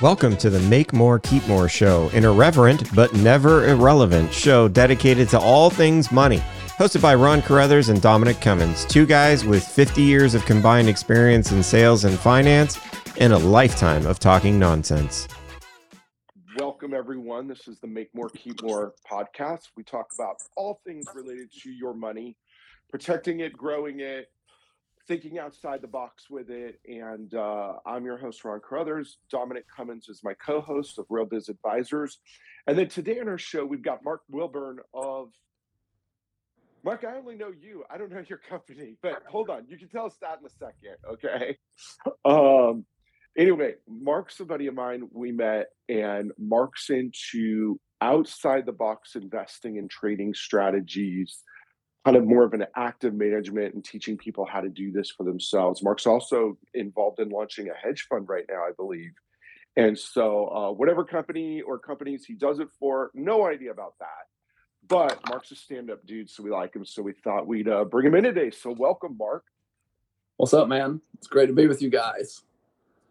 Welcome 0.00 0.36
to 0.38 0.50
the 0.50 0.58
Make 0.58 0.92
More, 0.92 1.20
Keep 1.20 1.46
More 1.46 1.68
show, 1.68 2.10
an 2.12 2.24
irreverent 2.24 2.92
but 2.96 3.14
never 3.14 3.68
irrelevant 3.68 4.32
show 4.32 4.66
dedicated 4.66 5.28
to 5.28 5.38
all 5.38 5.70
things 5.70 6.10
money. 6.10 6.42
Hosted 6.78 7.00
by 7.00 7.14
Ron 7.14 7.40
Caruthers 7.40 7.90
and 7.90 8.02
Dominic 8.02 8.40
Cummins, 8.40 8.84
two 8.86 9.06
guys 9.06 9.44
with 9.44 9.64
50 9.64 10.02
years 10.02 10.34
of 10.34 10.44
combined 10.46 10.88
experience 10.88 11.52
in 11.52 11.62
sales 11.62 12.04
and 12.04 12.18
finance 12.18 12.80
and 13.18 13.32
a 13.32 13.38
lifetime 13.38 14.04
of 14.04 14.18
talking 14.18 14.58
nonsense. 14.58 15.28
Welcome, 16.58 16.92
everyone. 16.92 17.46
This 17.46 17.68
is 17.68 17.78
the 17.78 17.86
Make 17.86 18.12
More, 18.14 18.30
Keep 18.30 18.64
More 18.64 18.94
podcast. 19.08 19.68
We 19.76 19.84
talk 19.84 20.08
about 20.12 20.42
all 20.56 20.80
things 20.84 21.06
related 21.14 21.52
to 21.62 21.70
your 21.70 21.94
money, 21.94 22.36
protecting 22.90 23.40
it, 23.40 23.52
growing 23.52 24.00
it, 24.00 24.28
thinking 25.06 25.38
outside 25.38 25.82
the 25.82 25.88
box 25.88 26.30
with 26.30 26.50
it. 26.50 26.80
And 26.86 27.34
uh, 27.34 27.74
I'm 27.86 28.04
your 28.04 28.18
host, 28.18 28.44
Ron 28.44 28.60
Caruthers. 28.60 29.18
Dominic 29.30 29.64
Cummins 29.74 30.08
is 30.08 30.20
my 30.22 30.34
co 30.34 30.60
host 30.60 30.98
of 30.98 31.06
Real 31.08 31.26
Biz 31.26 31.48
Advisors. 31.48 32.18
And 32.66 32.78
then 32.78 32.88
today 32.88 33.20
on 33.20 33.28
our 33.28 33.38
show, 33.38 33.64
we've 33.64 33.82
got 33.82 34.04
Mark 34.04 34.22
Wilburn 34.30 34.78
of. 34.92 35.30
Mark, 36.84 37.04
I 37.08 37.16
only 37.16 37.34
know 37.34 37.50
you. 37.58 37.82
I 37.90 37.96
don't 37.96 38.12
know 38.12 38.22
your 38.28 38.40
company, 38.48 38.96
but 39.02 39.22
hold 39.26 39.48
on. 39.48 39.64
You 39.68 39.78
can 39.78 39.88
tell 39.88 40.04
us 40.04 40.16
that 40.20 40.40
in 40.40 40.46
a 40.46 40.50
second, 40.50 40.96
okay? 41.10 41.56
Um, 42.26 42.84
anyway, 43.38 43.76
Mark's 43.88 44.38
a 44.40 44.44
buddy 44.44 44.66
of 44.66 44.74
mine. 44.74 45.08
We 45.10 45.32
met, 45.32 45.68
and 45.88 46.32
Mark's 46.38 46.90
into 46.90 47.80
outside 48.02 48.66
the 48.66 48.72
box 48.72 49.16
investing 49.16 49.78
and 49.78 49.88
trading 49.88 50.34
strategies 50.34 51.42
kind 52.04 52.16
of 52.16 52.24
more 52.24 52.44
of 52.44 52.52
an 52.52 52.66
active 52.76 53.14
management 53.14 53.74
and 53.74 53.84
teaching 53.84 54.16
people 54.16 54.44
how 54.44 54.60
to 54.60 54.68
do 54.68 54.92
this 54.92 55.10
for 55.10 55.24
themselves. 55.24 55.82
Mark's 55.82 56.06
also 56.06 56.58
involved 56.74 57.18
in 57.18 57.30
launching 57.30 57.70
a 57.70 57.74
hedge 57.74 58.06
fund 58.08 58.28
right 58.28 58.44
now, 58.48 58.62
I 58.62 58.72
believe. 58.76 59.12
And 59.76 59.98
so, 59.98 60.48
uh, 60.48 60.72
whatever 60.72 61.04
company 61.04 61.62
or 61.62 61.78
companies 61.78 62.24
he 62.24 62.34
does 62.34 62.60
it 62.60 62.68
for, 62.78 63.10
no 63.14 63.46
idea 63.46 63.70
about 63.70 63.94
that. 64.00 64.06
But 64.86 65.18
Mark's 65.28 65.50
a 65.50 65.56
stand 65.56 65.90
up 65.90 66.06
dude, 66.06 66.28
so 66.28 66.42
we 66.42 66.50
like 66.50 66.76
him. 66.76 66.84
So 66.84 67.02
we 67.02 67.12
thought 67.12 67.46
we'd 67.46 67.68
uh, 67.68 67.84
bring 67.84 68.06
him 68.06 68.14
in 68.14 68.24
today. 68.24 68.50
So, 68.50 68.70
welcome, 68.70 69.16
Mark. 69.18 69.44
What's 70.36 70.52
up, 70.52 70.68
man? 70.68 71.00
It's 71.16 71.26
great 71.26 71.46
to 71.46 71.54
be 71.54 71.66
with 71.66 71.80
you 71.80 71.90
guys. 71.90 72.42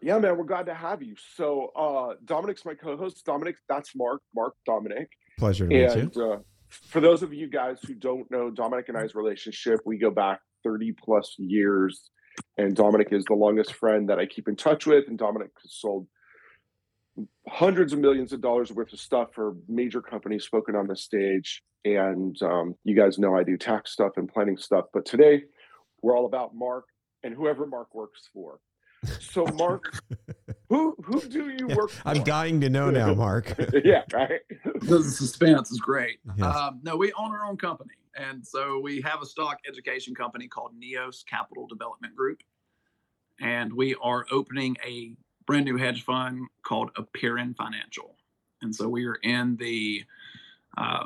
Yeah, 0.02 0.19
man, 0.19 0.38
we're 0.38 0.44
glad 0.44 0.67
to 0.67 0.73
have 0.73 1.02
you. 1.02 1.16
So, 1.35 1.72
uh, 1.75 2.16
Dominic's 2.23 2.63
my 2.63 2.75
co 2.75 2.95
host. 2.95 3.25
Dominic, 3.25 3.55
that's 3.67 3.95
Mark. 3.95 4.22
Mark, 4.35 4.53
Dominic. 4.66 5.09
Pleasure 5.39 5.67
to 5.67 5.85
and, 5.85 6.03
meet 6.03 6.16
you. 6.16 6.45
For 6.73 6.99
those 6.99 7.23
of 7.23 7.33
you 7.33 7.47
guys 7.47 7.79
who 7.85 7.93
don't 7.93 8.29
know 8.31 8.49
Dominic 8.49 8.89
and 8.89 8.97
I's 8.97 9.16
relationship, 9.16 9.79
we 9.85 9.97
go 9.97 10.09
back 10.09 10.39
30 10.63 10.93
plus 10.93 11.35
years. 11.38 12.09
And 12.57 12.75
Dominic 12.75 13.09
is 13.11 13.23
the 13.25 13.35
longest 13.35 13.73
friend 13.73 14.09
that 14.09 14.19
I 14.19 14.25
keep 14.25 14.47
in 14.47 14.55
touch 14.55 14.85
with. 14.85 15.05
And 15.07 15.17
Dominic 15.17 15.51
has 15.61 15.75
sold 15.75 16.07
hundreds 17.47 17.94
of 17.94 17.99
millions 17.99 18.33
of 18.33 18.41
dollars 18.41 18.71
worth 18.71 18.91
of 18.91 18.99
stuff 18.99 19.29
for 19.35 19.55
major 19.67 20.01
companies 20.01 20.44
spoken 20.44 20.75
on 20.75 20.88
the 20.88 20.95
stage. 20.95 21.61
And 21.85 22.35
um, 22.41 22.75
you 22.83 22.95
guys 22.95 23.19
know 23.19 23.35
I 23.35 23.44
do 23.44 23.57
tax 23.57 23.91
stuff 23.91 24.13
and 24.17 24.27
planning 24.27 24.57
stuff. 24.57 24.85
But 24.94 25.05
today, 25.05 25.44
we're 26.01 26.17
all 26.17 26.25
about 26.25 26.55
Mark 26.55 26.85
and 27.23 27.33
whoever 27.33 27.67
Mark 27.67 27.94
works 27.94 28.29
for. 28.33 28.59
So, 29.19 29.45
Mark, 29.45 30.01
who 30.73 30.95
who 31.03 31.21
do 31.21 31.49
you 31.49 31.67
work 31.67 31.91
for? 31.91 32.07
I'm 32.07 32.23
dying 32.23 32.59
to 32.61 32.69
know 32.69 32.89
now, 32.89 33.13
Mark. 33.13 33.53
yeah, 33.85 34.03
right. 34.11 34.41
The 34.81 35.03
suspense 35.03 35.71
is 35.71 35.79
great. 35.79 36.19
Yes. 36.35 36.55
Um, 36.55 36.79
no, 36.83 36.95
we 36.97 37.13
own 37.13 37.31
our 37.31 37.45
own 37.45 37.57
company. 37.57 37.93
And 38.16 38.45
so 38.45 38.79
we 38.79 39.01
have 39.01 39.21
a 39.21 39.25
stock 39.25 39.59
education 39.67 40.16
company 40.16 40.47
called 40.47 40.71
Neos 40.79 41.25
Capital 41.25 41.67
Development 41.67 42.16
Group. 42.16 42.41
And 43.39 43.71
we 43.73 43.95
are 44.01 44.25
opening 44.31 44.75
a 44.85 45.16
brand 45.45 45.66
new 45.66 45.77
hedge 45.77 46.03
fund 46.03 46.47
called 46.63 46.91
Appearin 46.95 47.55
Financial. 47.55 48.16
And 48.61 48.73
so 48.73 48.88
we 48.88 49.05
are 49.05 49.16
in 49.23 49.55
the 49.57 50.03
uh, 50.77 51.05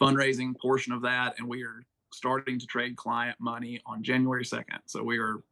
fundraising 0.00 0.58
portion 0.58 0.92
of 0.92 1.02
that. 1.02 1.38
And 1.38 1.48
we 1.48 1.62
are 1.62 1.82
starting 2.12 2.58
to 2.58 2.66
trade 2.66 2.96
client 2.96 3.36
money 3.40 3.80
on 3.86 4.02
January 4.02 4.44
2nd. 4.44 4.80
So 4.86 5.02
we 5.02 5.18
are 5.18 5.42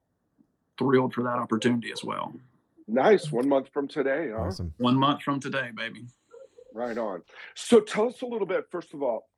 thrilled 0.78 1.14
for 1.14 1.22
that 1.22 1.38
opportunity 1.38 1.92
as 1.92 2.04
well. 2.04 2.34
Nice. 2.88 3.32
One 3.32 3.48
month 3.48 3.68
from 3.72 3.88
today, 3.88 4.30
huh? 4.32 4.44
Awesome. 4.44 4.72
One 4.78 4.96
month 4.96 5.22
from 5.22 5.40
today, 5.40 5.70
baby. 5.74 6.06
Right 6.72 6.96
on. 6.96 7.22
So 7.54 7.80
tell 7.80 8.08
us 8.08 8.22
a 8.22 8.26
little 8.26 8.46
bit, 8.46 8.66
first 8.70 8.94
of 8.94 9.02
all, 9.02 9.28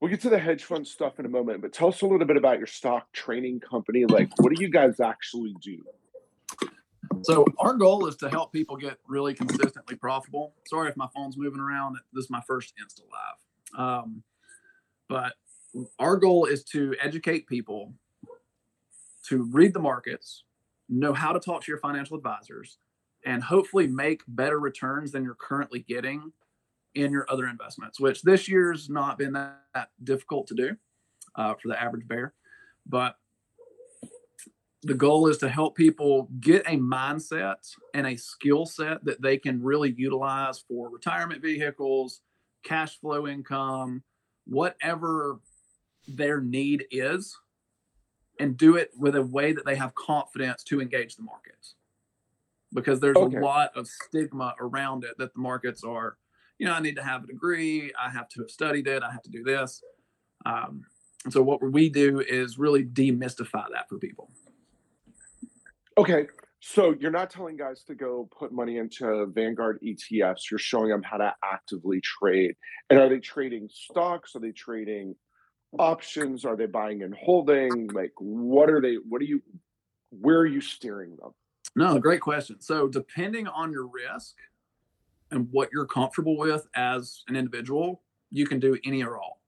we'll 0.00 0.10
get 0.10 0.20
to 0.22 0.28
the 0.28 0.38
hedge 0.38 0.64
fund 0.64 0.86
stuff 0.86 1.18
in 1.18 1.24
a 1.24 1.28
moment, 1.28 1.62
but 1.62 1.72
tell 1.72 1.88
us 1.88 2.02
a 2.02 2.06
little 2.06 2.26
bit 2.26 2.36
about 2.36 2.58
your 2.58 2.66
stock 2.66 3.10
training 3.12 3.60
company. 3.60 4.04
Like, 4.04 4.30
what 4.38 4.54
do 4.54 4.62
you 4.62 4.68
guys 4.68 5.00
actually 5.00 5.54
do? 5.62 5.82
So 7.22 7.44
our 7.58 7.74
goal 7.74 8.06
is 8.06 8.16
to 8.16 8.28
help 8.28 8.52
people 8.52 8.76
get 8.76 8.98
really 9.08 9.34
consistently 9.34 9.96
profitable. 9.96 10.54
Sorry 10.66 10.90
if 10.90 10.96
my 10.96 11.08
phone's 11.14 11.36
moving 11.36 11.60
around. 11.60 11.96
This 12.12 12.24
is 12.24 12.30
my 12.30 12.42
first 12.46 12.74
Insta 12.76 13.02
Live. 13.10 13.80
Um, 13.80 14.22
but 15.08 15.34
our 15.98 16.16
goal 16.16 16.46
is 16.46 16.64
to 16.64 16.94
educate 17.00 17.46
people 17.46 17.94
to 19.28 19.48
read 19.52 19.74
the 19.74 19.80
markets, 19.80 20.44
know 20.88 21.12
how 21.12 21.32
to 21.32 21.40
talk 21.40 21.62
to 21.62 21.70
your 21.70 21.80
financial 21.80 22.16
advisors, 22.16 22.78
and 23.24 23.42
hopefully 23.42 23.86
make 23.86 24.22
better 24.28 24.58
returns 24.58 25.12
than 25.12 25.24
you're 25.24 25.34
currently 25.34 25.80
getting 25.80 26.32
in 26.94 27.12
your 27.12 27.26
other 27.28 27.46
investments, 27.46 28.00
which 28.00 28.22
this 28.22 28.48
year's 28.48 28.88
not 28.88 29.18
been 29.18 29.32
that, 29.32 29.60
that 29.74 29.88
difficult 30.02 30.46
to 30.46 30.54
do 30.54 30.76
uh, 31.34 31.54
for 31.54 31.68
the 31.68 31.80
average 31.80 32.06
bear. 32.08 32.32
But 32.86 33.16
the 34.82 34.94
goal 34.94 35.26
is 35.26 35.38
to 35.38 35.48
help 35.48 35.76
people 35.76 36.28
get 36.38 36.62
a 36.66 36.76
mindset 36.76 37.56
and 37.92 38.06
a 38.06 38.16
skill 38.16 38.66
set 38.66 39.04
that 39.04 39.20
they 39.20 39.36
can 39.36 39.62
really 39.62 39.92
utilize 39.96 40.64
for 40.68 40.88
retirement 40.88 41.42
vehicles, 41.42 42.20
cash 42.64 42.98
flow 43.00 43.26
income, 43.26 44.04
whatever 44.46 45.40
their 46.06 46.40
need 46.40 46.84
is, 46.90 47.36
and 48.38 48.56
do 48.56 48.76
it 48.76 48.90
with 48.96 49.16
a 49.16 49.22
way 49.22 49.52
that 49.52 49.64
they 49.64 49.76
have 49.76 49.94
confidence 49.94 50.62
to 50.64 50.80
engage 50.80 51.16
the 51.16 51.22
markets. 51.22 51.74
Because 52.72 53.00
there's 53.00 53.16
Okay. 53.16 53.36
a 53.36 53.40
lot 53.40 53.76
of 53.76 53.86
stigma 53.86 54.54
around 54.60 55.04
it 55.04 55.16
that 55.18 55.32
the 55.34 55.40
markets 55.40 55.84
are, 55.84 56.18
you 56.58 56.66
know, 56.66 56.72
I 56.72 56.80
need 56.80 56.96
to 56.96 57.02
have 57.02 57.24
a 57.24 57.26
degree, 57.26 57.92
I 57.98 58.10
have 58.10 58.28
to 58.30 58.40
have 58.40 58.50
studied 58.50 58.86
it, 58.86 59.02
I 59.02 59.10
have 59.10 59.22
to 59.22 59.30
do 59.30 59.42
this. 59.42 59.82
Um, 60.44 60.84
and 61.24 61.32
so 61.32 61.42
what 61.42 61.62
we 61.62 61.88
do 61.88 62.20
is 62.20 62.58
really 62.58 62.84
demystify 62.84 63.66
that 63.72 63.88
for 63.88 63.98
people. 63.98 64.30
Okay. 65.98 66.26
So 66.60 66.96
you're 66.98 67.12
not 67.12 67.30
telling 67.30 67.56
guys 67.56 67.84
to 67.84 67.94
go 67.94 68.28
put 68.36 68.52
money 68.52 68.78
into 68.78 69.26
Vanguard 69.26 69.78
ETFs. 69.82 70.50
You're 70.50 70.58
showing 70.58 70.88
them 70.88 71.02
how 71.02 71.16
to 71.18 71.34
actively 71.44 72.00
trade. 72.00 72.56
And 72.90 72.98
are 72.98 73.08
they 73.08 73.20
trading 73.20 73.68
stocks? 73.72 74.34
Are 74.34 74.40
they 74.40 74.52
trading 74.52 75.14
options? 75.78 76.44
Are 76.44 76.56
they 76.56 76.66
buying 76.66 77.02
and 77.02 77.14
holding? 77.14 77.88
Like, 77.88 78.12
what 78.18 78.70
are 78.70 78.80
they? 78.80 78.94
What 78.94 79.20
are 79.20 79.24
you? 79.24 79.42
Where 80.10 80.38
are 80.38 80.46
you 80.46 80.60
steering 80.60 81.16
them? 81.16 81.32
No, 81.74 81.98
great 81.98 82.20
question. 82.20 82.60
So, 82.60 82.88
depending 82.88 83.46
on 83.46 83.70
your 83.70 83.86
risk 83.86 84.36
and 85.30 85.48
what 85.50 85.68
you're 85.72 85.86
comfortable 85.86 86.36
with 86.36 86.66
as 86.74 87.22
an 87.28 87.36
individual, 87.36 88.02
you 88.30 88.46
can 88.46 88.58
do 88.58 88.78
any 88.84 89.02
or 89.02 89.18
all, 89.18 89.40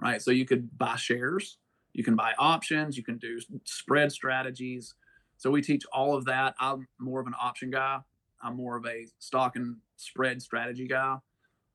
right? 0.00 0.22
So, 0.22 0.30
you 0.30 0.46
could 0.46 0.76
buy 0.78 0.96
shares, 0.96 1.58
you 1.92 2.02
can 2.02 2.16
buy 2.16 2.32
options, 2.38 2.96
you 2.96 3.02
can 3.02 3.18
do 3.18 3.38
spread 3.64 4.10
strategies. 4.10 4.94
So, 5.36 5.50
we 5.50 5.60
teach 5.60 5.84
all 5.92 6.16
of 6.16 6.24
that. 6.24 6.54
I'm 6.60 6.88
more 6.98 7.20
of 7.20 7.26
an 7.26 7.34
option 7.40 7.70
guy, 7.70 7.98
I'm 8.42 8.56
more 8.56 8.76
of 8.76 8.86
a 8.86 9.06
stock 9.18 9.56
and 9.56 9.76
spread 9.96 10.40
strategy 10.40 10.86
guy. 10.86 11.16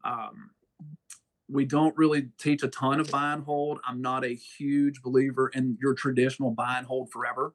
Um, 0.03 0.49
we 1.51 1.65
don't 1.65 1.95
really 1.97 2.29
teach 2.37 2.63
a 2.63 2.67
ton 2.67 2.99
of 2.99 3.11
buy 3.11 3.33
and 3.33 3.43
hold. 3.43 3.79
I'm 3.85 4.01
not 4.01 4.23
a 4.23 4.33
huge 4.33 5.01
believer 5.01 5.49
in 5.49 5.77
your 5.81 5.93
traditional 5.93 6.51
buy 6.51 6.77
and 6.77 6.87
hold 6.87 7.11
forever. 7.11 7.53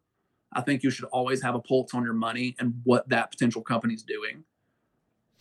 I 0.52 0.60
think 0.60 0.82
you 0.82 0.90
should 0.90 1.06
always 1.06 1.42
have 1.42 1.54
a 1.54 1.60
pulse 1.60 1.94
on 1.94 2.04
your 2.04 2.12
money 2.12 2.54
and 2.58 2.80
what 2.84 3.08
that 3.08 3.30
potential 3.30 3.62
company's 3.62 4.02
doing. 4.02 4.44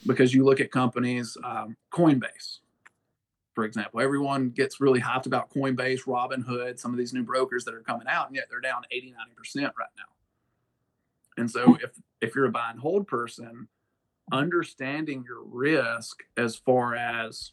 Because 0.05 0.33
you 0.33 0.43
look 0.43 0.59
at 0.59 0.71
companies, 0.71 1.37
um, 1.43 1.75
Coinbase, 1.91 2.59
for 3.53 3.63
example, 3.63 4.01
everyone 4.01 4.49
gets 4.49 4.81
really 4.81 4.99
hyped 4.99 5.25
about 5.25 5.49
Coinbase, 5.49 6.03
Robinhood, 6.03 6.79
some 6.79 6.91
of 6.91 6.97
these 6.97 7.13
new 7.13 7.23
brokers 7.23 7.63
that 7.65 7.73
are 7.73 7.81
coming 7.81 8.07
out, 8.07 8.27
and 8.27 8.35
yet 8.35 8.47
they're 8.49 8.59
down 8.59 8.83
80, 8.91 9.13
90% 9.57 9.63
right 9.63 9.87
now. 9.97 10.03
And 11.37 11.49
so 11.49 11.77
if 11.81 11.91
if 12.21 12.35
you're 12.35 12.45
a 12.45 12.51
buy 12.51 12.71
and 12.71 12.79
hold 12.79 13.07
person, 13.07 13.67
understanding 14.31 15.25
your 15.27 15.43
risk 15.43 16.23
as 16.37 16.55
far 16.55 16.95
as 16.95 17.51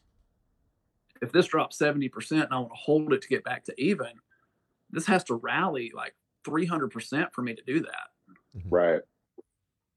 if 1.23 1.33
this 1.33 1.47
drops 1.47 1.79
70% 1.79 2.33
and 2.33 2.49
I 2.51 2.59
want 2.59 2.71
to 2.71 2.75
hold 2.75 3.13
it 3.13 3.23
to 3.23 3.29
get 3.29 3.45
back 3.45 3.65
to 3.65 3.81
even, 3.81 4.11
this 4.91 5.07
has 5.07 5.25
to 5.25 5.35
rally 5.37 5.91
like 5.95 6.15
300% 6.47 7.33
for 7.33 7.43
me 7.43 7.55
to 7.55 7.63
do 7.63 7.81
that. 7.81 8.09
Right. 8.69 9.01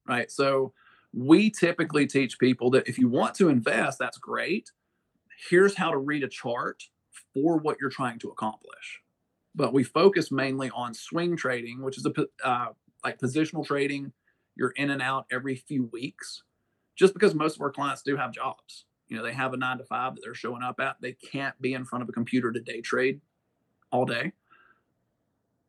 Right. 0.08 0.32
So 0.32 0.72
we 1.14 1.50
typically 1.50 2.06
teach 2.08 2.38
people 2.40 2.70
that 2.72 2.88
if 2.88 2.98
you 3.00 3.10
want 3.10 3.36
to 3.36 3.50
invest, 3.50 4.00
that's 4.00 4.18
great. 4.18 4.72
Here's 5.50 5.76
how 5.76 5.92
to 5.92 5.98
read 5.98 6.24
a 6.24 6.30
chart 6.30 6.84
for 7.34 7.58
what 7.58 7.78
you're 7.82 7.90
trying 7.90 8.20
to 8.20 8.30
accomplish. 8.30 9.02
But 9.56 9.74
we 9.74 9.84
focus 9.84 10.32
mainly 10.32 10.70
on 10.72 10.94
swing 10.94 11.36
trading, 11.36 11.82
which 11.82 11.98
is 11.98 12.06
a 12.06 12.14
uh, 12.48 12.68
like 13.04 13.20
positional 13.20 13.66
trading. 13.66 14.14
You're 14.56 14.72
in 14.72 14.90
and 14.92 15.02
out 15.02 15.26
every 15.32 15.56
few 15.56 15.90
weeks. 15.92 16.44
just 16.96 17.14
because 17.14 17.34
most 17.36 17.56
of 17.56 17.62
our 17.62 17.72
clients 17.72 18.02
do 18.02 18.16
have 18.16 18.32
jobs. 18.32 18.86
You 19.08 19.18
know, 19.18 19.24
they 19.24 19.34
have 19.34 19.54
a 19.54 19.58
nine 19.58 19.78
to 19.78 19.84
five 19.84 20.16
that 20.16 20.22
they're 20.24 20.34
showing 20.34 20.64
up 20.64 20.80
at. 20.80 20.98
They 21.00 21.14
can't 21.14 21.60
be 21.62 21.74
in 21.74 21.86
front 21.86 22.04
of 22.04 22.10
a 22.10 22.12
computer 22.12 22.52
to 22.52 22.60
day 22.60 22.82
trade 22.82 23.22
all 23.92 24.06
day. 24.06 24.32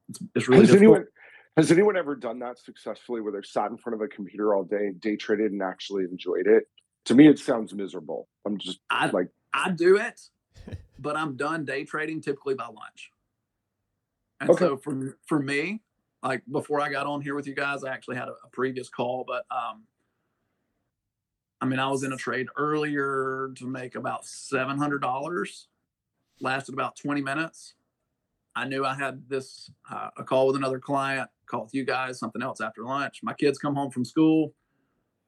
It's, 0.08 0.18
it's 0.34 0.48
really 0.48 0.60
has 0.62 0.70
difficult. 0.70 0.96
anyone 0.96 1.06
has 1.56 1.72
anyone 1.72 1.96
ever 1.96 2.14
done 2.14 2.38
that 2.40 2.58
successfully 2.58 3.20
where 3.20 3.32
they've 3.32 3.44
sat 3.44 3.70
in 3.70 3.78
front 3.78 3.94
of 3.94 4.02
a 4.02 4.08
computer 4.08 4.54
all 4.54 4.62
day, 4.62 4.92
day 4.98 5.16
traded, 5.16 5.52
and 5.52 5.62
actually 5.62 6.04
enjoyed 6.04 6.46
it? 6.46 6.68
To 7.06 7.14
me, 7.14 7.28
it 7.28 7.38
sounds 7.38 7.72
miserable. 7.72 8.28
I'm 8.44 8.58
just 8.58 8.80
I, 8.90 9.06
like, 9.10 9.28
I 9.54 9.70
do 9.70 9.96
it, 9.96 10.20
but 10.98 11.16
I'm 11.16 11.36
done 11.36 11.64
day 11.64 11.84
trading 11.84 12.20
typically 12.20 12.54
by 12.54 12.66
lunch. 12.66 13.10
And 14.40 14.50
Okay. 14.50 14.64
so 14.64 14.76
for 14.76 15.18
for 15.26 15.40
me, 15.40 15.82
like 16.22 16.42
before 16.50 16.80
I 16.80 16.90
got 16.90 17.06
on 17.06 17.20
here 17.20 17.34
with 17.34 17.46
you 17.46 17.54
guys, 17.54 17.84
I 17.84 17.90
actually 17.90 18.16
had 18.16 18.28
a, 18.28 18.32
a 18.44 18.50
previous 18.52 18.88
call, 18.88 19.24
but 19.26 19.44
um, 19.50 19.84
I 21.66 21.68
mean, 21.68 21.80
I 21.80 21.88
was 21.88 22.04
in 22.04 22.12
a 22.12 22.16
trade 22.16 22.46
earlier 22.56 23.50
to 23.56 23.66
make 23.66 23.96
about 23.96 24.24
seven 24.24 24.78
hundred 24.78 25.00
dollars. 25.02 25.66
Lasted 26.40 26.74
about 26.74 26.94
twenty 26.94 27.20
minutes. 27.20 27.74
I 28.54 28.68
knew 28.68 28.84
I 28.84 28.94
had 28.94 29.28
this 29.28 29.68
uh, 29.90 30.10
a 30.16 30.22
call 30.22 30.46
with 30.46 30.54
another 30.54 30.78
client, 30.78 31.28
call 31.50 31.64
with 31.64 31.74
you 31.74 31.84
guys, 31.84 32.20
something 32.20 32.40
else 32.40 32.60
after 32.60 32.84
lunch. 32.84 33.18
My 33.24 33.34
kids 33.34 33.58
come 33.58 33.74
home 33.74 33.90
from 33.90 34.04
school. 34.04 34.54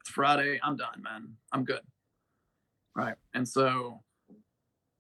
It's 0.01 0.11
Friday. 0.11 0.61
I'm 0.63 0.77
done, 0.77 1.03
man. 1.03 1.33
I'm 1.53 1.65
good. 1.65 1.83
Right. 2.95 3.17
And 3.35 3.47
so 3.47 4.03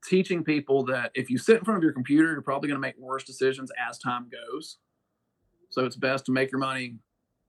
teaching 0.04 0.42
people 0.42 0.84
that 0.86 1.12
if 1.14 1.30
you 1.30 1.38
sit 1.38 1.58
in 1.58 1.64
front 1.64 1.78
of 1.78 1.84
your 1.84 1.92
computer, 1.92 2.32
you're 2.32 2.42
probably 2.42 2.68
going 2.68 2.80
to 2.80 2.86
make 2.86 2.98
worse 2.98 3.22
decisions 3.22 3.70
as 3.88 3.96
time 3.98 4.28
goes. 4.28 4.78
So 5.70 5.84
it's 5.84 5.96
best 5.96 6.26
to 6.26 6.32
make 6.32 6.50
your 6.50 6.58
money 6.58 6.96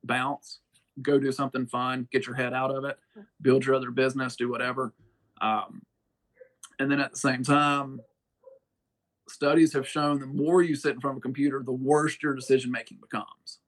bounce, 0.04 0.60
go 1.01 1.19
do 1.19 1.31
something 1.31 1.66
fun, 1.68 2.07
get 2.12 2.28
your 2.28 2.36
head 2.36 2.54
out 2.54 2.72
of 2.72 2.86
it, 2.86 2.98
build 3.42 3.66
your 3.66 3.75
other 3.75 3.92
business, 3.92 4.36
do 4.36 4.50
whatever. 4.50 4.94
Um, 5.42 5.81
and 6.80 6.92
then 6.92 7.00
at 7.00 7.12
the 7.12 7.18
same 7.18 7.44
time, 7.44 8.01
studies 9.28 9.74
have 9.74 9.88
shown 9.88 10.19
the 10.19 10.25
more 10.25 10.62
you 10.62 10.75
sit 10.75 10.94
in 10.94 11.01
front 11.01 11.16
of 11.16 11.18
a 11.19 11.22
computer, 11.22 11.62
the 11.63 11.72
worse 11.72 12.18
your 12.22 12.34
decision 12.34 12.72
making 12.72 12.98
becomes. 13.01 13.60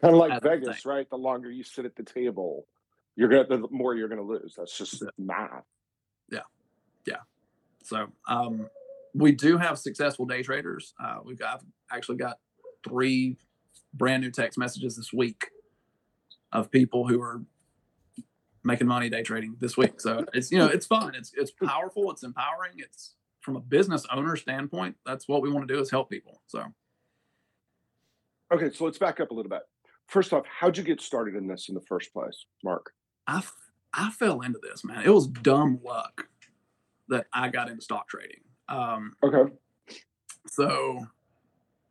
kind 0.00 0.14
of 0.14 0.20
like 0.20 0.30
That's 0.30 0.42
the 0.42 0.50
Vegas, 0.50 0.86
right? 0.86 1.08
The 1.08 1.16
longer 1.16 1.50
you 1.50 1.64
sit 1.64 1.84
at 1.84 1.96
the 1.96 2.02
table, 2.02 2.66
you're 3.16 3.28
gonna 3.28 3.44
the 3.44 3.68
more 3.70 3.94
you're 3.94 4.08
gonna 4.08 4.22
lose. 4.22 4.54
That's 4.56 4.76
just 4.76 5.02
math. 5.18 5.64
Yeah. 6.30 6.40
yeah. 7.06 7.16
So 7.82 8.06
um, 8.28 8.68
we 9.14 9.32
do 9.32 9.58
have 9.58 9.78
successful 9.78 10.26
day 10.26 10.42
traders. 10.42 10.94
Uh, 11.02 11.18
we've 11.24 11.38
got 11.38 11.62
actually 11.90 12.16
got 12.16 12.38
three 12.86 13.36
brand 13.94 14.22
new 14.22 14.30
text 14.30 14.58
messages 14.58 14.96
this 14.96 15.12
week 15.12 15.46
of 16.52 16.70
people 16.70 17.06
who 17.08 17.20
are 17.22 17.42
making 18.64 18.86
money 18.86 19.08
day 19.10 19.22
trading 19.22 19.56
this 19.60 19.76
week. 19.76 20.00
So 20.00 20.24
it's 20.32 20.50
you 20.52 20.58
know 20.58 20.66
it's 20.66 20.86
fun. 20.86 21.14
It's 21.14 21.32
it's 21.34 21.50
powerful. 21.50 22.10
It's 22.10 22.22
empowering. 22.22 22.72
It's 22.76 23.14
from 23.40 23.56
a 23.56 23.60
business 23.60 24.06
owner 24.12 24.36
standpoint. 24.36 24.96
That's 25.04 25.26
what 25.28 25.42
we 25.42 25.50
want 25.50 25.66
to 25.66 25.74
do 25.74 25.80
is 25.80 25.90
help 25.90 26.10
people. 26.10 26.42
So 26.46 26.64
Okay, 28.52 28.70
so 28.70 28.84
let's 28.84 28.98
back 28.98 29.18
up 29.18 29.30
a 29.30 29.34
little 29.34 29.48
bit. 29.50 29.62
First 30.08 30.32
off, 30.34 30.44
how'd 30.46 30.76
you 30.76 30.84
get 30.84 31.00
started 31.00 31.34
in 31.36 31.46
this 31.46 31.68
in 31.70 31.74
the 31.74 31.80
first 31.80 32.12
place, 32.12 32.44
Mark? 32.62 32.92
I 33.26 33.38
f- 33.38 33.54
I 33.94 34.10
fell 34.10 34.40
into 34.42 34.58
this 34.62 34.84
man. 34.84 35.02
It 35.04 35.10
was 35.10 35.26
dumb 35.26 35.80
luck 35.82 36.28
that 37.08 37.26
I 37.32 37.48
got 37.48 37.68
into 37.70 37.82
stock 37.82 38.08
trading. 38.08 38.40
Um, 38.68 39.16
Okay. 39.22 39.52
So 40.48 41.06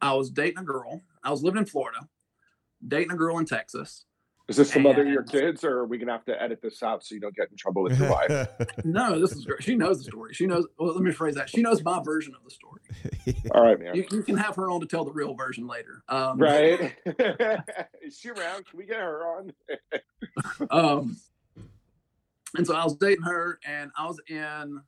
I 0.02 0.14
was 0.14 0.30
dating 0.30 0.60
a 0.60 0.64
girl. 0.64 1.02
I 1.24 1.32
was 1.32 1.42
living 1.42 1.60
in 1.60 1.66
Florida, 1.66 2.08
dating 2.88 3.12
a 3.12 3.16
girl 3.16 3.38
in 3.40 3.46
Texas. 3.46 4.06
Is 4.52 4.58
this 4.58 4.72
the 4.72 4.80
mother 4.82 5.04
of 5.04 5.08
your 5.08 5.24
kids, 5.24 5.64
or 5.64 5.78
are 5.80 5.86
we 5.86 5.98
gonna 5.98 6.12
have 6.12 6.26
to 6.26 6.42
edit 6.44 6.62
this 6.62 6.84
out 6.84 7.06
so 7.06 7.16
you 7.16 7.22
don't 7.22 7.34
get 7.34 7.50
in 7.50 7.56
trouble 7.56 7.84
with 7.84 7.98
your 7.98 8.10
wife? 8.12 8.50
No, 8.84 9.18
this 9.18 9.32
is 9.32 9.46
great. 9.46 9.64
She 9.64 9.76
knows 9.76 10.00
the 10.00 10.04
story. 10.04 10.34
She 10.34 10.46
knows. 10.46 10.68
Well, 10.78 10.94
let 10.94 11.02
me 11.02 11.12
phrase 11.14 11.36
that. 11.36 11.50
She 11.50 11.62
knows 11.62 11.82
my 11.84 12.02
version 12.04 12.34
of 12.36 12.44
the 12.44 12.50
story. 12.52 12.82
All 13.56 13.64
right, 13.64 13.80
man. 13.80 13.96
You, 13.96 14.06
you 14.12 14.24
can 14.24 14.36
have 14.36 14.56
her 14.58 14.70
on 14.70 14.82
to 14.82 14.86
tell 14.88 15.06
the 15.06 15.12
real 15.14 15.34
version 15.34 15.68
later. 15.68 16.04
Um, 16.10 16.38
right? 16.38 16.94
Is 18.02 18.20
she 18.20 18.30
around? 18.30 18.66
Can 18.66 18.78
we 18.78 18.86
get 18.86 18.98
her 19.00 19.24
on? 19.26 19.54
Um, 20.70 21.18
and 22.58 22.68
so 22.68 22.76
I 22.76 22.84
was 22.84 22.96
dating 22.96 23.24
her, 23.24 23.60
and 23.66 23.92
I 23.98 24.06
was 24.06 24.20
in 24.28 24.82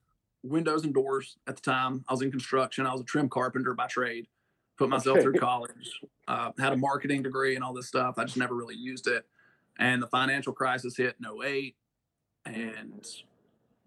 windows 0.44 0.84
and 0.84 0.94
doors 0.94 1.38
at 1.48 1.56
the 1.56 1.62
time. 1.62 2.04
I 2.10 2.14
was 2.14 2.22
in 2.22 2.32
construction. 2.32 2.86
I 2.86 2.92
was 2.92 3.00
a 3.02 3.06
trim 3.06 3.30
carpenter 3.30 3.74
by 3.74 3.88
trade. 3.88 4.28
Put 4.78 4.90
myself 4.90 5.18
Okay. 5.18 5.24
through 5.24 5.40
college. 5.40 6.02
Uh, 6.28 6.52
had 6.60 6.74
a 6.74 6.78
marketing 6.78 7.22
degree 7.24 7.56
and 7.56 7.64
all 7.64 7.74
this 7.74 7.88
stuff. 7.88 8.16
I 8.18 8.26
just 8.26 8.38
never 8.38 8.56
really 8.56 8.76
used 8.76 9.08
it. 9.08 9.26
And 9.80 10.02
the 10.02 10.08
financial 10.08 10.54
crisis 10.54 10.96
hit 10.96 11.16
in 11.20 11.44
08, 11.44 11.76
and 12.46 13.06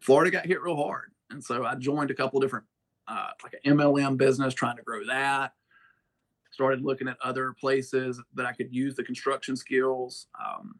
Florida 0.00 0.30
got 0.30 0.46
hit 0.46 0.60
real 0.60 0.76
hard. 0.76 1.12
And 1.30 1.42
so 1.42 1.64
I 1.64 1.74
joined 1.76 2.10
a 2.10 2.14
couple 2.14 2.40
different, 2.40 2.64
uh, 3.08 3.30
like 3.42 3.54
an 3.64 3.76
MLM 3.76 4.16
business, 4.16 4.54
trying 4.54 4.76
to 4.76 4.82
grow 4.82 5.04
that. 5.06 5.52
Started 6.50 6.82
looking 6.82 7.08
at 7.08 7.18
other 7.22 7.52
places 7.52 8.20
that 8.34 8.46
I 8.46 8.52
could 8.52 8.74
use 8.74 8.94
the 8.94 9.04
construction 9.04 9.56
skills. 9.56 10.26
Um, 10.44 10.76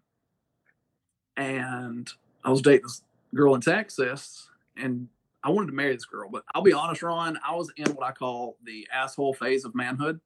and 1.36 2.08
I 2.44 2.50
was 2.50 2.62
dating 2.62 2.84
this 2.84 3.02
girl 3.34 3.54
in 3.54 3.60
Texas, 3.60 4.48
and 4.76 5.08
I 5.42 5.50
wanted 5.50 5.66
to 5.66 5.72
marry 5.74 5.94
this 5.94 6.06
girl. 6.06 6.28
But 6.30 6.44
I'll 6.54 6.62
be 6.62 6.72
honest, 6.72 7.02
Ron, 7.02 7.38
I 7.46 7.54
was 7.54 7.70
in 7.76 7.86
what 7.92 8.06
I 8.06 8.12
call 8.12 8.56
the 8.64 8.88
asshole 8.92 9.34
phase 9.34 9.64
of 9.64 9.74
manhood, 9.74 10.20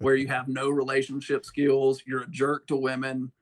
where 0.00 0.14
you 0.14 0.28
have 0.28 0.48
no 0.48 0.70
relationship 0.70 1.44
skills, 1.44 2.02
you're 2.06 2.22
a 2.22 2.30
jerk 2.30 2.66
to 2.68 2.76
women, 2.76 3.32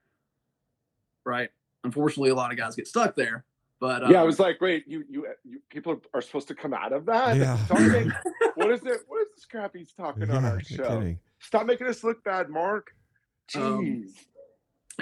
right? 1.25 1.51
Unfortunately, 1.85 2.31
a 2.31 2.35
lot 2.35 2.51
of 2.51 2.57
guys 2.57 2.77
get 2.77 2.89
stuck 2.89 3.17
there. 3.17 3.45
But 3.81 4.09
yeah, 4.09 4.19
I 4.19 4.21
um, 4.21 4.27
was 4.27 4.39
like, 4.39 4.61
wait, 4.61 4.85
you, 4.87 5.05
you, 5.11 5.27
you 5.45 5.61
people 5.69 6.01
are 6.15 6.23
supposed 6.23 6.49
to 6.49 6.55
come 6.55 6.73
out 6.73 6.93
of 6.93 7.07
that? 7.07 7.37
Yeah. 7.37 7.59
Tell 7.69 7.77
what 8.55 8.71
is 8.71 8.81
it? 8.85 9.01
What 9.07 9.23
is 9.23 9.29
this 9.35 9.45
crap 9.51 9.75
he's 9.75 9.93
talking 9.93 10.31
on 10.31 10.45
our 10.45 10.61
show? 10.61 11.01
kidding. 11.01 11.19
Stop 11.41 11.67
making 11.67 11.89
us 11.89 12.03
look 12.03 12.25
bad, 12.25 12.49
Mark. 12.49 12.95
Jeez. 13.53 13.61
Um, 13.61 14.07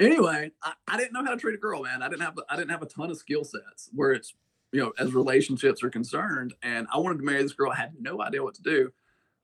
anyway, 0.00 0.50
I, 0.62 0.72
I 0.88 0.96
didn't 0.96 1.12
know 1.12 1.24
how 1.24 1.30
to 1.30 1.36
treat 1.36 1.54
a 1.54 1.58
girl, 1.58 1.82
man. 1.82 2.02
I 2.02 2.08
didn't 2.08 2.22
have 2.22 2.38
I 2.48 2.56
didn't 2.56 2.70
have 2.70 2.82
a 2.82 2.86
ton 2.86 3.10
of 3.10 3.16
skill 3.16 3.44
sets 3.44 3.90
where 3.92 4.12
it's 4.12 4.34
you 4.72 4.80
know 4.80 4.92
as 4.98 5.14
relationships 5.14 5.82
are 5.82 5.90
concerned, 5.90 6.54
and 6.62 6.86
I 6.92 6.98
wanted 6.98 7.18
to 7.18 7.24
marry 7.24 7.42
this 7.42 7.52
girl. 7.52 7.70
I 7.70 7.76
had 7.76 7.92
no 8.00 8.20
idea 8.22 8.42
what 8.42 8.54
to 8.54 8.62
do, 8.62 8.90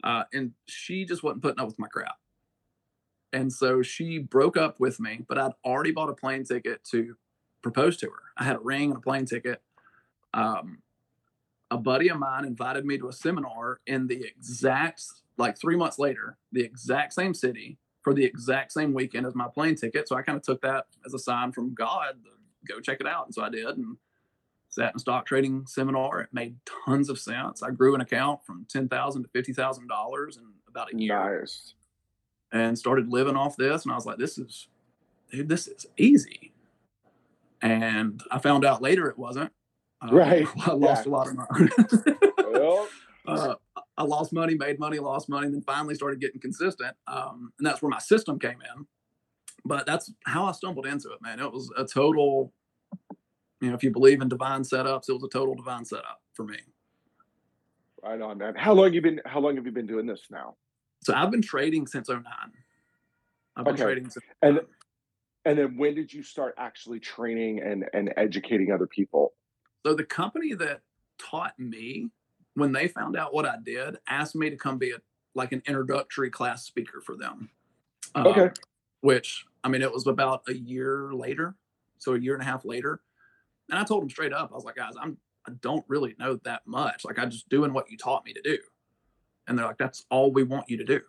uh, 0.02 0.24
and 0.32 0.52
she 0.66 1.04
just 1.04 1.22
wasn't 1.22 1.42
putting 1.42 1.60
up 1.60 1.66
with 1.66 1.78
my 1.78 1.88
crap. 1.88 2.16
And 3.32 3.52
so 3.52 3.82
she 3.82 4.18
broke 4.18 4.56
up 4.56 4.80
with 4.80 5.00
me, 5.00 5.24
but 5.28 5.38
I'd 5.38 5.52
already 5.64 5.90
bought 5.90 6.08
a 6.08 6.14
plane 6.14 6.44
ticket 6.44 6.82
to 6.92 7.16
propose 7.62 7.96
to 7.98 8.06
her. 8.06 8.22
I 8.36 8.44
had 8.44 8.56
a 8.56 8.60
ring 8.60 8.90
and 8.90 8.98
a 8.98 9.00
plane 9.00 9.26
ticket. 9.26 9.62
Um, 10.32 10.78
a 11.70 11.76
buddy 11.76 12.08
of 12.08 12.18
mine 12.18 12.44
invited 12.46 12.86
me 12.86 12.96
to 12.98 13.08
a 13.08 13.12
seminar 13.12 13.80
in 13.86 14.06
the 14.06 14.24
exact 14.24 15.02
like 15.36 15.58
three 15.58 15.76
months 15.76 15.98
later, 15.98 16.36
the 16.50 16.62
exact 16.62 17.12
same 17.12 17.34
city 17.34 17.78
for 18.02 18.14
the 18.14 18.24
exact 18.24 18.72
same 18.72 18.92
weekend 18.94 19.26
as 19.26 19.34
my 19.34 19.46
plane 19.46 19.76
ticket. 19.76 20.08
So 20.08 20.16
I 20.16 20.22
kind 20.22 20.36
of 20.36 20.42
took 20.42 20.62
that 20.62 20.86
as 21.04 21.14
a 21.14 21.18
sign 21.18 21.52
from 21.52 21.74
God 21.74 22.16
go 22.66 22.80
check 22.80 23.00
it 23.00 23.06
out. 23.06 23.26
And 23.26 23.34
so 23.34 23.42
I 23.42 23.48
did 23.48 23.66
and 23.66 23.96
sat 24.68 24.92
in 24.92 24.96
a 24.96 24.98
stock 24.98 25.26
trading 25.26 25.66
seminar. 25.66 26.20
It 26.20 26.28
made 26.32 26.56
tons 26.84 27.08
of 27.08 27.18
sense. 27.18 27.62
I 27.62 27.70
grew 27.70 27.94
an 27.94 28.00
account 28.00 28.44
from 28.44 28.66
ten 28.68 28.88
thousand 28.88 29.22
to 29.22 29.28
fifty 29.30 29.52
thousand 29.52 29.88
dollars 29.88 30.36
in 30.36 30.44
about 30.68 30.92
a 30.92 30.96
year 30.96 31.40
Nice. 31.40 31.74
And 32.52 32.78
started 32.78 33.08
living 33.08 33.36
off 33.36 33.56
this. 33.56 33.84
And 33.84 33.92
I 33.92 33.94
was 33.94 34.06
like, 34.06 34.18
this 34.18 34.38
is 34.38 34.68
dude, 35.30 35.48
this 35.48 35.66
is 35.66 35.86
easy. 35.96 36.52
And 37.60 38.22
I 38.30 38.38
found 38.38 38.64
out 38.64 38.82
later 38.82 39.08
it 39.08 39.18
wasn't. 39.18 39.52
Uh, 40.00 40.08
Right, 40.12 40.46
I 40.66 40.72
lost 40.72 41.06
yeah. 41.06 41.10
a 41.10 41.12
lot 41.12 41.28
of 41.28 41.36
money. 41.36 41.70
Well, 42.52 42.88
uh, 43.26 43.54
I 43.96 44.04
lost 44.04 44.32
money, 44.32 44.54
made 44.54 44.78
money, 44.78 44.98
lost 44.98 45.28
money, 45.28 45.46
and 45.46 45.54
then 45.54 45.62
finally 45.62 45.94
started 45.94 46.20
getting 46.20 46.40
consistent. 46.40 46.96
Um, 47.06 47.52
and 47.58 47.66
that's 47.66 47.82
where 47.82 47.90
my 47.90 47.98
system 47.98 48.38
came 48.38 48.58
in. 48.76 48.86
But 49.64 49.86
that's 49.86 50.12
how 50.24 50.46
I 50.46 50.52
stumbled 50.52 50.86
into 50.86 51.08
it, 51.10 51.20
man. 51.20 51.40
It 51.40 51.52
was 51.52 51.70
a 51.76 51.84
total, 51.84 52.52
you 53.60 53.68
know, 53.68 53.74
if 53.74 53.82
you 53.82 53.90
believe 53.90 54.22
in 54.22 54.28
divine 54.28 54.62
setups, 54.62 55.08
it 55.08 55.12
was 55.12 55.24
a 55.24 55.28
total 55.28 55.56
divine 55.56 55.84
setup 55.84 56.22
for 56.32 56.44
me. 56.44 56.58
right 58.04 58.20
on, 58.20 58.38
man. 58.38 58.54
How 58.54 58.72
long 58.72 58.92
you 58.94 59.02
been? 59.02 59.20
How 59.26 59.40
long 59.40 59.56
have 59.56 59.66
you 59.66 59.72
been 59.72 59.88
doing 59.88 60.06
this 60.06 60.22
now? 60.30 60.54
So 61.08 61.14
I've 61.14 61.30
been 61.30 61.40
trading 61.40 61.86
since 61.86 62.10
09. 62.10 62.22
I've 63.56 63.64
been 63.64 63.74
Okay. 63.74 63.82
trading 63.82 64.10
since 64.10 64.26
And 64.42 64.56
09. 64.56 64.66
and 65.46 65.58
then 65.58 65.78
when 65.78 65.94
did 65.94 66.12
you 66.12 66.22
start 66.22 66.54
actually 66.58 67.00
training 67.00 67.60
and 67.60 67.86
and 67.94 68.12
educating 68.18 68.72
other 68.72 68.86
people? 68.86 69.32
So 69.86 69.94
the 69.94 70.04
company 70.04 70.52
that 70.52 70.82
taught 71.18 71.58
me, 71.58 72.10
when 72.54 72.72
they 72.72 72.88
found 72.88 73.16
out 73.16 73.32
what 73.32 73.46
I 73.46 73.56
did, 73.62 73.96
asked 74.06 74.36
me 74.36 74.50
to 74.50 74.56
come 74.56 74.76
be 74.76 74.90
a 74.90 74.98
like 75.34 75.52
an 75.52 75.62
introductory 75.66 76.28
class 76.28 76.66
speaker 76.66 77.00
for 77.00 77.16
them. 77.16 77.48
Um, 78.14 78.26
Okay. 78.26 78.50
Which 79.00 79.46
I 79.64 79.68
mean, 79.70 79.80
it 79.80 79.90
was 79.90 80.06
about 80.06 80.42
a 80.46 80.52
year 80.52 81.14
later, 81.14 81.54
so 81.96 82.16
a 82.16 82.18
year 82.20 82.34
and 82.34 82.42
a 82.42 82.46
half 82.46 82.66
later, 82.66 83.00
and 83.70 83.78
I 83.78 83.84
told 83.84 84.02
them 84.02 84.10
straight 84.10 84.34
up, 84.34 84.50
I 84.52 84.56
was 84.56 84.64
like, 84.64 84.76
guys, 84.76 84.92
I'm 85.00 85.16
I 85.46 85.52
don't 85.62 85.86
really 85.88 86.16
know 86.18 86.36
that 86.44 86.66
much. 86.66 87.06
Like 87.06 87.18
I'm 87.18 87.30
just 87.30 87.48
doing 87.48 87.72
what 87.72 87.90
you 87.90 87.96
taught 87.96 88.26
me 88.26 88.34
to 88.34 88.42
do, 88.42 88.58
and 89.48 89.58
they're 89.58 89.66
like, 89.66 89.78
that's 89.78 90.04
all 90.10 90.32
we 90.32 90.44
want 90.44 90.68
you 90.68 90.76
to 90.76 90.84
do. 90.84 91.00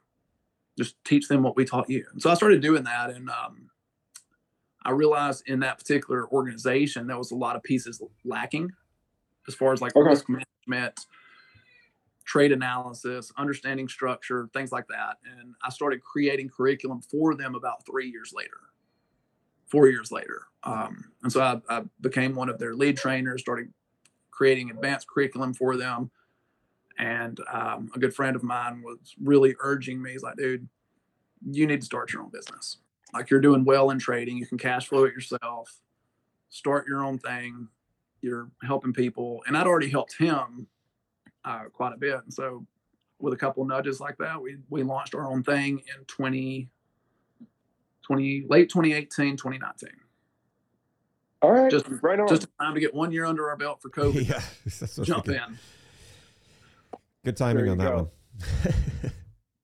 Just 0.78 0.96
teach 1.04 1.28
them 1.28 1.44
what 1.44 1.56
we 1.56 1.66
taught 1.66 1.90
you. 1.90 2.06
And 2.12 2.22
so 2.22 2.30
I 2.30 2.34
started 2.34 2.62
doing 2.62 2.84
that, 2.86 3.10
and 3.10 3.30
um, 3.30 3.70
I 4.84 4.92
realized 4.92 5.44
in 5.48 5.60
that 5.60 5.78
particular 5.78 6.28
organization 6.30 7.08
there 7.08 7.18
was 7.18 7.32
a 7.32 7.36
lot 7.36 7.56
of 7.56 7.64
pieces 7.64 8.02
lacking 8.24 8.72
as 9.48 9.56
far 9.56 9.74
as 9.74 9.82
like 9.82 9.96
Okay. 9.96 10.10
risk 10.10 10.28
management, 10.30 11.06
trade 12.26 12.52
analysis, 12.52 13.32
understanding 13.38 13.88
structure, 13.90 14.50
things 14.54 14.72
like 14.72 14.88
that. 14.88 15.18
And 15.26 15.56
I 15.64 15.70
started 15.70 16.02
creating 16.02 16.50
curriculum 16.50 17.02
for 17.02 17.36
them 17.36 17.56
about 17.56 17.86
three 17.86 18.10
years 18.10 18.32
later, 18.34 18.60
four 19.66 19.88
years 19.88 20.12
later. 20.12 20.44
Um, 20.64 21.12
and 21.24 21.32
so 21.32 21.42
I, 21.42 21.60
I 21.70 21.84
became 22.00 22.36
one 22.36 22.50
of 22.50 22.60
their 22.60 22.76
lead 22.76 22.98
trainers, 22.98 23.42
started 23.42 23.74
creating 24.32 24.70
advanced 24.70 25.08
curriculum 25.08 25.54
for 25.54 25.76
them. 25.76 26.12
And 27.00 27.40
um, 27.52 27.90
a 27.96 28.00
good 28.00 28.14
friend 28.14 28.36
of 28.36 28.44
mine 28.44 28.82
was 28.84 29.16
really 29.24 29.56
urging 29.62 30.02
me, 30.02 30.12
he's 30.12 30.22
like, 30.22 30.36
dude, 30.36 30.68
you 31.50 31.66
need 31.66 31.80
to 31.80 31.86
start 31.86 32.12
your 32.12 32.22
own 32.22 32.30
business. 32.30 32.78
Like 33.14 33.30
you're 33.30 33.40
doing 33.40 33.64
well 33.66 33.90
in 33.90 33.98
trading, 34.00 34.38
you 34.38 34.46
can 34.46 34.58
cash 34.58 34.88
flow 34.88 35.06
it 35.06 35.14
yourself, 35.14 35.80
start 36.50 36.88
your 36.88 37.04
own 37.04 37.18
thing. 37.18 37.70
You're 38.22 38.50
helping 38.64 38.92
people. 38.92 39.42
And 39.48 39.56
I'd 39.56 39.66
already 39.66 39.90
helped 39.90 40.18
him 40.18 40.68
uh, 41.46 41.64
quite 41.72 41.94
a 41.94 41.98
bit. 41.98 42.20
And 42.22 42.34
so 42.34 42.66
with 43.20 43.34
a 43.34 43.38
couple 43.38 43.64
of 43.64 43.70
nudges 43.70 44.02
like 44.02 44.18
that, 44.18 44.42
we, 44.42 44.58
we 44.70 44.84
launched 44.84 45.16
our 45.16 45.26
own 45.26 45.42
thing 45.42 45.82
in 45.98 46.04
20, 46.06 46.68
20 48.04 48.46
late 48.50 48.70
2018, 48.70 49.38
2019. 49.38 49.90
All 51.42 51.52
right, 51.52 51.72
Just- 51.72 51.86
right 52.02 52.20
on. 52.20 52.28
Just 52.28 52.48
time 52.60 52.74
to 52.74 52.82
get 52.82 52.94
one 52.94 53.14
year 53.14 53.24
under 53.24 53.50
our 53.50 53.56
belt 53.56 53.82
for 53.82 53.90
COVID. 53.90 54.28
yeah, 54.30 54.42
that's 54.66 54.82
what 54.82 54.98
I 54.98 55.00
was 55.00 55.08
Jump 55.08 55.26
thinking. 55.26 55.44
in. 55.48 55.60
Good 57.30 57.38
timing 57.38 57.70
on 57.70 57.78
that 57.78 57.92
go. 57.92 58.10
one. 58.66 58.74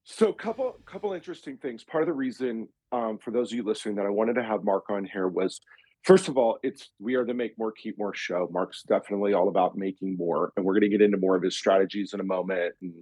So, 0.08 0.32
couple 0.32 0.76
couple 0.86 1.12
interesting 1.14 1.56
things. 1.56 1.82
Part 1.82 2.04
of 2.04 2.06
the 2.06 2.12
reason, 2.12 2.68
um, 2.92 3.18
for 3.18 3.32
those 3.32 3.50
of 3.50 3.56
you 3.56 3.64
listening, 3.64 3.96
that 3.96 4.06
I 4.06 4.08
wanted 4.08 4.34
to 4.34 4.44
have 4.44 4.62
Mark 4.62 4.84
on 4.88 5.04
here 5.04 5.26
was, 5.26 5.60
first 6.04 6.28
of 6.28 6.38
all, 6.38 6.60
it's 6.62 6.90
we 7.00 7.16
are 7.16 7.24
the 7.24 7.34
Make 7.34 7.58
More 7.58 7.72
Keep 7.72 7.98
More 7.98 8.14
show. 8.14 8.48
Mark's 8.52 8.84
definitely 8.84 9.32
all 9.32 9.48
about 9.48 9.76
making 9.76 10.16
more, 10.16 10.52
and 10.56 10.64
we're 10.64 10.74
going 10.74 10.88
to 10.88 10.96
get 10.96 11.02
into 11.02 11.18
more 11.18 11.34
of 11.34 11.42
his 11.42 11.58
strategies 11.58 12.14
in 12.14 12.20
a 12.20 12.24
moment 12.24 12.74
and 12.80 12.94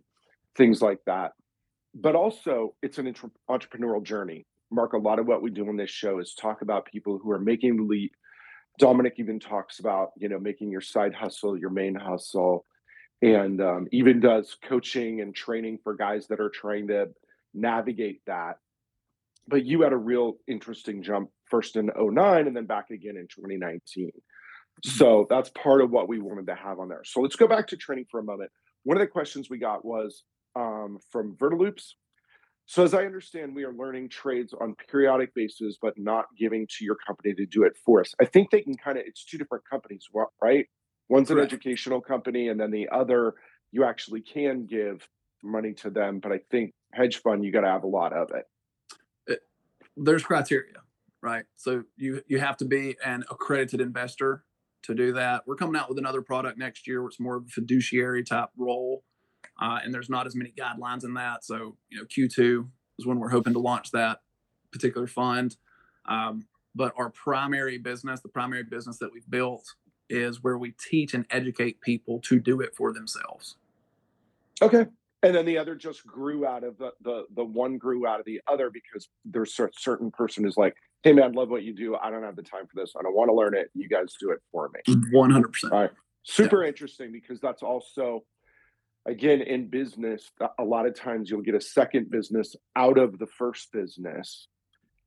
things 0.56 0.80
like 0.80 1.00
that. 1.04 1.32
But 1.94 2.16
also, 2.16 2.74
it's 2.82 2.96
an 2.96 3.06
entre- 3.06 3.30
entrepreneurial 3.50 4.02
journey. 4.02 4.46
Mark, 4.70 4.94
a 4.94 4.98
lot 4.98 5.18
of 5.18 5.26
what 5.26 5.42
we 5.42 5.50
do 5.50 5.68
on 5.68 5.76
this 5.76 5.90
show 5.90 6.20
is 6.20 6.34
talk 6.34 6.62
about 6.62 6.86
people 6.86 7.20
who 7.22 7.30
are 7.30 7.38
making 7.38 7.76
the 7.76 7.82
leap. 7.82 8.12
Dominic 8.78 9.16
even 9.18 9.38
talks 9.38 9.78
about 9.78 10.12
you 10.16 10.30
know 10.30 10.40
making 10.40 10.70
your 10.70 10.80
side 10.80 11.12
hustle 11.12 11.56
your 11.56 11.70
main 11.70 11.94
hustle 11.94 12.64
and 13.24 13.62
um, 13.62 13.88
even 13.90 14.20
does 14.20 14.54
coaching 14.62 15.22
and 15.22 15.34
training 15.34 15.78
for 15.82 15.94
guys 15.94 16.26
that 16.26 16.40
are 16.40 16.50
trying 16.50 16.88
to 16.88 17.08
navigate 17.54 18.20
that. 18.26 18.58
But 19.48 19.64
you 19.64 19.80
had 19.80 19.94
a 19.94 19.96
real 19.96 20.34
interesting 20.46 21.02
jump 21.02 21.30
first 21.46 21.76
in 21.76 21.90
09 21.96 22.46
and 22.46 22.54
then 22.54 22.66
back 22.66 22.90
again 22.90 23.16
in 23.16 23.26
2019. 23.28 24.10
So 24.82 25.26
that's 25.30 25.50
part 25.50 25.80
of 25.80 25.90
what 25.90 26.06
we 26.06 26.18
wanted 26.18 26.46
to 26.48 26.54
have 26.54 26.78
on 26.78 26.88
there. 26.88 27.02
So 27.04 27.20
let's 27.20 27.36
go 27.36 27.46
back 27.46 27.68
to 27.68 27.76
training 27.76 28.06
for 28.10 28.20
a 28.20 28.24
moment. 28.24 28.50
One 28.82 28.98
of 28.98 29.00
the 29.00 29.06
questions 29.06 29.48
we 29.48 29.58
got 29.58 29.84
was 29.84 30.24
um, 30.54 30.98
from 31.10 31.34
Vertiloops. 31.36 31.92
So 32.66 32.82
as 32.82 32.92
I 32.92 33.04
understand, 33.04 33.54
we 33.54 33.64
are 33.64 33.72
learning 33.72 34.10
trades 34.10 34.54
on 34.58 34.74
periodic 34.90 35.34
basis, 35.34 35.78
but 35.80 35.94
not 35.96 36.26
giving 36.38 36.66
to 36.78 36.84
your 36.84 36.96
company 37.06 37.34
to 37.34 37.46
do 37.46 37.62
it 37.64 37.74
for 37.84 38.00
us. 38.00 38.14
I 38.20 38.26
think 38.26 38.50
they 38.50 38.60
can 38.60 38.76
kind 38.76 38.98
of, 38.98 39.04
it's 39.06 39.24
two 39.24 39.38
different 39.38 39.64
companies, 39.68 40.06
right? 40.42 40.66
One's 41.08 41.30
an 41.30 41.38
educational 41.38 42.00
company, 42.00 42.48
and 42.48 42.58
then 42.58 42.70
the 42.70 42.88
other, 42.88 43.34
you 43.72 43.84
actually 43.84 44.22
can 44.22 44.66
give 44.66 45.06
money 45.42 45.72
to 45.74 45.90
them. 45.90 46.18
But 46.18 46.32
I 46.32 46.40
think 46.50 46.72
hedge 46.92 47.18
fund, 47.18 47.44
you 47.44 47.52
got 47.52 47.60
to 47.60 47.68
have 47.68 47.84
a 47.84 47.88
lot 47.88 48.12
of 48.12 48.30
it. 48.30 49.40
there's 49.96 50.22
criteria, 50.22 50.76
right? 51.22 51.44
So 51.56 51.84
you 51.96 52.22
you 52.26 52.38
have 52.40 52.56
to 52.58 52.64
be 52.64 52.96
an 53.04 53.24
accredited 53.30 53.80
investor 53.80 54.44
to 54.84 54.94
do 54.94 55.12
that. 55.12 55.42
We're 55.46 55.56
coming 55.56 55.76
out 55.76 55.88
with 55.88 55.98
another 55.98 56.22
product 56.22 56.58
next 56.58 56.86
year, 56.86 57.02
where 57.02 57.08
it's 57.08 57.20
more 57.20 57.36
of 57.36 57.44
a 57.44 57.50
fiduciary 57.50 58.24
type 58.24 58.50
role, 58.56 59.04
uh, 59.60 59.80
and 59.84 59.92
there's 59.92 60.10
not 60.10 60.26
as 60.26 60.34
many 60.34 60.52
guidelines 60.56 61.04
in 61.04 61.14
that. 61.14 61.44
So 61.44 61.76
you 61.90 61.98
know, 61.98 62.04
Q2 62.04 62.66
is 62.98 63.06
when 63.06 63.18
we're 63.18 63.30
hoping 63.30 63.52
to 63.52 63.58
launch 63.58 63.90
that 63.90 64.20
particular 64.72 65.06
fund. 65.06 65.56
Um, 66.06 66.46
but 66.74 66.92
our 66.96 67.10
primary 67.10 67.78
business, 67.78 68.20
the 68.20 68.28
primary 68.28 68.64
business 68.64 68.98
that 68.98 69.12
we've 69.12 69.28
built, 69.28 69.74
is 70.14 70.42
where 70.42 70.56
we 70.56 70.72
teach 70.72 71.12
and 71.14 71.26
educate 71.30 71.80
people 71.80 72.20
to 72.20 72.38
do 72.38 72.60
it 72.60 72.74
for 72.74 72.92
themselves. 72.92 73.56
Okay. 74.62 74.86
And 75.22 75.34
then 75.34 75.46
the 75.46 75.58
other 75.58 75.74
just 75.74 76.06
grew 76.06 76.46
out 76.46 76.64
of 76.64 76.76
the 76.76 76.92
the 77.02 77.24
the 77.34 77.44
one 77.44 77.78
grew 77.78 78.06
out 78.06 78.20
of 78.20 78.26
the 78.26 78.40
other 78.46 78.70
because 78.70 79.08
there's 79.24 79.58
a 79.58 79.68
certain 79.72 80.10
person 80.10 80.44
who's 80.44 80.56
like, 80.56 80.74
hey 81.02 81.12
man, 81.12 81.24
I 81.24 81.28
love 81.28 81.48
what 81.48 81.62
you 81.62 81.74
do. 81.74 81.96
I 81.96 82.10
don't 82.10 82.22
have 82.22 82.36
the 82.36 82.42
time 82.42 82.66
for 82.66 82.80
this. 82.80 82.92
I 82.98 83.02
don't 83.02 83.14
want 83.14 83.30
to 83.30 83.34
learn 83.34 83.54
it. 83.54 83.70
You 83.74 83.88
guys 83.88 84.14
do 84.20 84.30
it 84.30 84.40
for 84.52 84.70
me. 84.74 84.94
One 85.12 85.30
hundred 85.30 85.52
percent. 85.52 85.72
All 85.72 85.80
right. 85.80 85.90
Super 86.24 86.62
interesting 86.62 87.10
because 87.10 87.40
that's 87.40 87.62
also, 87.62 88.24
again, 89.06 89.40
in 89.40 89.68
business, 89.68 90.30
a- 90.40 90.50
a 90.58 90.64
lot 90.64 90.86
of 90.86 90.94
times 90.94 91.30
you'll 91.30 91.42
get 91.42 91.54
a 91.54 91.60
second 91.60 92.10
business 92.10 92.54
out 92.76 92.98
of 92.98 93.18
the 93.18 93.26
first 93.26 93.72
business. 93.72 94.48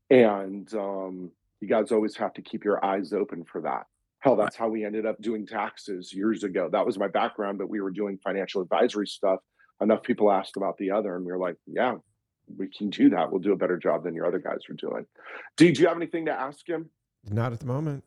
And 0.10 0.72
um, 0.74 1.32
you 1.60 1.68
guys 1.68 1.92
always 1.92 2.16
have 2.18 2.34
to 2.36 2.42
keep 2.42 2.64
your 2.64 2.84
eyes 2.84 3.14
open 3.14 3.44
for 3.44 3.62
that. 3.62 3.86
Hell, 4.20 4.36
that's 4.36 4.56
how 4.56 4.68
we 4.68 4.84
ended 4.84 5.06
up 5.06 5.22
doing 5.22 5.46
taxes 5.46 6.12
years 6.14 6.44
ago. 6.44 6.70
That 6.72 6.86
was 6.86 6.98
my 6.98 7.08
background, 7.08 7.58
but 7.60 7.70
we 7.70 7.82
were 7.82 7.92
doing 7.92 8.18
financial 8.24 8.62
advisory 8.62 9.08
stuff. 9.08 9.40
Enough 9.80 10.02
people 10.04 10.32
asked 10.32 10.58
about 10.58 10.76
the 10.78 10.90
other, 10.92 11.16
and 11.16 11.24
we 11.26 11.32
were 11.32 11.38
like, 11.38 11.56
yeah, 11.68 11.96
we 12.58 12.68
can 12.76 12.90
do 12.90 13.10
that. 13.12 13.32
We'll 13.32 13.42
do 13.42 13.52
a 13.54 13.58
better 13.58 13.78
job 13.78 14.04
than 14.04 14.16
your 14.16 14.26
other 14.26 14.40
guys 14.40 14.58
are 14.70 14.74
doing. 14.74 15.06
Did 15.56 15.78
you 15.78 15.88
have 15.88 15.98
anything 15.98 16.26
to 16.26 16.32
ask 16.32 16.68
him? 16.68 16.90
Not 17.30 17.54
at 17.54 17.60
the 17.60 17.68
moment, 17.68 18.04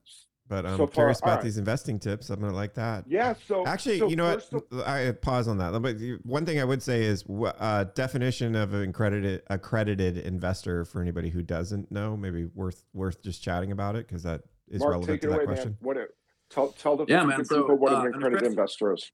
but 0.49 0.67
I'm 0.67 0.73
So 0.77 0.87
far, 0.89 0.95
curious 0.95 1.19
about 1.21 1.29
alright. 1.29 1.45
these 1.45 1.59
investing 1.59 2.01
tips. 2.01 2.29
I'm 2.31 2.41
gonna 2.41 2.55
like 2.55 2.75
that. 2.75 3.05
Yeah. 3.07 3.35
So 3.47 3.65
Actually, 3.67 4.01
so 4.01 4.09
you 4.09 4.17
know 4.17 4.33
first 4.35 4.53
of- 4.53 4.65
what? 4.71 4.89
I 4.89 5.13
pause 5.13 5.47
on 5.47 5.59
that. 5.59 5.81
But 5.81 5.97
one 6.27 6.45
thing 6.45 6.59
I 6.59 6.65
would 6.65 6.83
say 6.83 7.03
is 7.05 7.25
uh, 7.31 7.85
definition 7.95 8.57
of 8.57 8.75
an 8.75 8.89
accredited 8.91 9.43
accredited 9.49 10.17
investor 10.19 10.85
for 10.85 11.01
anybody 11.03 11.29
who 11.31 11.43
doesn't 11.43 11.93
know. 11.93 12.17
Maybe 12.17 12.47
worth 12.47 12.83
worth 12.95 13.23
just 13.23 13.45
chatting 13.45 13.71
about 13.71 13.95
it 13.95 14.09
because 14.09 14.25
that 14.25 14.41
is 14.71 14.81
Mark, 14.81 14.93
relevant 14.93 15.11
take 15.13 15.21
to 15.23 15.27
it 15.27 15.31
that 15.31 15.37
away, 15.37 15.45
question. 15.47 15.69
man. 15.71 15.77
What 15.81 15.97
it, 15.97 16.11
tell 16.49 16.69
tell 16.69 16.97
the 16.97 17.05
Yeah, 17.09 17.25
man. 17.25 17.45
So, 17.45 17.63
people 17.63 17.77
what 17.77 17.93
uh, 17.93 17.97
an 17.97 18.01
an 18.03 18.07
accredited 18.09 18.27
accredited- 18.39 18.51
investor 18.59 18.95
is. 18.95 19.11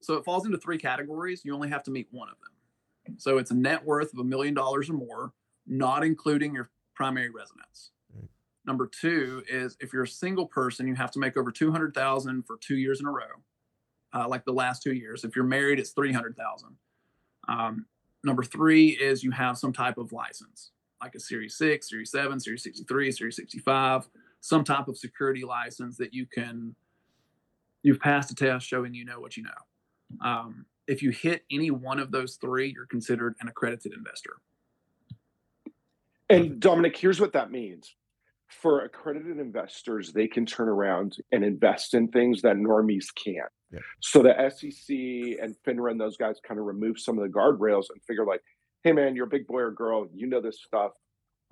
So 0.00 0.14
it 0.14 0.24
falls 0.24 0.44
into 0.44 0.58
three 0.58 0.76
categories. 0.76 1.42
You 1.44 1.54
only 1.54 1.70
have 1.70 1.82
to 1.84 1.90
meet 1.90 2.08
one 2.10 2.28
of 2.28 2.34
them. 2.40 3.16
So 3.18 3.38
it's 3.38 3.50
a 3.50 3.54
net 3.54 3.82
worth 3.84 4.12
of 4.12 4.18
a 4.18 4.24
million 4.24 4.52
dollars 4.52 4.90
or 4.90 4.94
more, 4.94 5.32
not 5.66 6.04
including 6.04 6.54
your 6.54 6.68
primary 6.94 7.30
residence. 7.30 7.90
Right. 8.14 8.28
Number 8.66 8.86
two 8.86 9.42
is 9.48 9.76
if 9.80 9.94
you're 9.94 10.02
a 10.02 10.08
single 10.08 10.46
person, 10.46 10.86
you 10.86 10.94
have 10.94 11.10
to 11.12 11.18
make 11.18 11.38
over 11.38 11.50
two 11.50 11.70
hundred 11.72 11.94
thousand 11.94 12.42
for 12.46 12.58
two 12.60 12.76
years 12.76 13.00
in 13.00 13.06
a 13.06 13.10
row, 13.10 13.24
uh, 14.14 14.28
like 14.28 14.44
the 14.44 14.52
last 14.52 14.82
two 14.82 14.92
years. 14.92 15.24
If 15.24 15.34
you're 15.36 15.44
married, 15.46 15.78
it's 15.78 15.90
three 15.92 16.12
hundred 16.12 16.36
thousand. 16.36 16.76
Um, 17.48 17.86
number 18.24 18.42
three 18.42 18.90
is 18.90 19.24
you 19.24 19.30
have 19.30 19.56
some 19.56 19.72
type 19.72 19.96
of 19.96 20.12
license, 20.12 20.72
like 21.02 21.14
a 21.14 21.20
Series 21.20 21.56
Six, 21.56 21.88
Series 21.88 22.10
Seven, 22.10 22.38
Series 22.40 22.62
sixty-three, 22.62 23.10
Series 23.12 23.36
sixty-five, 23.36 24.06
some 24.44 24.62
type 24.62 24.88
of 24.88 24.98
security 24.98 25.42
license 25.42 25.96
that 25.96 26.12
you 26.12 26.26
can. 26.26 26.74
You've 27.82 27.98
passed 27.98 28.30
a 28.30 28.34
test 28.34 28.66
showing 28.66 28.92
you 28.92 29.06
know 29.06 29.18
what 29.18 29.38
you 29.38 29.42
know. 29.44 30.26
Um, 30.26 30.66
if 30.86 31.02
you 31.02 31.10
hit 31.10 31.44
any 31.50 31.70
one 31.70 31.98
of 31.98 32.10
those 32.10 32.36
three, 32.36 32.70
you're 32.74 32.86
considered 32.86 33.36
an 33.40 33.48
accredited 33.48 33.94
investor. 33.94 34.34
And 36.28 36.60
Dominic, 36.60 36.94
here's 36.94 37.22
what 37.22 37.32
that 37.32 37.50
means. 37.50 37.94
For 38.48 38.82
accredited 38.84 39.38
investors, 39.38 40.12
they 40.12 40.28
can 40.28 40.44
turn 40.44 40.68
around 40.68 41.16
and 41.32 41.42
invest 41.42 41.94
in 41.94 42.08
things 42.08 42.42
that 42.42 42.56
normies 42.56 43.06
can't. 43.14 43.50
Yeah. 43.72 43.80
So 44.00 44.22
the 44.22 44.34
SEC 44.50 44.94
and 45.42 45.56
FINRA 45.66 45.90
and 45.90 46.00
those 46.00 46.18
guys 46.18 46.36
kind 46.46 46.60
of 46.60 46.66
remove 46.66 47.00
some 47.00 47.18
of 47.18 47.24
the 47.24 47.30
guardrails 47.30 47.86
and 47.90 48.02
figure 48.06 48.26
like, 48.26 48.42
hey 48.82 48.92
man, 48.92 49.16
you're 49.16 49.26
a 49.26 49.30
big 49.30 49.46
boy 49.46 49.60
or 49.60 49.70
girl, 49.70 50.06
you 50.14 50.26
know 50.26 50.42
this 50.42 50.60
stuff. 50.62 50.92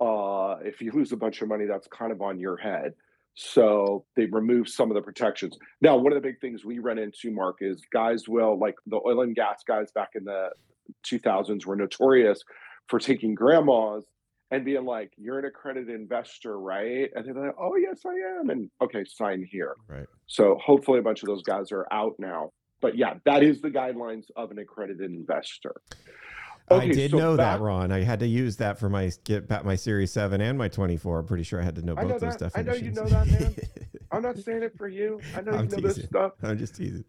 Uh, 0.03 0.57
if 0.63 0.81
you 0.81 0.91
lose 0.91 1.13
a 1.13 1.17
bunch 1.17 1.41
of 1.41 1.47
money, 1.47 1.65
that's 1.65 1.87
kind 1.87 2.11
of 2.11 2.21
on 2.21 2.37
your 2.37 2.57
head. 2.57 2.93
So 3.35 4.05
they 4.15 4.25
remove 4.25 4.67
some 4.67 4.91
of 4.91 4.95
the 4.95 5.01
protections. 5.01 5.57
Now, 5.81 5.95
one 5.95 6.11
of 6.11 6.21
the 6.21 6.27
big 6.27 6.41
things 6.41 6.65
we 6.65 6.79
run 6.79 6.99
into, 6.99 7.31
Mark, 7.31 7.57
is 7.61 7.81
guys 7.91 8.27
will 8.27 8.59
like 8.59 8.75
the 8.85 8.99
oil 9.05 9.21
and 9.21 9.33
gas 9.35 9.63
guys 9.65 9.91
back 9.95 10.09
in 10.15 10.25
the 10.25 10.49
2000s 11.09 11.65
were 11.65 11.75
notorious 11.75 12.43
for 12.89 12.99
taking 12.99 13.33
grandmas 13.33 14.03
and 14.51 14.65
being 14.65 14.85
like, 14.85 15.13
"You're 15.17 15.39
an 15.39 15.45
accredited 15.45 15.95
investor, 15.95 16.59
right?" 16.59 17.09
And 17.15 17.25
they're 17.25 17.47
like, 17.47 17.55
"Oh 17.57 17.75
yes, 17.75 18.01
I 18.05 18.39
am." 18.39 18.49
And 18.49 18.69
okay, 18.81 19.05
sign 19.05 19.47
here. 19.49 19.75
Right. 19.87 20.05
So 20.27 20.57
hopefully, 20.63 20.99
a 20.99 21.01
bunch 21.01 21.23
of 21.23 21.27
those 21.27 21.43
guys 21.43 21.71
are 21.71 21.87
out 21.91 22.13
now. 22.19 22.51
But 22.81 22.97
yeah, 22.97 23.15
that 23.25 23.41
is 23.41 23.61
the 23.61 23.71
guidelines 23.71 24.25
of 24.35 24.51
an 24.51 24.59
accredited 24.59 25.09
investor. 25.09 25.73
I 26.69 26.87
did 26.87 27.11
so 27.11 27.17
know 27.17 27.37
back- 27.37 27.59
that, 27.59 27.63
Ron. 27.63 27.91
I 27.91 28.01
had 28.03 28.19
to 28.21 28.27
use 28.27 28.57
that 28.57 28.79
for 28.79 28.89
my 28.89 29.11
get 29.25 29.47
back 29.47 29.65
my 29.65 29.75
Series 29.75 30.11
Seven 30.11 30.41
and 30.41 30.57
my 30.57 30.67
24. 30.67 31.19
I'm 31.19 31.25
pretty 31.25 31.43
sure 31.43 31.61
I 31.61 31.63
had 31.63 31.75
to 31.75 31.81
know 31.81 31.95
both 31.95 32.07
know 32.07 32.19
those 32.19 32.37
that. 32.37 32.51
I 32.55 32.61
know 32.61 32.73
you 32.73 32.91
know 32.91 33.05
that, 33.05 33.27
man. 33.27 33.55
I'm 34.11 34.21
not 34.21 34.37
saying 34.37 34.63
it 34.63 34.77
for 34.77 34.87
you. 34.87 35.19
I 35.35 35.41
know 35.41 35.51
I'm 35.53 35.65
you 35.69 35.77
know 35.77 35.87
this 35.87 36.03
stuff. 36.05 36.33
I'm 36.41 36.57
just 36.57 36.75
teasing. 36.75 37.05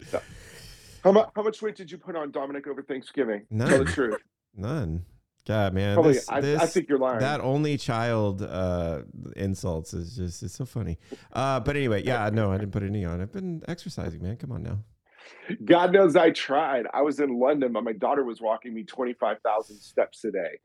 How 1.03 1.13
much? 1.13 1.29
How 1.37 1.43
much 1.43 1.61
weight 1.63 1.77
did 1.77 1.91
you 1.91 1.99
put 1.99 2.17
on 2.17 2.31
Dominic 2.31 2.67
over 2.67 2.83
Thanksgiving? 2.83 3.43
Tell 3.57 3.69
None. 3.69 3.85
the 3.85 3.93
truth. 3.93 4.23
None. 4.57 5.05
God, 5.47 5.75
man, 5.75 5.95
Probably, 5.95 6.15
this, 6.15 6.29
I, 6.31 6.41
this, 6.41 6.63
I 6.63 6.65
think 6.65 6.89
you're 6.89 6.99
lying. 6.99 7.19
that 7.21 7.43
only 7.43 7.77
child 7.77 8.41
uh, 8.41 9.03
insults 9.37 9.93
is 9.93 10.17
just 10.17 10.43
it's 10.43 10.55
so 10.55 10.65
funny. 10.65 10.99
Uh, 11.35 11.61
but 11.61 11.77
anyway, 11.77 12.03
yeah, 12.03 12.31
no, 12.33 12.51
I 12.51 12.57
didn't 12.57 12.73
put 12.73 12.83
any 12.83 13.05
on. 13.05 13.21
I've 13.21 13.31
been 13.33 13.63
exercising, 13.69 14.23
man. 14.23 14.37
Come 14.39 14.53
on 14.53 14.63
now. 14.63 14.79
God 15.64 15.93
knows 15.93 16.16
I 16.16 16.31
tried. 16.31 16.87
I 16.93 17.02
was 17.02 17.21
in 17.21 17.38
London, 17.38 17.73
but 17.73 17.85
my 17.85 17.93
daughter 17.93 18.25
was 18.25 18.40
walking 18.40 18.75
me 18.75 18.85
25,000 18.85 19.76
steps 19.76 20.25
a 20.25 20.31
day. 20.31 20.59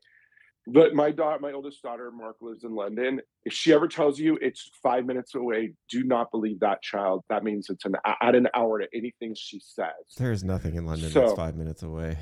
But 0.66 0.94
my 0.94 1.10
daughter, 1.10 1.38
my 1.40 1.52
oldest 1.52 1.82
daughter, 1.82 2.10
Mark, 2.10 2.36
lives 2.40 2.64
in 2.64 2.74
London. 2.74 3.20
If 3.44 3.52
she 3.52 3.72
ever 3.72 3.88
tells 3.88 4.18
you 4.18 4.38
it's 4.42 4.70
five 4.82 5.06
minutes 5.06 5.34
away, 5.34 5.72
do 5.88 6.04
not 6.04 6.30
believe 6.30 6.60
that 6.60 6.82
child. 6.82 7.24
That 7.28 7.44
means 7.44 7.68
it's 7.70 7.84
an 7.86 7.96
add 8.04 8.34
an 8.34 8.46
hour 8.54 8.78
to 8.78 8.86
anything 8.94 9.34
she 9.36 9.60
says. 9.60 9.88
There's 10.18 10.44
nothing 10.44 10.76
in 10.76 10.84
London 10.84 11.10
that's 11.12 11.32
five 11.32 11.56
minutes 11.56 11.82
away. 11.82 12.18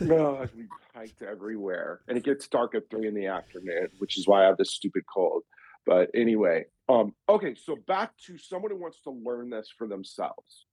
No, 0.00 0.46
we 0.56 0.64
hiked 0.94 1.22
everywhere, 1.22 2.00
and 2.08 2.16
it 2.16 2.24
gets 2.24 2.48
dark 2.48 2.74
at 2.74 2.88
three 2.90 3.06
in 3.06 3.14
the 3.14 3.26
afternoon, 3.26 3.88
which 3.98 4.16
is 4.18 4.26
why 4.26 4.44
I 4.44 4.46
have 4.46 4.56
this 4.56 4.72
stupid 4.72 5.04
cold. 5.12 5.42
But 5.84 6.10
anyway, 6.14 6.64
um, 6.88 7.14
okay, 7.28 7.54
so 7.54 7.76
back 7.86 8.12
to 8.26 8.38
someone 8.38 8.72
who 8.72 8.80
wants 8.80 9.00
to 9.02 9.10
learn 9.10 9.50
this 9.50 9.68
for 9.76 9.86
themselves. 9.86 10.65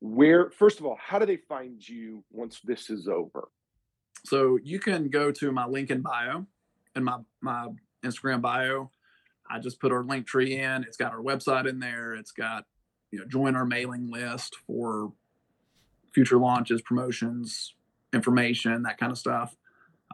Where, 0.00 0.50
first 0.50 0.78
of 0.78 0.86
all, 0.86 0.98
how 1.00 1.18
do 1.18 1.26
they 1.26 1.38
find 1.48 1.86
you 1.86 2.22
once 2.30 2.60
this 2.64 2.90
is 2.90 3.08
over? 3.08 3.48
So 4.24 4.58
you 4.62 4.78
can 4.78 5.08
go 5.08 5.30
to 5.32 5.52
my 5.52 5.66
link 5.66 5.90
in 5.90 6.02
bio 6.02 6.46
and 6.94 7.04
my 7.04 7.18
my 7.40 7.68
Instagram 8.04 8.40
bio. 8.42 8.90
I 9.48 9.60
just 9.60 9.80
put 9.80 9.92
our 9.92 10.02
link 10.02 10.26
tree 10.26 10.58
in. 10.58 10.82
It's 10.82 10.96
got 10.96 11.12
our 11.12 11.22
website 11.22 11.68
in 11.68 11.78
there. 11.78 12.14
It's 12.14 12.32
got 12.32 12.64
you 13.10 13.18
know 13.18 13.24
join 13.26 13.56
our 13.56 13.64
mailing 13.64 14.10
list 14.10 14.56
for 14.66 15.12
future 16.12 16.38
launches, 16.38 16.82
promotions, 16.82 17.74
information, 18.12 18.82
that 18.82 18.98
kind 18.98 19.12
of 19.12 19.18
stuff. 19.18 19.54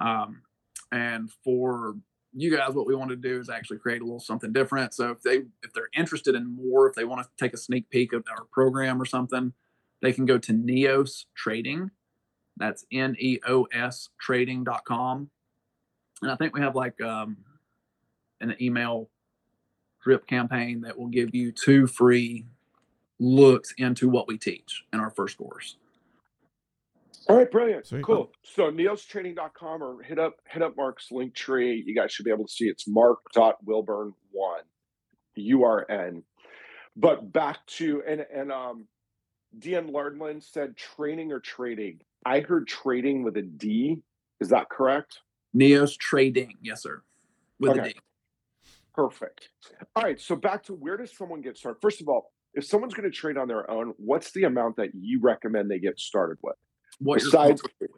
Um, 0.01 0.43
and 0.91 1.31
for 1.45 1.97
you 2.35 2.55
guys, 2.55 2.75
what 2.75 2.87
we 2.87 2.95
want 2.95 3.11
to 3.11 3.17
do 3.17 3.39
is 3.41 3.49
actually 3.49 3.79
create 3.79 4.01
a 4.01 4.05
little 4.05 4.21
something 4.21 4.53
different. 4.53 4.95
So 4.95 5.11
if 5.11 5.23
they 5.23 5.37
if 5.63 5.73
they're 5.75 5.89
interested 5.97 6.35
in 6.35 6.55
more, 6.55 6.89
if 6.89 6.95
they 6.95 7.05
want 7.05 7.23
to 7.23 7.29
take 7.39 7.55
a 7.55 7.59
sneak 7.59 7.89
peek 7.91 8.13
of 8.13 8.25
our 8.31 8.45
program 8.53 9.01
or 9.01 9.05
something, 9.05 9.53
they 10.03 10.13
can 10.13 10.27
go 10.27 10.37
to 10.37 10.53
Neos 10.53 11.25
Trading. 11.35 11.91
That's 12.59 12.85
N 12.93 13.17
E 13.19 13.39
O 13.47 13.67
S 13.73 14.11
trading.com. 14.21 15.31
And 16.21 16.31
I 16.31 16.37
think 16.37 16.55
we 16.55 16.61
have 16.61 16.77
like 16.77 17.01
um, 17.01 17.39
an 18.41 18.55
email 18.61 19.09
drip 20.03 20.27
campaign 20.27 20.83
that 20.83 20.99
will 20.99 21.09
give 21.09 21.35
you 21.35 21.53
two 21.53 21.87
free 21.87 22.47
looks 23.19 23.73
into 23.79 24.09
what 24.09 24.29
we 24.29 24.37
teach 24.37 24.85
in 24.93 25.01
our 25.01 25.11
first 25.11 25.39
course. 25.39 25.77
All 27.29 27.37
right, 27.37 27.51
brilliant. 27.51 27.87
Sweet. 27.87 28.05
Cool. 28.05 28.33
So 28.43 28.71
neostraining.com 28.71 29.83
or 29.83 30.03
hit 30.03 30.19
up 30.19 30.41
hit 30.49 30.63
up 30.63 30.77
Mark's 30.77 31.13
link 31.13 31.35
tree. 31.35 31.83
You 31.87 31.95
guys 31.95 32.13
should 32.13 32.25
be 32.25 32.33
able 32.33 32.47
to 32.47 32.53
see 32.53 32.65
it's 32.65 32.89
mark.wilburn 32.89 34.13
one 34.33 34.63
URN. 35.39 36.25
But 36.97 37.33
back 37.33 37.65
to 37.79 38.03
and 38.07 38.27
and 38.35 38.51
um 38.51 38.89
Dean 39.59 39.89
Lardland 39.93 40.43
said 40.43 40.77
training 40.77 41.33
or 41.33 41.41
trading. 41.41 42.01
I 42.25 42.41
heard 42.41 42.67
trading 42.67 43.23
with 43.23 43.37
a 43.37 43.43
D. 43.43 43.99
Is 44.41 44.49
that 44.49 44.69
correct? 44.71 45.21
Neos 45.55 45.97
Trading, 45.99 46.55
yes, 46.63 46.83
sir. 46.83 47.03
With 47.61 47.73
Okay. 47.73 47.81
a 47.91 47.93
D. 47.93 48.01
Perfect. 48.95 49.51
All 49.97 50.03
right. 50.03 50.21
So 50.21 50.37
back 50.37 50.63
to 50.65 50.75
where 50.75 50.97
does 50.97 51.17
someone 51.17 51.41
get 51.41 51.57
started? 51.57 51.81
First 51.81 52.01
of 52.01 52.09
all, 52.09 52.33
if 52.55 52.65
someone's 52.65 52.95
going 52.95 53.11
to 53.11 53.15
trade 53.17 53.37
on 53.39 53.49
their 53.49 53.71
own, 53.71 53.95
what's 53.97 54.33
the 54.33 54.45
amount 54.45 54.77
that 54.77 54.91
you 54.95 55.21
recommend 55.21 55.71
they 55.71 55.79
get 55.79 55.99
started 55.99 56.39
with? 56.43 56.57
What 56.99 57.21
Besides- 57.21 57.63
with. 57.81 57.91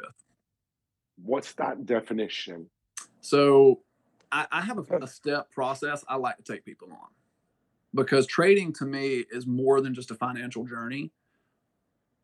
What's 1.16 1.52
that 1.54 1.86
definition? 1.86 2.68
So 3.20 3.82
I, 4.32 4.46
I 4.50 4.60
have 4.60 4.78
a, 4.78 4.96
a 4.98 5.06
step 5.06 5.50
process 5.52 6.04
I 6.08 6.16
like 6.16 6.36
to 6.38 6.42
take 6.42 6.64
people 6.64 6.88
on 6.90 7.08
because 7.94 8.26
trading 8.26 8.72
to 8.74 8.84
me 8.84 9.24
is 9.30 9.46
more 9.46 9.80
than 9.80 9.94
just 9.94 10.10
a 10.10 10.14
financial 10.16 10.64
journey. 10.64 11.12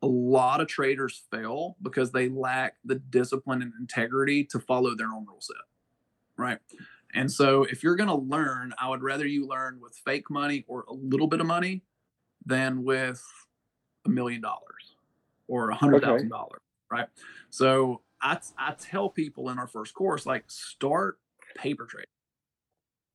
A 0.01 0.07
lot 0.07 0.61
of 0.61 0.67
traders 0.67 1.23
fail 1.31 1.77
because 1.81 2.11
they 2.11 2.29
lack 2.29 2.75
the 2.83 2.95
discipline 2.95 3.61
and 3.61 3.73
integrity 3.79 4.43
to 4.45 4.59
follow 4.59 4.95
their 4.95 5.07
own 5.07 5.25
rule 5.27 5.41
set. 5.41 5.57
Right. 6.37 6.57
And 7.13 7.31
so 7.31 7.63
if 7.63 7.83
you're 7.83 7.95
going 7.95 8.09
to 8.09 8.15
learn, 8.15 8.73
I 8.79 8.89
would 8.89 9.03
rather 9.03 9.27
you 9.27 9.45
learn 9.45 9.79
with 9.81 9.95
fake 10.05 10.29
money 10.29 10.65
or 10.67 10.85
a 10.87 10.93
little 10.93 11.27
bit 11.27 11.39
of 11.39 11.45
money 11.45 11.83
than 12.45 12.83
with 12.83 13.23
a 14.05 14.09
million 14.09 14.41
dollars 14.41 14.95
or 15.47 15.69
a 15.69 15.75
hundred 15.75 16.01
thousand 16.01 16.29
dollars. 16.29 16.61
Right. 16.89 17.07
So 17.49 18.01
I, 18.21 18.39
I 18.57 18.73
tell 18.79 19.09
people 19.09 19.49
in 19.49 19.59
our 19.59 19.67
first 19.67 19.93
course, 19.93 20.25
like 20.25 20.45
start 20.47 21.19
paper 21.55 21.85
trading. 21.85 22.07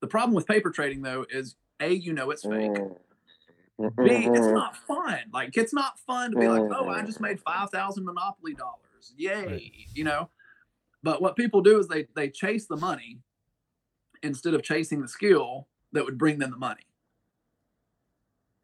The 0.01 0.07
problem 0.07 0.35
with 0.35 0.47
paper 0.47 0.71
trading 0.71 1.03
though 1.03 1.27
is 1.29 1.57
a 1.81 1.93
you 1.93 2.13
know 2.13 2.31
it's 2.31 2.43
fake. 2.43 2.71
Mm. 2.71 2.97
B 3.79 3.85
it's 3.89 4.47
Mhm. 4.47 4.55
not 4.55 4.77
fun. 4.77 5.19
Like 5.33 5.57
it's 5.57 5.73
not 5.75 5.99
fun 6.01 6.31
to 6.33 6.39
be 6.39 6.49
like, 6.49 6.63
oh, 6.71 6.89
I 6.89 7.03
just 7.03 7.21
made 7.21 7.41
five 7.41 7.71
thousand 7.71 8.05
Monopoly 8.05 8.55
dollars, 8.55 9.13
yay, 9.17 9.87
you 9.95 10.05
know. 10.05 10.31
But 11.03 11.21
what 11.21 11.37
people 11.37 11.61
do 11.61 11.79
is 11.79 11.87
they 11.89 12.05
they 12.15 12.31
chase 12.31 12.67
the 12.67 12.77
money 12.77 13.21
instead 14.23 14.55
of 14.55 14.63
chasing 14.63 15.03
the 15.03 15.09
skill 15.09 15.69
that 15.93 16.05
would 16.05 16.17
bring 16.19 16.39
them 16.39 16.51
the 16.51 16.57
money. 16.57 16.87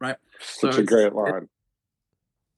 Right. 0.01 0.17
Such 0.41 0.75
So 0.75 0.81
a 0.81 0.85
great 0.85 1.07
it- 1.09 1.15
line. 1.15 1.49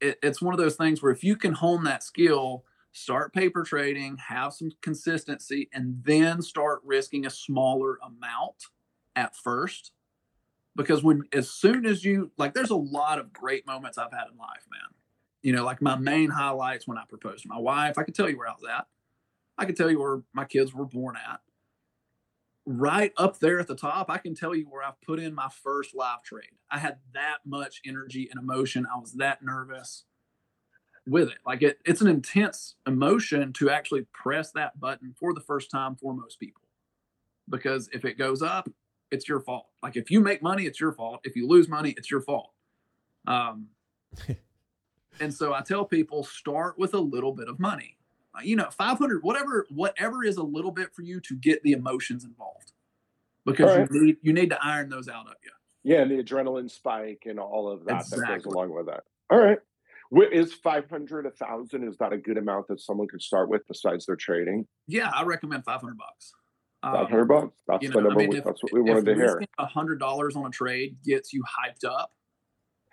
it, 0.01 0.19
it's 0.23 0.41
one 0.41 0.55
of 0.55 0.59
those 0.59 0.77
things 0.77 1.03
where 1.03 1.13
if 1.13 1.25
you 1.25 1.37
can 1.37 1.53
hone 1.55 1.85
that 1.85 2.03
skill, 2.03 2.65
start 2.93 3.33
paper 3.35 3.65
trading, 3.65 4.17
have 4.19 4.53
some 4.55 4.71
consistency, 4.81 5.69
and 5.73 6.03
then 6.05 6.41
start 6.41 6.81
risking 6.85 7.27
a 7.27 7.31
smaller 7.31 7.99
amount 8.03 8.67
at 9.17 9.35
first. 9.37 9.93
Because 10.77 11.03
when 11.03 11.23
as 11.33 11.51
soon 11.51 11.87
as 11.87 12.05
you 12.05 12.33
like, 12.37 12.55
there's 12.55 12.71
a 12.71 12.77
lot 12.77 13.19
of 13.19 13.33
great 13.33 13.67
moments 13.67 13.99
I've 13.99 14.13
had 14.13 14.27
in 14.31 14.37
life, 14.37 14.67
man. 14.71 14.81
You 15.43 15.53
know, 15.53 15.65
like 15.65 15.83
my 15.83 15.97
main 15.97 16.31
highlights 16.31 16.89
when 16.89 16.99
I 16.99 17.05
proposed 17.09 17.43
to 17.43 17.49
my 17.49 17.59
wife, 17.59 17.99
I 17.99 18.03
could 18.03 18.15
tell 18.15 18.29
you 18.29 18.39
where 18.39 18.49
I 18.49 18.53
was 18.53 18.65
at. 18.69 18.87
I 19.57 19.67
could 19.67 19.77
tell 19.77 19.91
you 19.91 20.01
where 20.01 20.23
my 20.33 20.45
kids 20.45 20.75
were 20.75 20.87
born 20.87 21.17
at. 21.17 21.41
Right 22.67 23.13
up 23.19 23.39
there 23.39 23.61
at 23.61 23.69
the 23.69 23.77
top, 23.77 24.09
I 24.09 24.19
can 24.19 24.35
tell 24.35 24.55
you 24.55 24.65
where 24.65 24.83
I've 24.83 25.01
put 25.03 25.21
in 25.21 25.35
my 25.35 25.51
first 25.63 25.95
live 25.95 26.23
trade. 26.23 26.57
I 26.71 26.79
had 26.79 26.97
that 27.13 27.39
much 27.45 27.83
energy 27.87 28.29
and 28.31 28.43
emotion. 28.43 28.87
I 28.93 28.99
was 28.99 29.13
that 29.15 29.43
nervous 29.43 30.05
with 31.07 31.29
it. 31.29 31.39
Like 31.47 31.63
it, 31.63 31.79
it's 31.85 32.01
an 32.01 32.09
intense 32.09 32.77
emotion 32.87 33.53
to 33.55 33.71
actually 33.71 34.07
press 34.13 34.51
that 34.53 34.81
button 34.81 35.15
for 35.19 35.35
the 35.35 35.41
first 35.41 35.71
time 35.71 35.97
for 35.97 36.15
most 36.15 36.41
people. 36.41 36.63
Because 37.49 37.89
if 37.93 38.05
it 38.05 38.19
goes 38.19 38.41
up, 38.43 38.69
it's 39.15 39.29
your 39.29 39.41
fault. 39.41 39.67
Like 39.83 39.97
if 39.97 40.11
you 40.11 40.21
make 40.21 40.43
money, 40.43 40.65
it's 40.67 40.79
your 40.81 40.93
fault. 40.93 41.21
If 41.25 41.37
you 41.37 41.47
lose 41.49 41.69
money, 41.69 41.95
it's 41.97 42.11
your 42.11 42.21
fault. 42.21 42.51
Um, 43.27 43.69
and 45.21 45.33
so 45.33 45.55
I 45.55 45.63
tell 45.63 45.85
people 45.85 46.25
start 46.25 46.79
with 46.79 46.93
a 46.95 46.99
little 47.01 47.33
bit 47.33 47.49
of 47.49 47.59
money. 47.59 47.97
Uh, 48.37 48.41
You 48.43 48.57
know, 48.57 48.69
500, 48.71 49.23
whatever, 49.23 49.67
whatever 49.71 50.25
is 50.25 50.37
a 50.37 50.43
little 50.43 50.73
bit 50.73 50.93
for 50.95 51.03
you 51.03 51.21
to 51.21 51.35
get 51.37 51.63
the 51.63 51.73
emotions 51.73 52.25
involved. 52.25 52.73
Because 53.47 53.71
Alright. 53.71 53.89
you 53.93 54.05
need 54.07 54.17
you 54.23 54.33
need 54.33 54.51
to 54.51 54.59
iron 54.65 54.89
those 54.89 55.09
out 55.09 55.27
of 55.27 55.35
you. 55.45 55.51
Yeah, 55.85 56.01
and 56.01 56.11
the 56.11 56.23
adrenaline 56.23 56.71
spike 56.71 57.25
and 57.27 57.39
all 57.39 57.71
of 57.71 57.85
that 57.85 58.09
that 58.11 58.27
goes 58.27 58.47
along 58.47 58.75
with 58.75 58.87
that. 58.87 59.05
All 59.31 59.39
right. 59.39 59.59
Wh- 60.11 60.33
Is 60.33 60.55
500 60.55 61.27
a 61.27 61.31
thousand? 61.31 61.87
Is 61.87 61.99
that 61.99 62.13
a 62.15 62.17
good 62.17 62.39
amount 62.39 62.69
that 62.69 62.81
someone 62.81 63.07
could 63.07 63.21
start 63.21 63.51
with 63.51 63.67
besides 63.69 64.07
their 64.07 64.17
trading? 64.17 64.67
Yeah, 64.89 65.11
I 65.15 65.25
recommend 65.25 65.65
500 65.65 65.97
bucks. 65.99 66.33
Um, 66.85 66.93
500 66.93 67.25
bucks. 67.25 67.53
That's 67.67 67.83
you 67.83 67.89
know, 67.89 68.11
I 68.11 68.15
mean, 68.15 68.29
we, 68.31 68.39
if- 68.39 68.45
that's 68.45 68.63
what 68.63 68.73
we 68.73 68.81
wanted 68.83 69.07
to 69.07 69.15
hear. 69.15 69.43
A 69.59 69.67
hundred 69.67 69.99
dollars 69.99 70.37
on 70.37 70.47
a 70.47 70.51
trade 70.51 70.97
gets 71.05 71.33
you 71.33 71.43
hyped 71.43 71.89
up. 71.89 72.13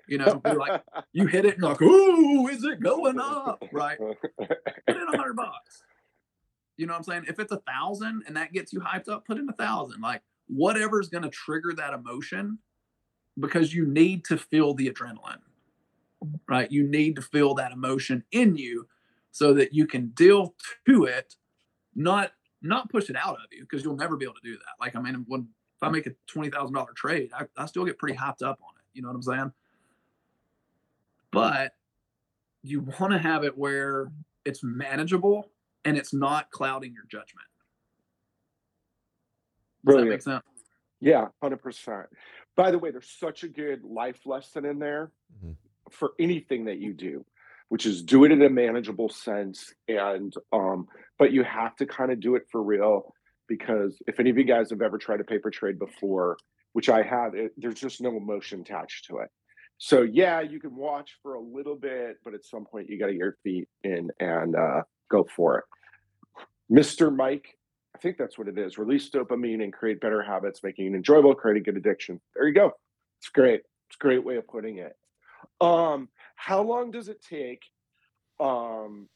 You 0.08 0.18
know, 0.18 0.42
you're 0.46 0.56
like 0.56 0.82
you 1.14 1.28
hit 1.28 1.46
it 1.46 1.56
and 1.56 1.62
you're 1.62 1.72
like, 1.72 1.82
ooh, 1.82 2.48
is 2.48 2.64
it 2.64 2.80
going 2.82 3.20
up? 3.20 3.64
Right. 3.72 3.98
Put 4.38 4.50
in 4.88 5.08
a 5.14 5.18
hundred 5.18 5.36
bucks. 5.36 5.84
You 6.78 6.88
know 6.88 6.94
what 6.94 7.00
I'm 7.00 7.04
saying? 7.04 7.26
If 7.28 7.40
it's 7.40 7.52
a 7.52 7.62
thousand 7.68 8.24
and 8.28 8.36
that 8.38 8.54
gets 8.54 8.74
you 8.74 8.80
hyped 8.80 9.10
up, 9.10 9.28
put 9.28 9.38
in 9.38 9.48
a 9.50 9.54
thousand. 9.54 10.02
Like 10.02 10.22
whatever's 10.48 11.10
gonna 11.10 11.30
trigger 11.30 11.74
that 11.78 11.94
emotion 11.94 12.60
because 13.40 13.74
you 13.74 13.86
need 13.86 14.26
to 14.26 14.38
feel 14.38 14.74
the 14.74 14.90
adrenaline. 14.90 15.42
Right. 16.48 16.72
You 16.72 16.88
need 16.88 17.16
to 17.18 17.22
feel 17.22 17.54
that 17.56 17.72
emotion 17.72 18.24
in 18.32 18.56
you 18.56 18.88
so 19.32 19.54
that 19.54 19.74
you 19.74 19.86
can 19.86 20.08
deal 20.10 20.56
to 20.88 21.06
it, 21.06 21.36
not 21.96 22.32
not 22.62 22.89
push 22.89 23.10
it 23.10 23.15
out 23.15 23.36
of 23.36 23.45
you 23.52 23.62
because 23.62 23.84
you'll 23.84 23.95
never 23.95 24.15
be 24.15 24.26
able 24.26 24.36
to 24.36 24.41
do 24.43 24.54
that. 24.54 24.76
Like, 24.80 24.95
I 24.95 25.02
mean, 25.02 25.26
when 25.28 25.41
if 25.41 25.84
I 25.84 25.89
make 25.89 26.06
a 26.08 26.12
twenty 26.28 26.50
thousand 26.50 26.76
dollar 26.76 26.93
trade, 26.93 27.32
I, 27.36 27.45
I 27.58 27.65
still 27.65 27.86
get 27.86 27.97
pretty 27.97 28.17
hyped 28.17 28.43
up 28.43 28.60
on 28.62 28.69
it. 28.78 28.84
You 28.93 29.02
know 29.02 29.08
what 29.10 29.15
I'm 29.15 29.21
saying? 29.24 29.52
But 31.32 31.74
you 32.62 32.82
want 33.00 33.13
to 33.13 33.17
have 33.19 33.43
it 33.43 33.58
where 33.58 34.12
it's 34.45 34.63
manageable 34.63 35.50
and 35.86 35.97
it's 35.97 36.13
not 36.13 36.52
clouding 36.52 36.93
your 36.93 37.06
judgment. 37.06 37.47
Does 39.86 39.95
that 39.95 40.02
Brilliant. 40.02 40.24
sense? 40.24 40.43
Yeah, 41.00 41.28
hundred 41.41 41.63
percent. 41.63 42.08
By 42.56 42.69
the 42.69 42.78
way, 42.78 42.91
there's 42.91 43.10
such 43.10 43.43
a 43.43 43.47
good 43.47 43.84
life 43.84 44.26
lesson 44.26 44.65
in 44.65 44.78
there 44.78 45.12
Mhm. 45.43 45.56
for 45.89 46.12
anything 46.19 46.65
that 46.65 46.78
you 46.78 46.93
do. 46.93 47.26
Which 47.72 47.86
is 47.86 48.04
do 48.04 48.26
it 48.26 48.34
in 48.34 48.42
a 48.42 48.50
manageable 48.50 49.08
sense. 49.08 49.74
And, 49.88 50.34
um, 50.52 50.88
but 51.18 51.32
you 51.32 51.42
have 51.44 51.74
to 51.78 51.86
kind 51.86 52.12
of 52.12 52.20
do 52.20 52.36
it 52.36 52.44
for 52.52 52.62
real 52.62 53.14
because 53.48 53.98
if 54.08 54.20
any 54.20 54.30
of 54.30 54.38
you 54.38 54.44
guys 54.44 54.72
have 54.72 54.82
ever 54.82 54.98
tried 54.98 55.22
a 55.22 55.24
paper 55.24 55.50
trade 55.50 55.80
before, 55.80 56.36
which 56.74 56.90
I 56.90 57.02
have, 57.02 57.34
it, 57.34 57.54
there's 57.56 57.80
just 57.80 58.02
no 58.02 58.18
emotion 58.18 58.60
attached 58.60 59.06
to 59.06 59.20
it. 59.20 59.30
So 59.78 60.02
yeah, 60.02 60.42
you 60.42 60.60
can 60.60 60.76
watch 60.76 61.12
for 61.24 61.36
a 61.36 61.40
little 61.40 61.78
bit, 61.78 62.18
but 62.26 62.34
at 62.34 62.44
some 62.44 62.66
point 62.66 62.90
you 62.90 63.00
got 63.00 63.06
to 63.06 63.14
get 63.14 63.20
your 63.20 63.38
feet 63.42 63.70
in 63.86 64.10
and 64.20 64.54
uh, 64.54 64.82
go 65.10 65.26
for 65.34 65.60
it. 65.60 65.64
Mr. 66.70 67.16
Mike, 67.16 67.58
I 67.96 68.00
think 68.00 68.18
that's 68.18 68.38
what 68.38 68.50
it 68.50 68.58
is. 68.58 68.78
Release 68.78 69.10
dopamine 69.10 69.64
and 69.64 69.72
create 69.72 70.02
better 70.02 70.22
habits, 70.22 70.60
making 70.62 70.88
it 70.88 70.96
enjoyable, 70.98 71.34
create 71.36 71.56
a 71.56 71.64
good 71.64 71.78
addiction. 71.78 72.20
There 72.36 72.46
you 72.46 72.54
go. 72.54 72.74
It's 73.20 73.30
great. 73.30 73.62
It's 73.88 73.96
a 73.98 74.04
great 74.04 74.26
way 74.26 74.36
of 74.36 74.46
putting 74.46 74.80
it. 74.80 74.98
Um, 75.62 76.10
how 76.42 76.60
long 76.64 76.90
does 76.90 77.08
it 77.08 77.24
take 77.24 77.62
um, 78.40 79.08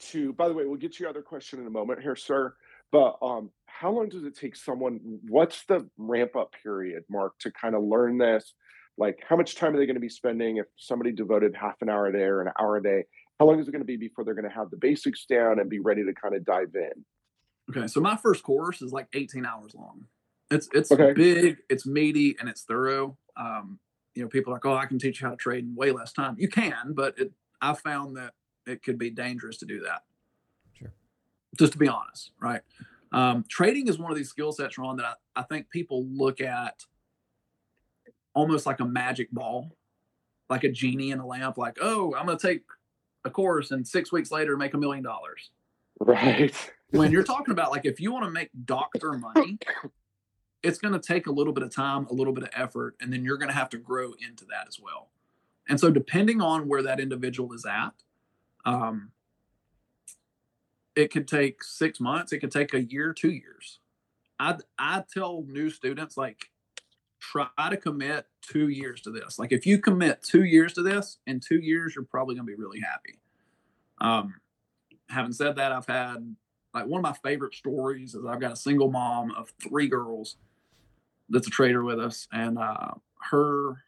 to, 0.00 0.32
by 0.32 0.48
the 0.48 0.54
way, 0.54 0.66
we'll 0.66 0.76
get 0.76 0.92
to 0.94 1.04
your 1.04 1.10
other 1.10 1.22
question 1.22 1.60
in 1.60 1.66
a 1.68 1.70
moment 1.70 2.02
here, 2.02 2.16
sir. 2.16 2.56
But 2.90 3.18
um, 3.22 3.50
how 3.66 3.92
long 3.92 4.08
does 4.08 4.24
it 4.24 4.36
take 4.36 4.56
someone, 4.56 5.20
what's 5.28 5.64
the 5.66 5.88
ramp 5.96 6.34
up 6.34 6.52
period, 6.60 7.04
Mark, 7.08 7.34
to 7.40 7.52
kind 7.52 7.76
of 7.76 7.84
learn 7.84 8.18
this? 8.18 8.52
Like, 8.98 9.22
how 9.28 9.36
much 9.36 9.54
time 9.54 9.74
are 9.74 9.78
they 9.78 9.86
going 9.86 9.94
to 9.94 10.00
be 10.00 10.08
spending 10.08 10.56
if 10.56 10.66
somebody 10.76 11.12
devoted 11.12 11.54
half 11.54 11.80
an 11.82 11.88
hour 11.88 12.06
a 12.08 12.12
day 12.12 12.24
or 12.24 12.42
an 12.42 12.52
hour 12.60 12.78
a 12.78 12.82
day? 12.82 13.04
How 13.38 13.46
long 13.46 13.60
is 13.60 13.68
it 13.68 13.70
going 13.70 13.82
to 13.82 13.86
be 13.86 13.96
before 13.96 14.24
they're 14.24 14.34
going 14.34 14.48
to 14.48 14.54
have 14.54 14.70
the 14.70 14.76
basics 14.76 15.26
down 15.26 15.60
and 15.60 15.70
be 15.70 15.78
ready 15.78 16.04
to 16.04 16.12
kind 16.14 16.34
of 16.34 16.44
dive 16.44 16.74
in? 16.74 17.04
Okay, 17.70 17.86
so 17.86 18.00
my 18.00 18.16
first 18.16 18.42
course 18.42 18.82
is 18.82 18.90
like 18.90 19.06
18 19.14 19.46
hours 19.46 19.72
long. 19.76 20.06
It's 20.50 20.68
it's 20.74 20.90
Okay. 20.90 21.12
big, 21.12 21.58
it's 21.70 21.86
meaty, 21.86 22.36
and 22.40 22.48
it's 22.48 22.64
thorough. 22.64 23.16
Um, 23.36 23.78
you 24.14 24.22
know, 24.22 24.28
people 24.28 24.52
are 24.52 24.56
like, 24.56 24.64
oh, 24.66 24.76
I 24.76 24.86
can 24.86 24.98
teach 24.98 25.20
you 25.20 25.26
how 25.26 25.30
to 25.32 25.36
trade 25.36 25.64
in 25.64 25.74
way 25.74 25.90
less 25.90 26.12
time. 26.12 26.36
You 26.38 26.48
can, 26.48 26.92
but 26.94 27.18
it, 27.18 27.32
I 27.60 27.74
found 27.74 28.16
that 28.16 28.34
it 28.66 28.82
could 28.82 28.98
be 28.98 29.10
dangerous 29.10 29.56
to 29.58 29.66
do 29.66 29.80
that. 29.80 30.02
Sure. 30.72 30.92
Just 31.58 31.72
to 31.72 31.78
be 31.78 31.88
honest, 31.88 32.30
right? 32.40 32.60
Um, 33.12 33.44
trading 33.48 33.88
is 33.88 33.98
one 33.98 34.10
of 34.10 34.16
these 34.16 34.28
skill 34.28 34.52
sets, 34.52 34.76
Ron, 34.78 34.96
that 34.96 35.06
I, 35.06 35.40
I 35.40 35.42
think 35.42 35.70
people 35.70 36.04
look 36.06 36.40
at 36.40 36.84
almost 38.34 38.66
like 38.66 38.80
a 38.80 38.84
magic 38.84 39.30
ball, 39.30 39.76
like 40.50 40.64
a 40.64 40.68
genie 40.70 41.10
in 41.12 41.20
a 41.20 41.26
lamp. 41.26 41.56
Like, 41.58 41.78
oh, 41.80 42.14
I'm 42.14 42.26
going 42.26 42.38
to 42.38 42.46
take 42.46 42.62
a 43.24 43.30
course 43.30 43.70
and 43.70 43.86
six 43.86 44.12
weeks 44.12 44.30
later 44.30 44.56
make 44.56 44.74
a 44.74 44.78
million 44.78 45.02
dollars 45.02 45.50
Right. 46.00 46.52
when 46.90 47.10
you're 47.10 47.22
talking 47.34 47.52
about 47.52 47.70
like 47.70 47.86
if 47.86 47.98
you 48.00 48.12
want 48.12 48.24
to 48.26 48.30
make 48.30 48.50
doctor 48.66 49.12
money 49.12 49.58
it's 50.64 50.78
going 50.78 50.94
to 50.94 51.00
take 51.00 51.26
a 51.26 51.30
little 51.30 51.52
bit 51.52 51.62
of 51.62 51.74
time 51.74 52.06
a 52.10 52.12
little 52.12 52.32
bit 52.32 52.44
of 52.44 52.50
effort 52.54 52.96
and 53.00 53.12
then 53.12 53.24
you're 53.24 53.36
going 53.36 53.50
to 53.50 53.54
have 53.54 53.68
to 53.68 53.78
grow 53.78 54.12
into 54.26 54.44
that 54.46 54.66
as 54.66 54.80
well. 54.80 55.10
And 55.68 55.78
so 55.78 55.90
depending 55.90 56.40
on 56.40 56.68
where 56.68 56.82
that 56.82 57.00
individual 57.00 57.52
is 57.52 57.64
at 57.64 57.92
um, 58.64 59.10
it 60.96 61.12
could 61.12 61.28
take 61.28 61.62
six 61.62 62.00
months 62.00 62.32
it 62.32 62.38
could 62.38 62.50
take 62.50 62.74
a 62.74 62.82
year 62.82 63.12
two 63.12 63.30
years. 63.30 63.78
I 64.40 64.56
i 64.78 65.04
tell 65.12 65.44
new 65.46 65.70
students 65.70 66.16
like 66.16 66.50
try 67.20 67.48
to 67.70 67.76
commit 67.76 68.26
two 68.42 68.68
years 68.68 69.00
to 69.02 69.10
this. 69.10 69.38
Like 69.38 69.52
if 69.52 69.66
you 69.66 69.78
commit 69.78 70.22
two 70.22 70.44
years 70.44 70.72
to 70.74 70.82
this 70.82 71.18
in 71.26 71.40
two 71.40 71.60
years 71.60 71.94
you're 71.94 72.04
probably 72.04 72.34
going 72.34 72.46
to 72.46 72.56
be 72.56 72.60
really 72.60 72.80
happy. 72.80 73.18
Um, 74.00 74.34
having 75.08 75.32
said 75.32 75.56
that 75.56 75.70
i've 75.70 75.86
had 75.86 76.34
like 76.74 76.86
one 76.86 76.98
of 76.98 77.02
my 77.02 77.12
favorite 77.28 77.54
stories 77.54 78.14
is 78.14 78.26
I've 78.26 78.40
got 78.40 78.52
a 78.52 78.56
single 78.56 78.90
mom 78.90 79.30
of 79.30 79.52
three 79.62 79.86
girls 79.86 80.36
that's 81.28 81.46
a 81.46 81.50
trader 81.50 81.82
with 81.84 81.98
us, 81.98 82.28
and 82.32 82.58
uh, 82.58 82.92
her 83.30 83.84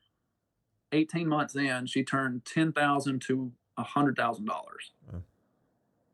18 0.92 1.28
months 1.28 1.54
in, 1.56 1.86
she 1.86 2.02
turned 2.02 2.44
ten 2.44 2.72
thousand 2.72 3.22
to 3.22 3.52
a 3.76 3.82
hundred 3.82 4.16
thousand 4.16 4.46
dollars. 4.46 4.92
Wow. 5.12 5.22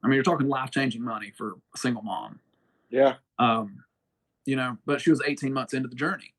I 0.02 0.08
mean, 0.08 0.14
you're 0.14 0.24
talking 0.24 0.48
life 0.48 0.70
changing 0.70 1.02
money 1.02 1.32
for 1.36 1.54
a 1.74 1.78
single 1.78 2.02
mom. 2.02 2.40
Yeah. 2.90 3.14
Um, 3.38 3.84
you 4.44 4.56
know, 4.56 4.78
but 4.84 5.00
she 5.00 5.10
was 5.10 5.22
18 5.24 5.52
months 5.52 5.74
into 5.74 5.88
the 5.88 5.94
journey 5.94 6.34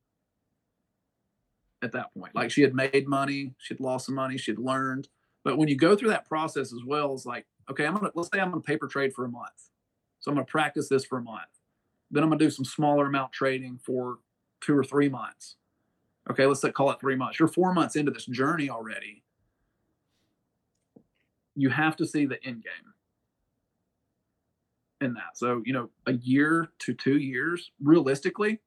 at 1.82 1.93
that 1.93 2.13
point. 2.13 2.36
Like 2.36 2.52
she 2.52 2.62
had 2.62 2.76
made 2.76 3.08
money, 3.08 3.54
she'd 3.58 3.80
lost 3.80 4.08
some 4.08 4.15
money, 4.15 4.38
she'd 4.38 4.60
learned. 4.60 5.08
But 5.43 5.58
when 5.58 5.67
you 5.67 5.76
go 5.76 5.96
through 5.96 6.10
that 6.10 6.28
process 6.28 6.74
as 6.74 6.82
well, 6.86 7.13
it's 7.13 7.26
like, 7.26 7.46
okay, 7.69 7.86
I'm 7.86 7.93
gonna 7.93 8.12
let's 8.15 8.30
say 8.34 8.39
I'm 8.39 8.50
gonna 8.50 8.62
paper 8.62 8.88
trade 8.88 9.13
for 9.13 9.26
a 9.26 9.30
month. 9.30 9.69
So 10.19 10.32
I'm 10.32 10.36
gonna 10.36 10.46
practice 10.46 10.89
this 10.89 11.06
for 11.06 11.17
a 11.17 11.24
month. 11.24 11.41
Then 12.12 12.24
I'm 12.24 12.30
gonna 12.30 12.39
do 12.39 12.50
some 12.50 12.65
smaller 12.65 13.08
amount 13.08 13.32
trading 13.32 13.80
for 13.84 14.17
two 14.63 14.78
or 14.78 14.84
three 14.84 15.10
months. 15.10 15.56
Okay, 16.30 16.45
let's 16.45 16.63
call 16.73 16.89
it 16.91 16.99
three 16.99 17.15
months. 17.15 17.38
You're 17.38 17.47
four 17.47 17.73
months 17.73 17.95
into 17.95 18.12
this 18.12 18.26
journey 18.26 18.69
already. 18.69 19.23
You 21.56 21.69
have 21.69 21.95
to 21.97 22.06
see 22.06 22.26
the 22.26 22.43
end 22.45 22.63
game 22.63 22.93
in 25.02 25.13
that. 25.15 25.36
So, 25.38 25.62
you 25.65 25.73
know, 25.73 25.89
a 26.08 26.13
year 26.13 26.69
to 26.80 26.93
two 26.93 27.17
years, 27.17 27.71
realistically, 27.82 28.60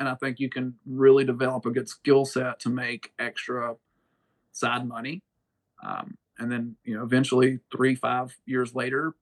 and 0.00 0.08
I 0.08 0.14
think 0.14 0.40
you 0.40 0.48
can 0.48 0.74
really 0.86 1.24
develop 1.24 1.66
a 1.66 1.70
good 1.70 1.88
skill 1.88 2.24
set 2.24 2.58
to 2.60 2.70
make 2.70 3.12
extra 3.18 3.76
side 4.52 4.88
money. 4.88 5.22
Um, 5.84 6.16
and 6.38 6.50
then, 6.50 6.74
you 6.84 6.96
know, 6.96 7.04
eventually 7.04 7.60
three, 7.70 7.94
five 7.94 8.34
years 8.46 8.74
later, 8.74 9.14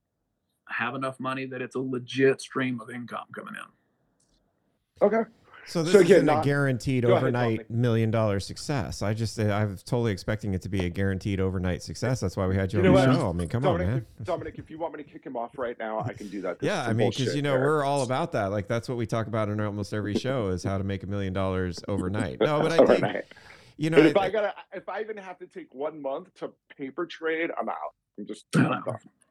have 0.69 0.95
enough 0.95 1.19
money 1.19 1.45
that 1.47 1.61
it's 1.61 1.75
a 1.75 1.79
legit 1.79 2.39
stream 2.39 2.79
of 2.79 2.89
income 2.89 3.27
coming 3.35 3.55
in. 3.55 5.05
Okay. 5.05 5.29
So 5.69 5.83
this 5.83 5.93
So 5.93 5.99
again, 5.99 6.11
isn't 6.17 6.25
not- 6.25 6.41
a 6.43 6.47
guaranteed 6.47 7.03
Go 7.03 7.11
ahead, 7.11 7.23
overnight 7.23 7.69
million 7.69 8.09
dollar 8.09 8.39
success. 8.39 9.01
I 9.03 9.13
just 9.13 9.39
I 9.39 9.65
was 9.65 9.83
totally 9.83 10.11
expecting 10.11 10.53
it 10.55 10.63
to 10.63 10.69
be 10.69 10.85
a 10.85 10.89
guaranteed 10.89 11.39
overnight 11.39 11.83
success. 11.83 12.19
That's 12.19 12.35
why 12.35 12.47
we 12.47 12.55
had 12.55 12.73
you, 12.73 12.81
You 12.81 12.89
on 12.97 13.09
the 13.09 13.15
show. 13.15 13.29
I 13.29 13.33
mean, 13.33 13.47
come 13.47 13.61
Dominic, 13.61 13.87
on, 13.87 13.93
man. 13.93 14.05
If, 14.19 14.25
Dominic, 14.25 14.55
if 14.57 14.69
you 14.71 14.79
want 14.79 14.97
me 14.97 15.03
to 15.03 15.09
kick 15.09 15.23
him 15.23 15.37
off 15.37 15.57
right 15.59 15.77
now, 15.77 15.99
I 15.99 16.13
can 16.13 16.27
do 16.27 16.41
that. 16.41 16.59
This 16.59 16.67
Yeah, 16.67 16.83
I 16.83 16.93
mean, 16.93 17.11
because 17.11 17.35
you 17.35 17.41
know 17.43 17.51
there. 17.53 17.61
we're 17.65 17.83
all 17.83 18.01
about 18.01 18.31
that. 18.31 18.47
Like 18.47 18.67
that's 18.67 18.89
what 18.89 18.97
we 18.97 19.05
talk 19.05 19.27
about 19.27 19.49
in 19.49 19.59
almost 19.61 19.93
every 19.93 20.15
show 20.15 20.47
is 20.49 20.63
how 20.63 20.77
to 20.79 20.83
make 20.83 21.03
a 21.03 21.07
million 21.07 21.33
dollars 21.33 21.79
overnight. 21.87 22.39
No, 22.39 22.61
but 22.61 22.71
I 22.71 22.85
think 22.99 23.25
you 23.77 23.89
know 23.91 23.97
And 23.99 24.07
if 24.07 24.17
I- 24.17 24.25
I 24.25 24.29
gotta, 24.31 24.53
if 24.73 24.89
I 24.89 25.01
even 25.01 25.17
have 25.17 25.37
to 25.39 25.45
take 25.47 25.73
one 25.73 26.01
month 26.01 26.33
to 26.39 26.51
paper 26.75 27.05
trade, 27.05 27.51
I'm 27.59 27.69
out. 27.69 27.75
I'm 28.17 28.25
just. 28.25 28.45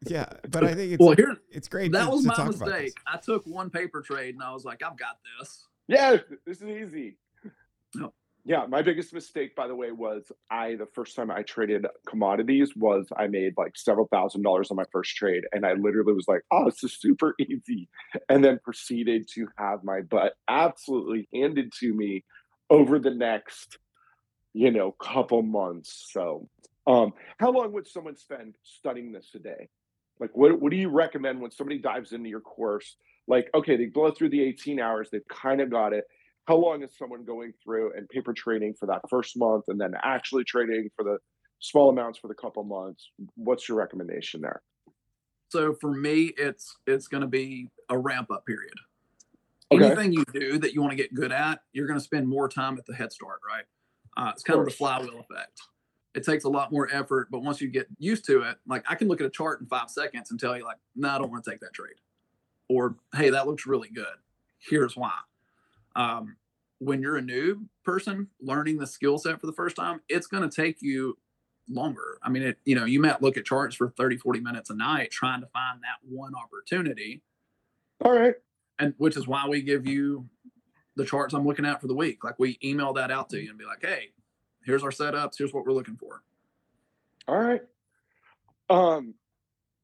yeah, 0.06 0.26
but 0.50 0.62
I 0.64 0.74
think 0.74 0.92
it's 0.92 1.00
Well, 1.00 1.16
here, 1.16 1.36
it's 1.50 1.68
great. 1.68 1.90
that 1.92 2.04
to, 2.04 2.10
was 2.10 2.22
to 2.22 2.28
my 2.28 2.34
talk 2.34 2.46
mistake. 2.48 2.94
I 3.06 3.16
took 3.18 3.44
one 3.46 3.68
paper 3.70 4.00
trade 4.02 4.34
and 4.34 4.42
I 4.42 4.52
was 4.52 4.64
like, 4.64 4.82
I've 4.84 4.96
got 4.96 5.18
this. 5.40 5.66
Yeah, 5.88 6.18
this 6.46 6.60
is 6.60 6.68
easy. 6.68 7.18
Yep. 7.94 8.10
Yeah, 8.44 8.64
my 8.66 8.80
biggest 8.82 9.12
mistake, 9.12 9.54
by 9.54 9.68
the 9.68 9.74
way, 9.74 9.90
was 9.90 10.32
I 10.50 10.76
the 10.76 10.86
first 10.94 11.16
time 11.16 11.30
I 11.30 11.42
traded 11.42 11.86
commodities 12.06 12.74
was 12.76 13.06
I 13.16 13.26
made 13.26 13.54
like 13.58 13.76
several 13.76 14.08
thousand 14.08 14.42
dollars 14.42 14.70
on 14.70 14.76
my 14.76 14.84
first 14.92 15.14
trade, 15.16 15.44
and 15.52 15.66
I 15.66 15.74
literally 15.74 16.14
was 16.14 16.28
like, 16.28 16.42
"Oh, 16.50 16.64
this 16.64 16.82
is 16.84 16.98
super 16.98 17.34
easy," 17.40 17.88
and 18.28 18.42
then 18.42 18.58
proceeded 18.64 19.28
to 19.34 19.48
have 19.58 19.84
my 19.84 20.00
butt 20.02 20.34
absolutely 20.48 21.28
handed 21.34 21.72
to 21.80 21.92
me 21.92 22.24
over 22.70 22.98
the 22.98 23.10
next, 23.10 23.78
you 24.54 24.70
know, 24.70 24.92
couple 24.92 25.42
months. 25.42 26.08
So, 26.12 26.48
um, 26.86 27.12
how 27.38 27.50
long 27.50 27.72
would 27.72 27.86
someone 27.86 28.16
spend 28.16 28.56
studying 28.62 29.12
this 29.12 29.30
today? 29.30 29.68
Like, 30.20 30.36
what 30.36 30.60
what 30.60 30.70
do 30.70 30.76
you 30.76 30.88
recommend 30.90 31.40
when 31.40 31.50
somebody 31.50 31.78
dives 31.78 32.12
into 32.12 32.28
your 32.30 32.40
course? 32.40 32.96
Like, 33.28 33.48
okay, 33.54 33.76
they 33.76 33.86
blow 33.86 34.10
through 34.10 34.30
the 34.30 34.42
18 34.42 34.80
hours, 34.80 35.08
they've 35.12 35.28
kind 35.28 35.60
of 35.60 35.70
got 35.70 35.92
it 35.92 36.04
how 36.46 36.56
long 36.56 36.82
is 36.82 36.96
someone 36.96 37.26
going 37.26 37.52
through 37.62 37.92
and 37.94 38.08
paper 38.08 38.32
trading 38.32 38.72
for 38.72 38.86
that 38.86 39.02
first 39.10 39.36
month 39.36 39.64
and 39.68 39.78
then 39.78 39.92
actually 40.02 40.42
trading 40.44 40.88
for 40.96 41.04
the 41.04 41.18
small 41.58 41.90
amounts 41.90 42.18
for 42.18 42.28
the 42.28 42.34
couple 42.34 42.64
months 42.64 43.10
what's 43.34 43.68
your 43.68 43.76
recommendation 43.76 44.40
there 44.40 44.62
So 45.48 45.74
for 45.80 45.92
me, 45.92 46.32
it's 46.36 46.76
it's 46.86 47.08
going 47.08 47.22
to 47.22 47.26
be 47.26 47.68
a 47.88 47.98
ramp 47.98 48.30
up 48.30 48.44
period. 48.46 48.74
Okay. 49.72 49.84
Anything 49.84 50.12
you 50.12 50.24
do 50.32 50.58
that 50.58 50.74
you 50.74 50.80
want 50.80 50.92
to 50.92 50.96
get 50.96 51.14
good 51.14 51.32
at, 51.32 51.60
you're 51.72 51.86
going 51.86 51.98
to 51.98 52.04
spend 52.04 52.26
more 52.26 52.48
time 52.48 52.78
at 52.78 52.86
the 52.86 52.94
head 52.94 53.12
start, 53.12 53.40
right? 53.46 53.64
Uh, 54.16 54.30
it's 54.32 54.42
kind 54.42 54.58
of 54.58 54.64
the 54.64 54.72
flywheel 54.72 55.20
effect. 55.20 55.60
It 56.14 56.24
takes 56.24 56.44
a 56.44 56.48
lot 56.48 56.72
more 56.72 56.88
effort, 56.92 57.28
but 57.30 57.40
once 57.40 57.60
you 57.60 57.68
get 57.68 57.86
used 57.98 58.24
to 58.26 58.42
it, 58.42 58.56
like 58.66 58.84
I 58.88 58.94
can 58.94 59.08
look 59.08 59.20
at 59.20 59.26
a 59.26 59.30
chart 59.30 59.60
in 59.60 59.66
five 59.66 59.90
seconds 59.90 60.30
and 60.30 60.40
tell 60.40 60.56
you, 60.56 60.64
like, 60.64 60.78
no, 60.96 61.10
I 61.10 61.18
don't 61.18 61.30
want 61.30 61.44
to 61.44 61.50
take 61.50 61.60
that 61.60 61.74
trade, 61.74 61.96
or 62.68 62.96
hey, 63.14 63.30
that 63.30 63.46
looks 63.46 63.66
really 63.66 63.88
good. 63.88 64.06
Here's 64.58 64.96
why. 64.96 65.12
Um, 65.96 66.36
when 66.78 67.00
you're 67.02 67.16
a 67.16 67.22
new 67.22 67.66
person 67.84 68.28
learning 68.40 68.78
the 68.78 68.86
skill 68.86 69.18
set 69.18 69.40
for 69.40 69.46
the 69.46 69.52
first 69.52 69.76
time, 69.76 70.00
it's 70.08 70.26
going 70.26 70.48
to 70.48 70.54
take 70.54 70.80
you 70.80 71.18
longer. 71.68 72.18
I 72.22 72.28
mean, 72.30 72.42
it, 72.42 72.58
you 72.64 72.74
know, 72.76 72.84
you 72.84 73.00
might 73.00 73.20
look 73.20 73.36
at 73.36 73.44
charts 73.44 73.74
for 73.74 73.90
30, 73.90 74.16
40 74.18 74.40
minutes 74.40 74.70
a 74.70 74.74
night 74.74 75.10
trying 75.10 75.40
to 75.40 75.46
find 75.48 75.80
that 75.82 75.98
one 76.08 76.34
opportunity. 76.34 77.22
all 78.04 78.12
right 78.12 78.34
And 78.78 78.94
which 78.98 79.16
is 79.16 79.26
why 79.26 79.46
we 79.48 79.60
give 79.62 79.86
you 79.86 80.28
the 80.96 81.04
charts 81.04 81.34
I'm 81.34 81.46
looking 81.46 81.64
at 81.66 81.80
for 81.80 81.88
the 81.88 81.94
week. 81.94 82.22
Like 82.24 82.38
we 82.38 82.58
email 82.62 82.92
that 82.94 83.10
out 83.10 83.28
to 83.30 83.40
you 83.40 83.50
and 83.50 83.58
be 83.58 83.64
like, 83.64 83.80
hey, 83.82 84.10
here's 84.64 84.82
our 84.82 84.90
setups. 84.90 85.32
Here's 85.38 85.52
what 85.52 85.64
we're 85.64 85.72
looking 85.72 85.96
for. 85.96 86.22
all 87.26 87.38
right 87.38 87.62
um 88.70 89.14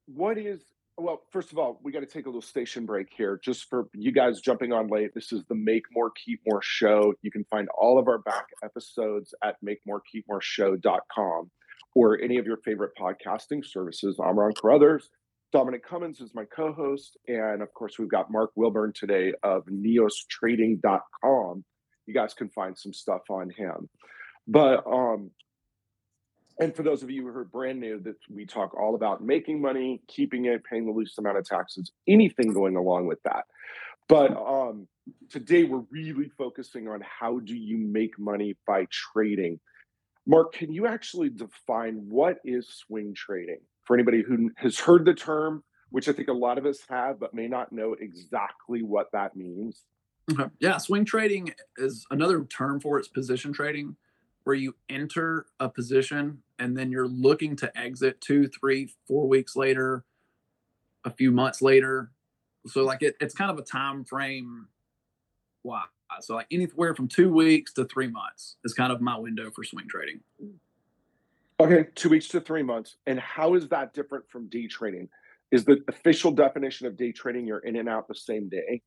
what 0.07 0.37
is 0.37 0.61
well 0.97 1.23
first 1.33 1.53
of 1.53 1.59
all 1.59 1.81
we 1.83 1.91
got 1.93 2.01
to 2.01 2.07
take 2.07 2.27
a 2.27 2.29
little 2.29 2.43
station 2.43 2.87
break 2.87 3.09
here 3.17 3.41
just 3.43 3.69
for 3.69 3.89
you 3.95 4.13
guys 4.13 4.41
jumping 4.41 4.73
on 4.73 4.89
late 4.89 5.13
this 5.15 5.33
is 5.33 5.43
the 5.49 5.55
make 5.55 5.83
more 5.93 6.11
keep 6.25 6.41
more 6.47 6.63
show 6.63 7.13
you 7.23 7.31
can 7.31 7.45
find 7.51 7.69
all 7.77 7.99
of 7.99 8.09
our 8.09 8.19
back 8.19 8.47
episodes 8.63 9.35
at 9.43 9.57
makemorekeepmoreshow.com 9.65 11.51
or 11.95 12.21
any 12.21 12.39
of 12.39 12.47
your 12.47 12.59
favorite 12.59 12.93
podcasting 13.01 13.65
services. 13.65 14.19
I'm 14.23 14.39
Ron 14.39 14.53
Caruthers. 14.61 15.09
Dominic 15.53 15.87
Cummins 15.87 16.21
is 16.21 16.35
my 16.35 16.45
co-host, 16.45 17.17
and 17.29 17.63
of 17.63 17.73
course, 17.75 17.97
we've 17.99 18.11
got 18.11 18.31
Mark 18.31 18.51
Wilburn 18.57 18.93
today 18.93 19.33
of 19.45 19.65
neostrading.com. 19.67 21.65
You 22.07 22.15
guys 22.15 22.35
can 22.35 22.49
find 22.49 22.77
some 22.77 22.93
stuff 22.93 23.23
on 23.31 23.51
him. 23.51 23.89
But 24.49 24.85
um, 24.87 25.31
and 26.59 26.75
for 26.75 26.83
those 26.83 27.03
of 27.03 27.11
you 27.11 27.23
who 27.23 27.37
are 27.37 27.45
brand 27.45 27.81
new, 27.81 27.99
that 28.01 28.17
we 28.31 28.47
talk 28.47 28.75
all 28.75 28.95
about 28.95 29.23
making 29.23 29.61
money, 29.61 30.01
keeping 30.07 30.45
it, 30.45 30.63
paying 30.65 30.87
the 30.87 30.93
least 30.93 31.19
amount 31.19 31.39
of 31.39 31.45
taxes, 31.45 31.91
anything 32.07 32.53
going 32.53 32.77
along 32.77 33.07
with 33.07 33.23
that. 33.25 33.45
But 34.09 34.37
um, 34.37 34.87
today 35.31 35.65
we're 35.65 35.85
really 35.91 36.31
focusing 36.37 36.89
on 36.89 37.03
how 37.03 37.41
do 37.41 37.57
you 37.57 37.79
make 37.79 38.19
money 38.19 38.57
by 38.67 38.87
trading. 38.91 39.59
Mark, 40.27 40.53
can 40.53 40.73
you 40.73 40.87
actually 40.87 41.31
define 41.31 42.07
what 42.09 42.39
is 42.45 42.69
swing 42.69 43.15
trading 43.15 43.61
for 43.83 43.95
anybody 43.95 44.23
who 44.23 44.51
has 44.57 44.79
heard 44.79 45.05
the 45.05 45.15
term, 45.15 45.63
which 45.91 46.09
I 46.09 46.13
think 46.13 46.29
a 46.29 46.33
lot 46.33 46.59
of 46.59 46.67
us 46.67 46.79
have, 46.89 47.19
but 47.19 47.35
may 47.35 47.49
not 47.49 47.73
know 47.73 47.95
exactly 47.99 48.83
what 48.83 49.09
that 49.13 49.37
means? 49.37 49.83
Okay. 50.33 50.49
Yeah, 50.61 50.79
swing 50.79 51.05
trading 51.05 51.53
is 51.77 52.07
another 52.11 52.45
term 52.45 52.81
for 52.81 52.99
it's 52.99 53.09
position 53.09 53.53
trading, 53.53 53.97
where 54.45 54.55
you 54.55 54.75
enter 54.89 55.47
a 55.59 55.69
position 55.69 56.39
and 56.59 56.77
then 56.77 56.91
you're 56.91 57.09
looking 57.09 57.57
to 57.57 57.79
exit 57.79 58.21
two, 58.21 58.49
three, 58.49 58.91
four 59.09 59.27
weeks 59.27 59.57
later, 59.57 60.05
a 61.05 61.11
few 61.11 61.31
months 61.31 61.61
later. 61.61 62.13
So 62.67 62.85
like 62.85 63.03
it, 63.03 63.17
it's 63.21 63.35
kind 63.35 63.51
of 63.51 63.59
a 63.59 63.63
time 63.63 64.05
frame. 64.05 64.69
Why? 65.63 65.83
So 66.21 66.37
like 66.37 66.47
anywhere 66.51 66.95
from 66.95 67.09
two 67.09 67.33
weeks 67.33 67.73
to 67.73 67.85
three 67.87 68.07
months 68.07 68.57
is 68.65 68.73
kind 68.73 68.93
of 68.93 69.01
my 69.01 69.19
window 69.19 69.51
for 69.51 69.65
swing 69.65 69.87
trading. 69.89 70.21
Okay, 71.59 71.89
two 71.95 72.09
weeks 72.09 72.29
to 72.29 72.41
three 72.41 72.63
months. 72.63 72.97
And 73.07 73.19
how 73.19 73.55
is 73.55 73.69
that 73.69 73.95
different 73.95 74.29
from 74.31 74.49
day 74.49 74.67
trading? 74.69 75.09
Is 75.51 75.65
the 75.65 75.83
official 75.89 76.31
definition 76.31 76.87
of 76.87 76.97
day 76.97 77.13
trading 77.13 77.47
you're 77.47 77.61
in 77.61 77.77
and 77.77 77.89
out 77.89 78.09
the 78.09 78.15
same 78.15 78.49
day? 78.49 78.83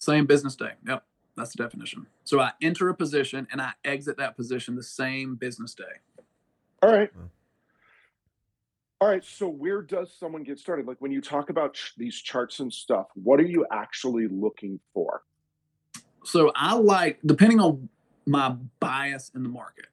Same 0.00 0.26
business 0.26 0.56
day. 0.56 0.72
Yep. 0.86 1.04
That's 1.36 1.52
the 1.54 1.62
definition. 1.62 2.06
So 2.24 2.40
I 2.40 2.52
enter 2.62 2.88
a 2.88 2.94
position 2.94 3.46
and 3.50 3.60
I 3.60 3.72
exit 3.84 4.16
that 4.18 4.36
position 4.36 4.76
the 4.76 4.82
same 4.82 5.34
business 5.34 5.74
day. 5.74 5.84
All 6.82 6.92
right. 6.92 7.10
Hmm. 7.12 7.24
All 9.00 9.08
right. 9.08 9.24
So 9.24 9.48
where 9.48 9.82
does 9.82 10.14
someone 10.18 10.44
get 10.44 10.58
started? 10.58 10.86
Like 10.86 11.00
when 11.00 11.10
you 11.10 11.20
talk 11.20 11.50
about 11.50 11.74
ch- 11.74 11.94
these 11.96 12.16
charts 12.16 12.60
and 12.60 12.72
stuff, 12.72 13.08
what 13.14 13.40
are 13.40 13.46
you 13.46 13.66
actually 13.72 14.28
looking 14.28 14.78
for? 14.92 15.22
So 16.24 16.52
I 16.54 16.74
like, 16.74 17.18
depending 17.26 17.60
on 17.60 17.88
my 18.26 18.56
bias 18.80 19.30
in 19.34 19.42
the 19.42 19.48
market, 19.48 19.86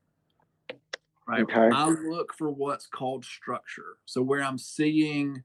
right? 1.28 1.42
Okay. 1.42 1.70
I 1.74 1.90
look 1.90 2.34
for 2.34 2.50
what's 2.50 2.88
called 2.88 3.26
structure. 3.26 3.98
So 4.06 4.22
where 4.22 4.42
I'm 4.44 4.58
seeing 4.58 5.44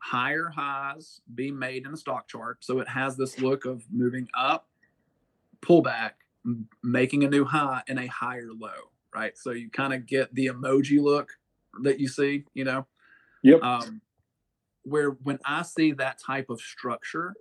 higher 0.00 0.48
highs 0.48 1.20
be 1.34 1.50
made 1.50 1.86
in 1.86 1.92
a 1.92 1.96
stock 1.96 2.28
chart. 2.28 2.58
So 2.60 2.80
it 2.80 2.88
has 2.88 3.16
this 3.16 3.38
look 3.38 3.64
of 3.64 3.84
moving 3.92 4.28
up, 4.36 4.68
pullback, 5.62 6.12
m- 6.44 6.68
making 6.82 7.24
a 7.24 7.30
new 7.30 7.44
high 7.44 7.82
and 7.88 7.98
a 7.98 8.06
higher 8.06 8.50
low, 8.52 8.90
right? 9.14 9.36
So 9.36 9.50
you 9.50 9.70
kind 9.70 9.92
of 9.92 10.06
get 10.06 10.34
the 10.34 10.46
emoji 10.46 11.00
look 11.00 11.30
that 11.82 12.00
you 12.00 12.08
see, 12.08 12.44
you 12.54 12.64
know? 12.64 12.86
Yep. 13.42 13.62
Um, 13.62 14.00
where 14.82 15.10
when 15.10 15.38
I 15.44 15.62
see 15.62 15.92
that 15.92 16.18
type 16.18 16.50
of 16.50 16.60
structure 16.60 17.34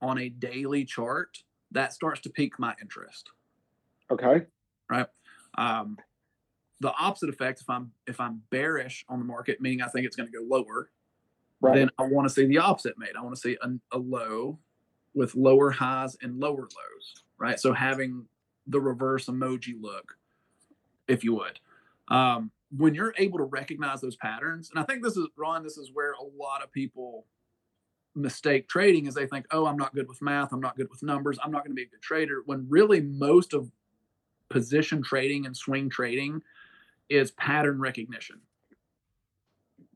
on 0.00 0.18
a 0.18 0.28
daily 0.28 0.84
chart, 0.84 1.38
that 1.70 1.92
starts 1.92 2.20
to 2.22 2.30
pique 2.30 2.58
my 2.58 2.74
interest, 2.80 3.30
Okay. 4.10 4.46
right? 4.90 5.06
Um, 5.56 5.96
the 6.80 6.92
opposite 6.92 7.28
effect, 7.30 7.60
if 7.60 7.70
I'm 7.70 7.92
if 8.06 8.20
I'm 8.20 8.42
bearish 8.50 9.04
on 9.08 9.18
the 9.20 9.24
market, 9.24 9.60
meaning 9.60 9.82
I 9.82 9.88
think 9.88 10.06
it's 10.06 10.16
going 10.16 10.30
to 10.30 10.38
go 10.38 10.44
lower, 10.44 10.90
Right. 11.60 11.74
then 11.76 11.90
I 11.98 12.02
want 12.04 12.26
to 12.28 12.34
see 12.34 12.44
the 12.46 12.58
opposite 12.58 12.98
made. 12.98 13.16
I 13.16 13.22
want 13.22 13.34
to 13.36 13.40
see 13.40 13.56
a, 13.62 13.68
a 13.92 13.98
low 13.98 14.58
with 15.14 15.34
lower 15.34 15.70
highs 15.70 16.16
and 16.22 16.38
lower 16.38 16.62
lows, 16.62 17.24
right? 17.38 17.58
So 17.58 17.72
having 17.72 18.26
the 18.66 18.80
reverse 18.80 19.26
emoji 19.26 19.74
look, 19.80 20.16
if 21.08 21.24
you 21.24 21.34
would. 21.34 21.58
Um, 22.08 22.50
when 22.76 22.94
you're 22.94 23.14
able 23.18 23.38
to 23.38 23.44
recognize 23.44 24.00
those 24.00 24.16
patterns, 24.16 24.70
and 24.70 24.78
I 24.78 24.84
think 24.84 25.02
this 25.02 25.16
is 25.16 25.26
Ron, 25.36 25.62
this 25.62 25.76
is 25.76 25.90
where 25.92 26.12
a 26.12 26.22
lot 26.22 26.62
of 26.62 26.72
people 26.72 27.26
mistake 28.14 28.68
trading 28.68 29.06
is 29.06 29.14
they 29.14 29.26
think, 29.26 29.46
oh, 29.50 29.66
I'm 29.66 29.76
not 29.76 29.94
good 29.94 30.08
with 30.08 30.22
math, 30.22 30.52
I'm 30.52 30.60
not 30.60 30.76
good 30.76 30.88
with 30.90 31.02
numbers, 31.02 31.38
I'm 31.42 31.50
not 31.50 31.64
going 31.64 31.72
to 31.72 31.76
be 31.76 31.82
a 31.82 31.88
good 31.88 32.02
trader. 32.02 32.42
When 32.46 32.66
really 32.68 33.00
most 33.00 33.52
of 33.52 33.70
position 34.48 35.02
trading 35.02 35.46
and 35.46 35.56
swing 35.56 35.88
trading 35.88 36.42
is 37.08 37.30
pattern 37.32 37.80
recognition 37.80 38.40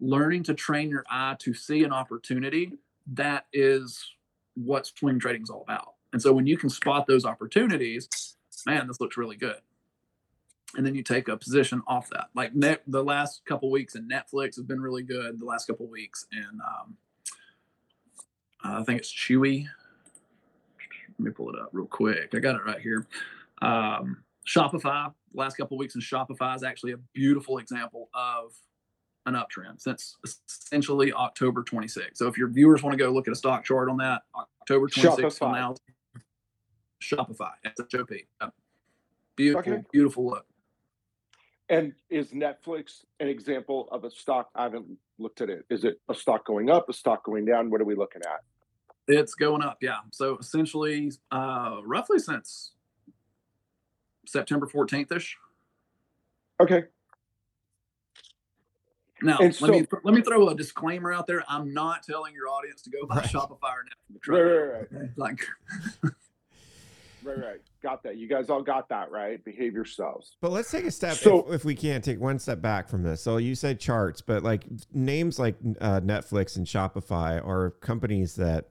learning 0.01 0.43
to 0.45 0.55
train 0.55 0.91
your 0.91 1.05
eye 1.11 1.37
to 1.39 1.55
see 1.55 1.85
an 1.85 1.93
opportunity 1.93 2.73
that 3.13 3.47
is 3.53 4.05
what 4.57 4.87
swing 4.87 5.19
trading 5.19 5.43
is 5.43 5.51
all 5.51 5.63
about. 5.63 5.95
And 6.13 6.21
so 6.21 6.33
when 6.33 6.47
you 6.47 6.57
can 6.57 6.69
spot 6.69 7.07
those 7.07 7.25
opportunities 7.25 8.37
man 8.67 8.87
this 8.87 9.01
looks 9.01 9.17
really 9.17 9.37
good. 9.37 9.57
And 10.77 10.85
then 10.85 10.95
you 10.95 11.03
take 11.03 11.29
a 11.29 11.37
position 11.37 11.81
off 11.87 12.11
that. 12.11 12.27
Like 12.35 12.53
the 12.55 13.03
last 13.03 13.43
couple 13.47 13.71
weeks 13.71 13.95
in 13.95 14.09
netflix 14.09 14.57
has 14.57 14.65
been 14.65 14.81
really 14.81 15.05
good. 15.05 15.41
The 15.41 15.45
last 15.45 15.67
couple 15.67 15.87
weeks 15.87 16.27
and 16.33 16.61
um, 16.61 16.97
i 18.65 18.83
think 18.83 18.99
it's 18.99 19.13
chewy. 19.13 19.67
Let 21.19 21.25
me 21.25 21.31
pull 21.31 21.49
it 21.51 21.59
up 21.59 21.71
real 21.73 21.87
quick. 21.87 22.35
I 22.35 22.41
got 22.41 22.57
it 22.57 22.65
right 22.65 22.81
here. 22.81 23.07
Um, 23.63 24.19
shopify. 24.47 25.13
Last 25.33 25.57
couple 25.57 25.79
weeks 25.79 25.95
in 25.95 26.01
shopify 26.01 26.55
is 26.57 26.63
actually 26.63 26.93
a 26.93 26.99
beautiful 27.15 27.59
example 27.59 28.11
of 28.13 28.53
an 29.27 29.35
uptrend 29.35 29.81
since 29.81 30.17
essentially 30.49 31.13
October 31.13 31.63
26th. 31.63 32.17
So 32.17 32.29
if 32.29 32.39
your 32.39 32.49
viewers 32.49 32.83
want 32.83 32.97
to 32.97 32.99
go 33.05 33.11
look 33.11 33.27
at 33.27 33.33
a 33.33 33.37
stock 33.37 33.65
chart 33.65 33.89
on 33.91 33.97
that, 33.99 34.23
October 34.35 34.87
26th 34.87 35.17
till 35.17 35.31
Shopify. 35.31 35.53
now, 35.53 35.75
Shopify, 37.03 37.51
SHOP. 37.91 38.11
Yep. 38.41 38.55
Beautiful, 39.37 39.73
Okay. 39.73 39.85
beautiful 39.93 40.27
look. 40.27 40.47
And 41.69 41.93
is 42.09 42.31
Netflix 42.31 43.05
an 43.19 43.27
example 43.29 43.89
of 43.91 44.05
a 44.05 44.11
stock? 44.11 44.49
I 44.55 44.63
haven't 44.63 44.87
looked 45.19 45.41
at 45.41 45.51
it. 45.51 45.67
Is 45.69 45.85
it 45.85 46.01
a 46.09 46.15
stock 46.15 46.47
going 46.47 46.71
up, 46.71 46.89
a 46.89 46.93
stock 46.93 47.25
going 47.25 47.45
down? 47.45 47.71
What 47.71 47.81
are 47.81 47.85
we 47.85 47.97
looking 47.97 48.23
at? 48.23 48.45
It's 49.09 49.35
going 49.35 49.63
up, 49.63 49.79
yeah. 49.83 49.99
So 50.13 50.37
essentially, 50.39 51.11
uh, 51.33 51.79
roughly 51.85 52.19
since 52.21 52.73
September 54.27 54.67
14th 54.67 55.11
ish. 55.13 55.37
Okay. 56.61 56.85
Now, 59.23 59.39
And 59.39 59.59
let 59.63 59.71
me 59.71 59.87
let 60.05 60.15
me 60.15 60.21
throw 60.23 60.49
a 60.49 60.55
disclaimer 60.55 61.13
out 61.13 61.27
there. 61.27 61.43
I'm 61.49 61.73
not 61.73 62.03
telling 62.03 62.35
your 62.35 62.49
audience 62.49 62.83
to 62.83 62.91
go 62.91 63.07
buy 63.07 63.17
Right. 63.17 63.25
Shopify 63.25 63.73
or 63.73 63.85
Netflix. 63.85 64.29
Right, 64.29 64.43
right, 64.43 64.87
right. 64.91 65.11
Like, 65.17 65.41
Right, 67.25 67.39
right. 67.39 67.61
Got 67.83 68.03
that. 68.05 68.19
You 68.19 68.29
guys 68.29 68.51
all 68.51 68.63
got 68.63 68.89
that, 68.91 69.11
right? 69.11 69.43
Behave 69.45 69.73
yourselves. 69.75 70.37
But 70.41 70.53
let's 70.53 70.71
take 70.71 70.85
a 70.85 70.91
step, 70.91 71.15
So- 71.15 71.47
if, 71.49 71.55
if 71.57 71.65
we 71.65 71.75
can't 71.75 72.05
take 72.05 72.21
one 72.21 72.39
step 72.39 72.61
back 72.61 72.89
from 72.89 73.03
this. 73.03 73.21
So 73.23 73.39
you 73.39 73.55
said 73.55 73.81
charts, 73.81 74.21
but 74.21 74.43
like 74.45 74.65
names 74.93 75.39
like 75.39 75.57
uh, 75.81 76.01
Netflix 76.01 76.57
and 76.57 76.67
Shopify 76.67 77.45
are 77.45 77.71
companies 77.81 78.37
that 78.37 78.69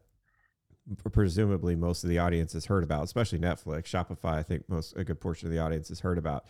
presumably 1.12 1.75
most 1.75 2.03
of 2.03 2.10
the 2.10 2.19
audience 2.19 2.53
has 2.53 2.65
heard 2.65 2.84
about, 2.84 3.03
especially 3.03 3.39
Netflix. 3.39 3.86
Shopify, 3.86 4.36
I 4.36 4.43
think 4.43 4.69
most 4.69 4.95
a 4.95 5.03
good 5.03 5.19
portion 5.19 5.47
of 5.47 5.51
the 5.51 5.60
audience 5.60 5.89
has 5.89 5.99
heard 5.99 6.17
about. 6.17 6.45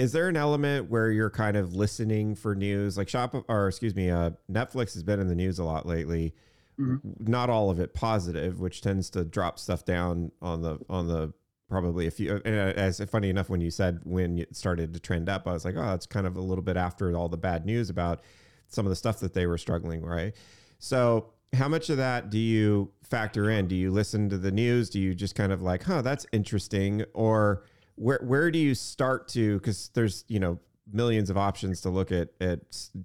Is 0.00 0.12
there 0.12 0.28
an 0.28 0.36
element 0.36 0.90
where 0.90 1.10
you're 1.10 1.30
kind 1.30 1.56
of 1.56 1.74
listening 1.74 2.34
for 2.34 2.54
news, 2.54 2.96
like 2.96 3.08
Shop 3.08 3.34
or 3.48 3.68
excuse 3.68 3.94
me, 3.94 4.10
uh, 4.10 4.30
Netflix 4.50 4.94
has 4.94 5.02
been 5.02 5.20
in 5.20 5.28
the 5.28 5.34
news 5.34 5.58
a 5.58 5.64
lot 5.64 5.84
lately. 5.86 6.34
Mhm. 6.78 7.28
Not 7.28 7.50
all 7.50 7.68
of 7.70 7.78
it 7.78 7.92
positive, 7.92 8.60
which 8.60 8.80
tends 8.80 9.10
to 9.10 9.24
drop 9.24 9.58
stuff 9.58 9.84
down 9.84 10.32
on 10.40 10.62
the 10.62 10.78
on 10.88 11.06
the 11.08 11.34
probably 11.68 12.06
a 12.06 12.10
few. 12.10 12.36
And 12.44 12.46
as 12.46 12.98
funny 13.10 13.28
enough, 13.28 13.50
when 13.50 13.60
you 13.60 13.70
said 13.70 14.00
when 14.04 14.38
it 14.38 14.56
started 14.56 14.94
to 14.94 15.00
trend 15.00 15.28
up, 15.28 15.46
I 15.46 15.52
was 15.52 15.64
like, 15.64 15.76
oh, 15.76 15.92
it's 15.94 16.06
kind 16.06 16.26
of 16.26 16.36
a 16.36 16.40
little 16.40 16.64
bit 16.64 16.76
after 16.78 17.14
all 17.14 17.28
the 17.28 17.36
bad 17.36 17.66
news 17.66 17.90
about 17.90 18.22
some 18.68 18.86
of 18.86 18.90
the 18.90 18.96
stuff 18.96 19.20
that 19.20 19.34
they 19.34 19.46
were 19.46 19.58
struggling, 19.58 20.02
right? 20.02 20.34
So, 20.78 21.26
how 21.52 21.68
much 21.68 21.90
of 21.90 21.98
that 21.98 22.30
do 22.30 22.38
you 22.38 22.90
factor 23.02 23.50
in? 23.50 23.68
Do 23.68 23.74
you 23.74 23.90
listen 23.90 24.30
to 24.30 24.38
the 24.38 24.50
news? 24.50 24.88
Do 24.88 24.98
you 24.98 25.14
just 25.14 25.34
kind 25.34 25.52
of 25.52 25.60
like, 25.60 25.82
huh, 25.82 26.00
that's 26.00 26.24
interesting, 26.32 27.04
or 27.12 27.64
where 28.00 28.20
where 28.22 28.50
do 28.50 28.58
you 28.58 28.74
start 28.74 29.28
to? 29.28 29.58
Because 29.58 29.90
there's 29.94 30.24
you 30.26 30.40
know 30.40 30.58
millions 30.90 31.28
of 31.30 31.36
options 31.36 31.82
to 31.82 31.90
look 31.90 32.10
at 32.10 32.30
at 32.40 32.60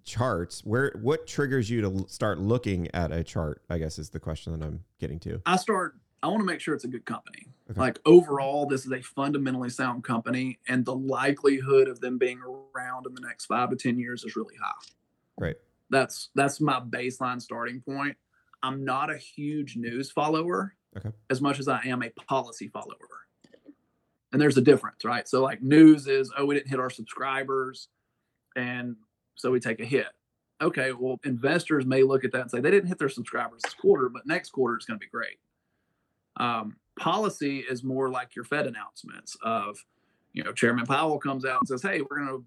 charts. 0.06 0.62
Where 0.64 0.94
what 1.02 1.28
triggers 1.28 1.70
you 1.70 1.82
to 1.82 2.06
start 2.08 2.40
looking 2.40 2.88
at 2.94 3.12
a 3.12 3.24
chart? 3.24 3.62
I 3.70 3.78
guess 3.78 4.00
is 4.00 4.10
the 4.10 4.20
question 4.22 4.58
that 4.58 4.66
I'm 4.66 4.84
getting 5.00 5.20
to. 5.20 5.42
I 5.46 5.58
start. 5.58 5.96
I 6.24 6.28
want 6.28 6.40
to 6.40 6.46
make 6.46 6.62
sure 6.62 6.74
it's 6.74 6.86
a 6.86 6.88
good 6.90 7.06
company. 7.06 7.48
Okay. 7.70 7.80
Like 7.80 8.00
overall, 8.06 8.66
this 8.66 8.86
is 8.86 8.92
a 8.92 9.02
fundamentally 9.02 9.70
sound 9.70 10.04
company, 10.06 10.60
and 10.68 10.86
the 10.86 10.96
likelihood 10.96 11.88
of 11.90 12.00
them 12.00 12.18
being 12.18 12.40
around 12.40 13.06
in 13.06 13.14
the 13.14 13.22
next 13.22 13.46
five 13.48 13.70
to 13.72 13.76
ten 13.76 14.00
years 14.00 14.24
is 14.24 14.36
really 14.36 14.56
high. 14.64 14.72
Right. 15.38 15.56
That's 15.90 16.30
that's 16.36 16.62
my 16.62 16.80
baseline 16.80 17.42
starting 17.42 17.82
point. 17.82 18.16
I'm 18.64 18.86
not 18.86 19.12
a 19.12 19.18
huge 19.18 19.76
news 19.76 20.10
follower 20.10 20.74
Okay. 20.98 21.12
as 21.30 21.42
much 21.42 21.60
as 21.60 21.68
I 21.68 21.82
am 21.86 22.02
a 22.02 22.10
policy 22.10 22.70
follower. 22.70 22.96
And 24.36 24.42
there's 24.42 24.58
a 24.58 24.62
difference, 24.62 25.06
right? 25.06 25.26
So 25.30 25.42
like 25.42 25.62
news 25.62 26.08
is, 26.08 26.30
oh, 26.38 26.46
we 26.46 26.56
didn't 26.56 26.68
hit 26.68 26.78
our 26.78 26.90
subscribers. 26.90 27.88
and 28.58 28.98
so 29.36 29.50
we 29.50 29.62
take 29.62 29.80
a 29.80 29.86
hit. 29.86 30.08
Okay, 30.62 30.92
well, 30.92 31.22
investors 31.24 31.86
may 31.86 32.04
look 32.04 32.26
at 32.26 32.34
that 32.34 32.42
and 32.42 32.52
say 32.52 32.60
they 32.60 32.70
didn't 32.70 32.90
hit 32.90 33.00
their 33.00 33.08
subscribers 33.08 33.62
this 33.64 33.74
quarter, 33.74 34.10
but 34.10 34.28
next 34.28 34.50
quarter 34.50 34.76
it's 34.76 34.86
going 34.86 35.00
to 35.00 35.06
be 35.06 35.10
great. 35.10 35.38
Um, 36.36 36.76
policy 37.00 37.60
is 37.60 37.82
more 37.82 38.10
like 38.10 38.36
your 38.36 38.44
Fed 38.44 38.68
announcements 38.68 39.38
of, 39.42 39.78
you 40.34 40.44
know, 40.44 40.52
Chairman 40.52 40.86
Powell 40.86 41.18
comes 41.18 41.46
out 41.46 41.62
and 41.62 41.68
says, 41.70 41.82
"Hey, 41.82 42.02
we're 42.02 42.18
going 42.18 42.28
to 42.28 42.46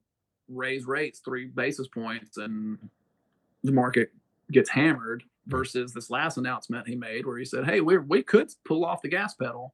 raise 0.50 0.84
rates 0.84 1.20
three 1.20 1.46
basis 1.46 1.88
points," 1.88 2.36
and 2.36 2.76
the 3.64 3.72
market 3.72 4.10
gets 4.52 4.68
hammered. 4.68 5.24
Versus 5.46 5.94
this 5.94 6.10
last 6.10 6.36
announcement 6.36 6.86
he 6.86 6.96
made, 6.96 7.24
where 7.24 7.38
he 7.38 7.46
said, 7.46 7.64
"Hey, 7.64 7.80
we 7.80 7.96
we 7.96 8.22
could 8.22 8.50
pull 8.66 8.84
off 8.84 9.00
the 9.00 9.08
gas 9.08 9.32
pedal 9.32 9.72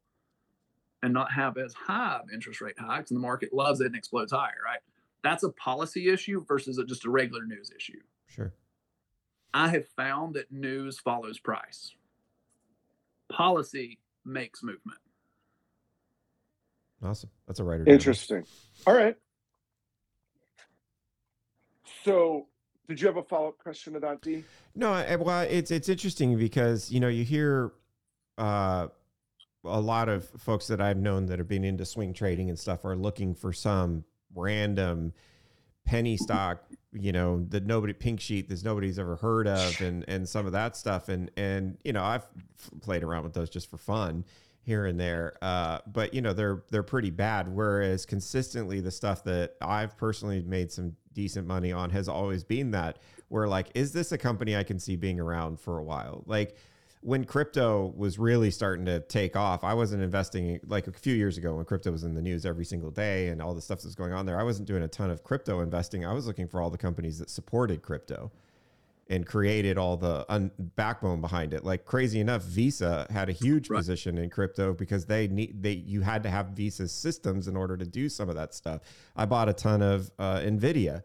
and 1.04 1.12
not 1.12 1.30
have 1.32 1.58
as 1.58 1.74
high 1.74 2.20
of 2.22 2.32
interest 2.32 2.60
rate 2.60 2.78
hikes, 2.78 3.10
and 3.10 3.16
the 3.16 3.20
market 3.20 3.52
loves 3.52 3.80
it 3.80 3.86
and 3.86 3.94
explodes 3.94 4.32
higher." 4.32 4.58
Right? 4.64 4.80
That's 5.22 5.42
a 5.42 5.50
policy 5.50 6.08
issue 6.08 6.44
versus 6.46 6.78
a, 6.78 6.84
just 6.84 7.04
a 7.04 7.10
regular 7.10 7.44
news 7.44 7.70
issue. 7.74 8.00
Sure. 8.26 8.52
I 9.52 9.68
have 9.68 9.86
found 9.88 10.34
that 10.34 10.50
news 10.50 10.98
follows 10.98 11.38
price. 11.38 11.94
Policy 13.30 13.98
makes 14.24 14.62
movement. 14.62 14.98
Awesome. 17.02 17.30
That's 17.46 17.60
a 17.60 17.64
writer. 17.64 17.84
Interesting. 17.86 18.44
All 18.86 18.94
right. 18.94 19.16
So, 22.04 22.46
did 22.88 23.00
you 23.00 23.06
have 23.06 23.16
a 23.16 23.22
follow 23.22 23.48
up 23.48 23.58
question 23.58 23.94
to 23.94 24.00
that, 24.00 24.20
Dean? 24.22 24.44
No, 24.74 24.92
I, 24.92 25.16
well, 25.16 25.42
it's 25.42 25.70
it's 25.70 25.88
interesting 25.88 26.36
because 26.36 26.90
you 26.90 27.00
know 27.00 27.08
you 27.08 27.24
hear 27.24 27.72
uh, 28.36 28.88
a 29.64 29.80
lot 29.80 30.08
of 30.08 30.28
folks 30.38 30.66
that 30.68 30.80
I've 30.80 30.96
known 30.96 31.26
that 31.26 31.38
have 31.38 31.48
been 31.48 31.64
into 31.64 31.84
swing 31.84 32.12
trading 32.12 32.48
and 32.48 32.58
stuff 32.58 32.84
are 32.84 32.96
looking 32.96 33.34
for 33.34 33.52
some 33.52 34.04
random 34.34 35.12
penny 35.84 36.16
stock, 36.16 36.64
you 36.92 37.12
know, 37.12 37.44
that 37.48 37.66
nobody 37.66 37.92
pink 37.92 38.20
sheet 38.20 38.48
that 38.48 38.64
nobody's 38.64 38.98
ever 38.98 39.16
heard 39.16 39.46
of, 39.46 39.80
and 39.80 40.04
and 40.08 40.28
some 40.28 40.46
of 40.46 40.52
that 40.52 40.76
stuff, 40.76 41.08
and 41.08 41.30
and 41.36 41.78
you 41.84 41.92
know 41.92 42.02
I've 42.02 42.26
played 42.80 43.02
around 43.02 43.24
with 43.24 43.34
those 43.34 43.50
just 43.50 43.70
for 43.70 43.78
fun 43.78 44.24
here 44.62 44.86
and 44.86 44.98
there, 44.98 45.36
uh, 45.42 45.78
but 45.86 46.14
you 46.14 46.22
know 46.22 46.32
they're 46.32 46.62
they're 46.70 46.82
pretty 46.82 47.10
bad. 47.10 47.48
Whereas 47.48 48.06
consistently 48.06 48.80
the 48.80 48.90
stuff 48.90 49.24
that 49.24 49.56
I've 49.60 49.96
personally 49.96 50.42
made 50.42 50.72
some 50.72 50.96
decent 51.12 51.46
money 51.46 51.72
on 51.72 51.90
has 51.90 52.08
always 52.08 52.42
been 52.42 52.72
that 52.72 52.98
where 53.28 53.46
like 53.46 53.68
is 53.74 53.92
this 53.92 54.10
a 54.10 54.18
company 54.18 54.56
I 54.56 54.64
can 54.64 54.78
see 54.80 54.96
being 54.96 55.20
around 55.20 55.60
for 55.60 55.78
a 55.78 55.84
while, 55.84 56.24
like 56.26 56.56
when 57.04 57.24
crypto 57.24 57.92
was 57.94 58.18
really 58.18 58.50
starting 58.50 58.86
to 58.86 58.98
take 58.98 59.36
off, 59.36 59.62
I 59.62 59.74
wasn't 59.74 60.02
investing 60.02 60.58
like 60.66 60.86
a 60.86 60.92
few 60.92 61.14
years 61.14 61.36
ago 61.36 61.54
when 61.54 61.66
crypto 61.66 61.92
was 61.92 62.02
in 62.02 62.14
the 62.14 62.22
news 62.22 62.46
every 62.46 62.64
single 62.64 62.90
day 62.90 63.28
and 63.28 63.42
all 63.42 63.54
the 63.54 63.60
stuff 63.60 63.82
that's 63.82 63.94
going 63.94 64.14
on 64.14 64.24
there. 64.24 64.40
I 64.40 64.42
wasn't 64.42 64.66
doing 64.66 64.82
a 64.82 64.88
ton 64.88 65.10
of 65.10 65.22
crypto 65.22 65.60
investing. 65.60 66.06
I 66.06 66.14
was 66.14 66.26
looking 66.26 66.48
for 66.48 66.62
all 66.62 66.70
the 66.70 66.78
companies 66.78 67.18
that 67.18 67.28
supported 67.28 67.82
crypto 67.82 68.32
and 69.10 69.26
created 69.26 69.76
all 69.76 69.98
the 69.98 70.24
un- 70.30 70.50
backbone 70.58 71.20
behind 71.20 71.52
it. 71.52 71.62
Like 71.62 71.84
crazy 71.84 72.20
enough, 72.20 72.42
Visa 72.42 73.06
had 73.10 73.28
a 73.28 73.32
huge 73.32 73.68
right. 73.68 73.76
position 73.76 74.16
in 74.16 74.30
crypto 74.30 74.72
because 74.72 75.04
they 75.04 75.28
need 75.28 75.62
they 75.62 75.72
you 75.72 76.00
had 76.00 76.22
to 76.22 76.30
have 76.30 76.48
Visa 76.48 76.88
systems 76.88 77.48
in 77.48 77.54
order 77.54 77.76
to 77.76 77.84
do 77.84 78.08
some 78.08 78.30
of 78.30 78.36
that 78.36 78.54
stuff. 78.54 78.80
I 79.14 79.26
bought 79.26 79.50
a 79.50 79.52
ton 79.52 79.82
of 79.82 80.10
uh, 80.18 80.38
Nvidia 80.38 81.02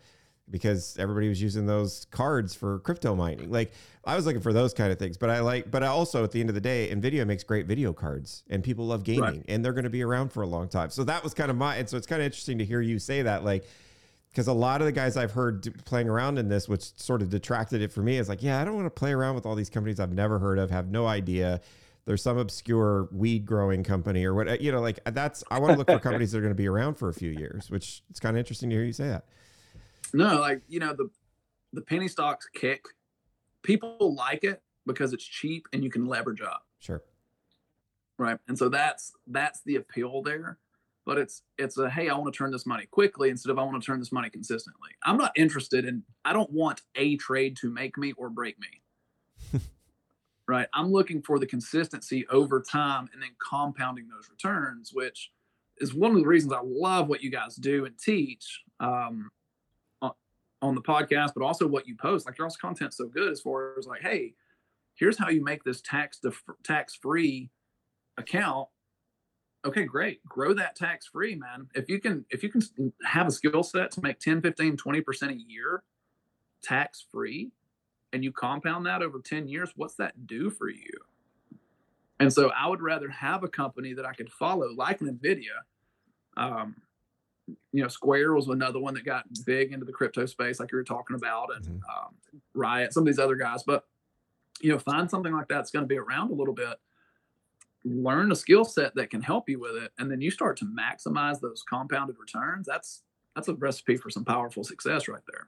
because 0.52 0.98
everybody 0.98 1.30
was 1.30 1.42
using 1.42 1.66
those 1.66 2.06
cards 2.12 2.56
for 2.56 2.80
crypto 2.80 3.16
mining. 3.16 3.52
Like 3.52 3.72
I 4.06 4.16
was 4.16 4.26
looking 4.26 4.42
for 4.42 4.54
those 4.54 4.74
kind 4.74 4.92
of 4.92 5.00
things, 5.00 5.18
but 5.18 5.30
I 5.30 5.40
like, 5.40 5.70
but 5.70 5.84
I 5.84 5.88
also 5.88 6.24
at 6.24 6.32
the 6.32 6.40
end 6.40 6.50
of 6.50 6.56
the 6.56 6.62
day, 6.62 6.90
Nvidia 6.92 7.26
makes 7.26 7.44
great 7.44 7.66
video 7.66 7.94
cards, 7.94 8.44
and 8.50 8.64
people 8.64 8.86
love 8.86 9.04
gaming, 9.04 9.22
right. 9.22 9.46
and 9.48 9.64
they're 9.64 9.74
going 9.74 9.84
to 9.84 9.90
be 9.90 10.04
around 10.04 10.32
for 10.32 10.44
a 10.44 10.48
long 10.48 10.68
time. 10.68 10.90
So 10.90 11.04
that 11.04 11.24
was 11.24 11.34
kind 11.34 11.52
of 11.52 11.58
my, 11.58 11.76
and 11.76 11.90
so 11.90 11.98
it's 11.98 12.08
kind 12.08 12.22
of 12.22 12.26
interesting 12.26 12.58
to 12.60 12.66
hear 12.66 12.82
you 12.82 13.00
say 13.00 13.22
that, 13.24 13.44
like. 13.44 13.66
Because 14.32 14.46
a 14.46 14.54
lot 14.54 14.80
of 14.80 14.86
the 14.86 14.92
guys 14.92 15.18
I've 15.18 15.32
heard 15.32 15.68
playing 15.86 16.08
around 16.08 16.38
in 16.38 16.50
this, 16.50 16.70
which 16.70 16.96
sort 17.00 17.24
of 17.24 17.32
detracted 17.32 17.82
it 17.82 17.92
for 17.92 18.04
me, 18.04 18.20
is 18.20 18.30
like, 18.30 18.44
yeah, 18.44 18.62
I 18.62 18.64
don't 18.64 18.76
want 18.76 18.86
to 18.86 18.92
play 18.92 19.12
around 19.12 19.34
with 19.34 19.48
all 19.48 19.56
these 19.56 19.72
companies 19.72 20.00
I've 20.00 20.14
never 20.14 20.38
heard 20.38 20.60
of, 20.60 20.70
have 20.70 20.88
no 20.88 21.08
idea 21.08 21.62
there's 22.10 22.24
some 22.24 22.40
obscure 22.40 23.08
weed 23.12 23.46
growing 23.46 23.84
company 23.84 24.26
or 24.26 24.34
what 24.34 24.60
you 24.62 24.72
know 24.72 24.82
like 24.82 25.00
that's 25.14 25.44
i 25.52 25.60
want 25.60 25.74
to 25.74 25.78
look 25.78 25.88
for 25.88 26.00
companies 26.10 26.32
that 26.32 26.40
are 26.40 26.42
going 26.42 26.50
to 26.50 26.56
be 26.56 26.68
around 26.68 26.96
for 26.96 27.10
a 27.10 27.14
few 27.14 27.30
years 27.30 27.70
which 27.70 28.02
it's 28.10 28.20
kind 28.20 28.36
of 28.36 28.40
interesting 28.40 28.68
to 28.68 28.76
hear 28.76 28.84
you 28.84 28.92
say 28.92 29.08
that 29.08 29.26
no, 30.14 30.40
like 30.40 30.62
you 30.68 30.80
know 30.80 30.94
the 30.94 31.10
the 31.74 31.82
penny 31.82 32.08
stocks 32.08 32.48
kick. 32.54 32.84
People 33.62 34.16
like 34.16 34.44
it 34.44 34.62
because 34.86 35.14
it's 35.14 35.24
cheap 35.24 35.68
and 35.74 35.84
you 35.84 35.90
can 35.90 36.06
leverage 36.06 36.42
up. 36.42 36.66
Sure. 36.80 37.04
Right, 38.18 38.38
and 38.48 38.58
so 38.58 38.70
that's 38.70 39.14
that's 39.28 39.62
the 39.62 39.76
appeal 39.76 40.22
there. 40.22 40.58
But 41.06 41.18
it's 41.18 41.44
it's 41.58 41.78
a 41.78 41.90
hey, 41.90 42.10
I 42.10 42.18
want 42.18 42.34
to 42.34 42.38
turn 42.38 42.52
this 42.52 42.66
money 42.66 42.86
quickly 42.86 43.30
instead 43.30 43.50
of 43.50 43.58
I 43.60 43.64
want 43.64 43.82
to 43.82 43.86
turn 43.86 44.00
this 44.00 44.12
money 44.12 44.30
consistently. 44.30 44.90
I'm 45.04 45.18
not 45.18 45.32
interested 45.36 45.86
in. 45.86 46.04
I 46.26 46.34
don't 46.34 46.52
want 46.52 46.82
a 46.96 47.16
trade 47.18 47.58
to 47.58 47.70
make 47.70 47.98
me 47.98 48.14
or 48.14 48.30
break 48.30 48.58
me. 48.60 49.60
right, 50.48 50.68
I'm 50.74 50.92
looking 50.92 51.22
for 51.22 51.40
the 51.40 51.48
consistency 51.48 52.28
over 52.28 52.62
time 52.62 53.10
and 53.14 53.22
then 53.22 53.32
compounding 53.40 54.08
those 54.10 54.30
returns, 54.30 54.92
which 54.94 55.32
is 55.80 55.94
one 55.94 56.12
of 56.12 56.18
the 56.18 56.28
reasons 56.28 56.54
I 56.54 56.62
love 56.64 57.08
what 57.08 57.24
you 57.24 57.32
guys 57.32 57.56
do 57.56 57.86
and 57.86 57.98
teach. 57.98 58.64
Um, 58.80 59.30
on 60.62 60.76
the 60.76 60.82
podcast, 60.82 61.32
but 61.36 61.44
also 61.44 61.68
what 61.68 61.88
you 61.88 61.96
post. 61.96 62.26
Like 62.26 62.38
your 62.38 62.50
content 62.62 62.94
so 62.94 63.08
good 63.08 63.32
as 63.32 63.42
far 63.42 63.76
as 63.78 63.88
like, 63.88 64.02
hey, 64.02 64.34
here's 64.96 65.18
how 65.18 65.30
you 65.30 65.44
make 65.44 65.64
this 65.64 65.82
tax 65.82 66.20
def- 66.20 66.44
tax 66.64 66.96
free 66.96 67.50
account. 68.18 68.68
Okay, 69.66 69.84
great. 69.84 70.24
Grow 70.26 70.54
that 70.54 70.76
tax 70.76 71.08
free, 71.08 71.36
man. 71.36 71.68
If 71.76 71.90
you 71.90 72.00
can 72.00 72.26
if 72.30 72.44
you 72.44 72.50
can 72.50 72.62
have 73.04 73.28
a 73.28 73.32
skill 73.32 73.64
set 73.64 73.92
to 73.92 74.02
make 74.02 74.20
10, 74.20 74.42
15, 74.42 74.78
20% 74.78 75.30
a 75.30 75.34
year 75.34 75.84
tax 76.62 77.06
free 77.12 77.52
and 78.12 78.24
you 78.24 78.32
compound 78.32 78.86
that 78.86 79.02
over 79.02 79.20
10 79.20 79.48
years, 79.48 79.72
what's 79.76 79.96
that 79.96 80.28
do 80.28 80.50
for 80.50 80.70
you? 80.70 80.92
And 82.20 82.32
so 82.32 82.52
I 82.52 82.68
would 82.68 82.82
rather 82.82 83.10
have 83.10 83.44
a 83.44 83.48
company 83.48 83.94
that 83.94 84.06
I 84.06 84.14
could 84.14 84.32
follow 84.32 84.74
like 84.76 85.00
Nvidia. 85.00 85.64
Um, 86.36 86.76
you 87.72 87.82
know, 87.82 87.88
Square 87.88 88.34
was 88.34 88.48
another 88.48 88.80
one 88.80 88.94
that 88.96 89.06
got 89.06 89.26
big 89.46 89.72
into 89.72 89.86
the 89.86 89.92
crypto 89.92 90.26
space, 90.26 90.60
like 90.60 90.72
you 90.72 90.78
were 90.78 90.84
talking 90.84 91.16
about, 91.16 91.56
and 91.56 91.66
mm-hmm. 91.66 91.90
um, 91.90 92.16
Riot, 92.54 92.94
some 92.94 93.04
of 93.04 93.08
these 93.08 93.20
other 93.20 93.36
guys. 93.36 93.64
But 93.64 93.86
you 94.62 94.72
know, 94.72 94.80
find 94.80 95.10
something 95.10 95.34
like 95.34 95.48
that's 95.48 95.72
going 95.72 95.84
to 95.84 95.88
be 95.88 95.98
around 95.98 96.32
a 96.32 96.36
little 96.36 96.54
bit. 96.54 96.78
Learn 97.86 98.32
a 98.32 98.36
skill 98.36 98.66
set 98.66 98.96
that 98.96 99.10
can 99.10 99.22
help 99.22 99.50
you 99.50 99.60
with 99.60 99.76
it, 99.76 99.92
and 99.98 100.12
then 100.12 100.22
you 100.22 100.32
start 100.32 100.58
to 100.58 100.66
maximize 100.66 101.40
those 101.40 101.64
compounded 101.64 102.18
returns. 102.20 102.68
That's 102.68 103.04
that's 103.36 103.48
a 103.48 103.54
recipe 103.54 103.98
for 103.98 104.10
some 104.10 104.26
powerful 104.26 104.64
success 104.64 105.08
right 105.08 105.24
there. 105.32 105.48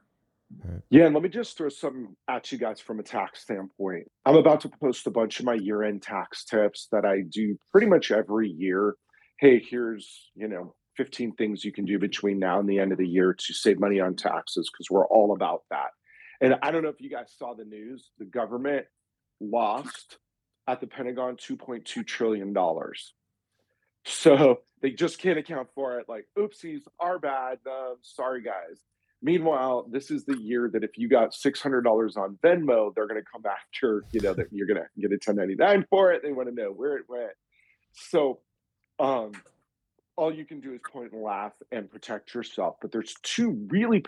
Yeah, 0.90 1.06
and 1.06 1.14
let 1.14 1.22
me 1.22 1.28
just 1.28 1.56
throw 1.56 1.68
something 1.68 2.14
at 2.28 2.52
you 2.52 2.58
guys 2.58 2.80
from 2.80 3.00
a 3.00 3.02
tax 3.02 3.40
standpoint. 3.40 4.10
I'm 4.26 4.36
about 4.36 4.60
to 4.62 4.68
post 4.68 5.06
a 5.06 5.10
bunch 5.10 5.40
of 5.40 5.46
my 5.46 5.54
year-end 5.54 6.02
tax 6.02 6.44
tips 6.44 6.88
that 6.92 7.04
I 7.04 7.22
do 7.22 7.58
pretty 7.70 7.86
much 7.86 8.10
every 8.10 8.50
year. 8.50 8.96
Hey, 9.38 9.58
here's 9.58 10.30
you 10.34 10.48
know 10.48 10.74
15 11.02 11.32
things 11.32 11.64
you 11.64 11.72
can 11.72 11.84
do 11.84 11.98
between 11.98 12.38
now 12.38 12.60
and 12.60 12.68
the 12.68 12.78
end 12.78 12.92
of 12.92 12.98
the 12.98 13.08
year 13.08 13.34
to 13.34 13.52
save 13.52 13.80
money 13.80 13.98
on 13.98 14.14
taxes 14.14 14.70
because 14.70 14.88
we're 14.88 15.06
all 15.06 15.32
about 15.32 15.64
that. 15.68 15.90
And 16.40 16.54
I 16.62 16.70
don't 16.70 16.84
know 16.84 16.90
if 16.90 17.00
you 17.00 17.10
guys 17.10 17.34
saw 17.36 17.54
the 17.54 17.64
news, 17.64 18.10
the 18.20 18.24
government 18.24 18.86
lost 19.40 20.18
at 20.68 20.80
the 20.80 20.86
Pentagon 20.86 21.36
$2.2 21.36 22.06
trillion. 22.06 22.54
So 24.04 24.60
they 24.80 24.92
just 24.92 25.18
can't 25.18 25.40
account 25.40 25.70
for 25.74 25.98
it. 25.98 26.08
Like, 26.08 26.28
oopsies, 26.38 26.82
our 27.00 27.18
bad. 27.18 27.58
Uh, 27.68 27.94
sorry, 28.02 28.40
guys. 28.40 28.78
Meanwhile, 29.22 29.88
this 29.90 30.08
is 30.12 30.24
the 30.24 30.38
year 30.38 30.70
that 30.72 30.84
if 30.84 30.96
you 30.96 31.08
got 31.08 31.32
$600 31.32 32.16
on 32.16 32.38
Venmo, 32.44 32.94
they're 32.94 33.08
going 33.08 33.20
to 33.20 33.26
come 33.32 33.42
after, 33.50 34.04
you 34.12 34.20
know, 34.20 34.34
that 34.34 34.46
you're 34.52 34.68
going 34.68 34.80
to 34.80 35.00
get 35.00 35.10
a 35.10 35.18
1099 35.18 35.86
for 35.90 36.12
it. 36.12 36.22
They 36.22 36.30
want 36.30 36.48
to 36.48 36.54
know 36.54 36.70
where 36.70 36.96
it 36.96 37.06
went. 37.08 37.32
So, 37.92 38.38
um, 39.00 39.32
all 40.16 40.32
you 40.32 40.44
can 40.44 40.60
do 40.60 40.72
is 40.74 40.80
point 40.90 41.12
and 41.12 41.22
laugh 41.22 41.52
and 41.70 41.90
protect 41.90 42.34
yourself. 42.34 42.76
But 42.80 42.92
there's 42.92 43.14
two 43.22 43.66
really 43.68 44.04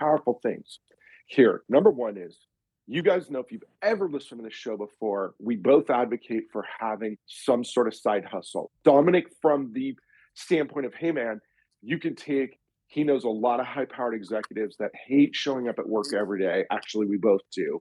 powerful 0.00 0.40
things 0.42 0.78
here. 1.26 1.62
Number 1.68 1.90
one 1.90 2.16
is 2.16 2.38
you 2.86 3.02
guys 3.02 3.30
know 3.30 3.40
if 3.40 3.52
you've 3.52 3.62
ever 3.82 4.08
listened 4.08 4.40
to 4.40 4.44
the 4.44 4.50
show 4.50 4.76
before, 4.76 5.34
we 5.38 5.56
both 5.56 5.90
advocate 5.90 6.44
for 6.50 6.64
having 6.80 7.18
some 7.26 7.62
sort 7.62 7.86
of 7.86 7.94
side 7.94 8.24
hustle. 8.24 8.70
Dominic, 8.82 9.26
from 9.42 9.70
the 9.74 9.94
standpoint 10.34 10.86
of, 10.86 10.94
hey, 10.94 11.12
man, 11.12 11.38
you 11.82 11.98
can 11.98 12.16
take, 12.16 12.58
he 12.86 13.04
knows 13.04 13.24
a 13.24 13.28
lot 13.28 13.60
of 13.60 13.66
high 13.66 13.84
powered 13.84 14.14
executives 14.14 14.76
that 14.78 14.90
hate 15.06 15.34
showing 15.34 15.68
up 15.68 15.78
at 15.78 15.86
work 15.86 16.06
every 16.14 16.40
day. 16.40 16.64
Actually, 16.72 17.06
we 17.06 17.18
both 17.18 17.42
do, 17.54 17.78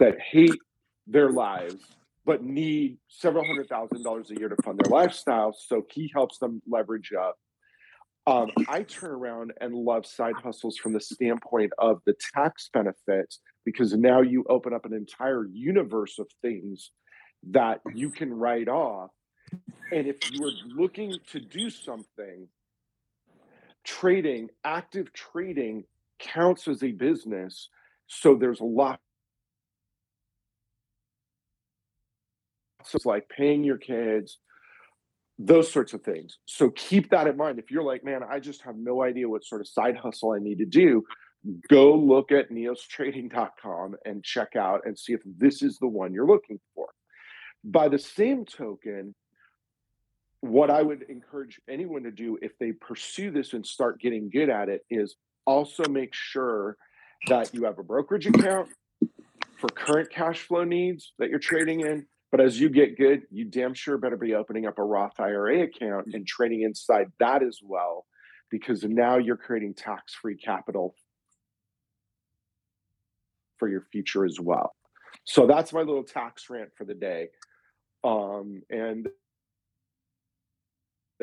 that 0.00 0.16
hate 0.20 0.58
their 1.06 1.30
lives 1.30 1.76
but 2.24 2.42
need 2.42 2.98
several 3.08 3.44
hundred 3.44 3.68
thousand 3.68 4.02
dollars 4.02 4.30
a 4.30 4.38
year 4.38 4.48
to 4.48 4.56
fund 4.62 4.78
their 4.82 4.90
lifestyle. 4.90 5.52
So 5.52 5.86
he 5.90 6.10
helps 6.14 6.38
them 6.38 6.62
leverage 6.68 7.12
up. 7.18 7.36
Um, 8.26 8.50
I 8.68 8.82
turn 8.82 9.10
around 9.10 9.52
and 9.60 9.74
love 9.74 10.06
side 10.06 10.34
hustles 10.42 10.76
from 10.76 10.92
the 10.92 11.00
standpoint 11.00 11.72
of 11.78 12.00
the 12.06 12.14
tax 12.34 12.70
benefits 12.72 13.40
because 13.64 13.92
now 13.94 14.20
you 14.20 14.44
open 14.48 14.72
up 14.72 14.84
an 14.84 14.94
entire 14.94 15.44
universe 15.52 16.20
of 16.20 16.28
things 16.40 16.92
that 17.50 17.80
you 17.94 18.10
can 18.10 18.32
write 18.32 18.68
off. 18.68 19.10
And 19.90 20.06
if 20.06 20.16
you 20.30 20.46
are 20.46 20.52
looking 20.76 21.18
to 21.32 21.40
do 21.40 21.68
something, 21.68 22.46
trading, 23.84 24.48
active 24.64 25.12
trading 25.12 25.84
counts 26.18 26.68
as 26.68 26.82
a 26.82 26.92
business. 26.92 27.68
So 28.06 28.36
there's 28.36 28.60
a 28.60 28.64
lot. 28.64 29.00
So 32.86 32.96
it's 32.96 33.06
like 33.06 33.28
paying 33.28 33.64
your 33.64 33.78
kids, 33.78 34.38
those 35.38 35.70
sorts 35.70 35.92
of 35.92 36.02
things. 36.02 36.38
So 36.46 36.70
keep 36.70 37.10
that 37.10 37.26
in 37.26 37.36
mind. 37.36 37.58
If 37.58 37.70
you're 37.70 37.82
like, 37.82 38.04
man, 38.04 38.22
I 38.28 38.38
just 38.38 38.62
have 38.62 38.76
no 38.76 39.02
idea 39.02 39.28
what 39.28 39.44
sort 39.44 39.60
of 39.60 39.68
side 39.68 39.96
hustle 39.96 40.32
I 40.32 40.38
need 40.38 40.58
to 40.58 40.66
do, 40.66 41.04
go 41.68 41.94
look 41.94 42.32
at 42.32 42.50
neostrading.com 42.50 43.96
and 44.04 44.22
check 44.22 44.56
out 44.56 44.82
and 44.84 44.98
see 44.98 45.12
if 45.12 45.20
this 45.24 45.62
is 45.62 45.78
the 45.78 45.88
one 45.88 46.14
you're 46.14 46.26
looking 46.26 46.60
for. 46.74 46.88
By 47.64 47.88
the 47.88 47.98
same 47.98 48.44
token, 48.44 49.14
what 50.40 50.70
I 50.70 50.82
would 50.82 51.04
encourage 51.08 51.60
anyone 51.68 52.02
to 52.02 52.10
do 52.10 52.38
if 52.42 52.52
they 52.58 52.72
pursue 52.72 53.30
this 53.30 53.52
and 53.52 53.64
start 53.64 54.00
getting 54.00 54.28
good 54.28 54.50
at 54.50 54.68
it 54.68 54.84
is 54.90 55.16
also 55.46 55.84
make 55.88 56.10
sure 56.12 56.76
that 57.28 57.54
you 57.54 57.64
have 57.64 57.78
a 57.78 57.84
brokerage 57.84 58.26
account 58.26 58.68
for 59.58 59.68
current 59.68 60.10
cash 60.10 60.40
flow 60.40 60.64
needs 60.64 61.12
that 61.18 61.30
you're 61.30 61.38
trading 61.38 61.80
in. 61.80 62.06
But 62.32 62.40
as 62.40 62.58
you 62.58 62.70
get 62.70 62.96
good, 62.96 63.24
you 63.30 63.44
damn 63.44 63.74
sure 63.74 63.98
better 63.98 64.16
be 64.16 64.34
opening 64.34 64.66
up 64.66 64.78
a 64.78 64.82
Roth 64.82 65.20
IRA 65.20 65.64
account 65.64 66.08
and 66.14 66.26
trading 66.26 66.62
inside 66.62 67.12
that 67.20 67.42
as 67.42 67.60
well, 67.62 68.06
because 68.50 68.82
now 68.84 69.18
you're 69.18 69.36
creating 69.36 69.74
tax 69.74 70.14
free 70.14 70.36
capital 70.36 70.94
for 73.58 73.68
your 73.68 73.82
future 73.92 74.24
as 74.24 74.40
well. 74.40 74.74
So 75.24 75.46
that's 75.46 75.74
my 75.74 75.80
little 75.80 76.04
tax 76.04 76.48
rant 76.48 76.70
for 76.74 76.86
the 76.86 76.94
day. 76.94 77.28
Um, 78.02 78.62
and 78.70 79.08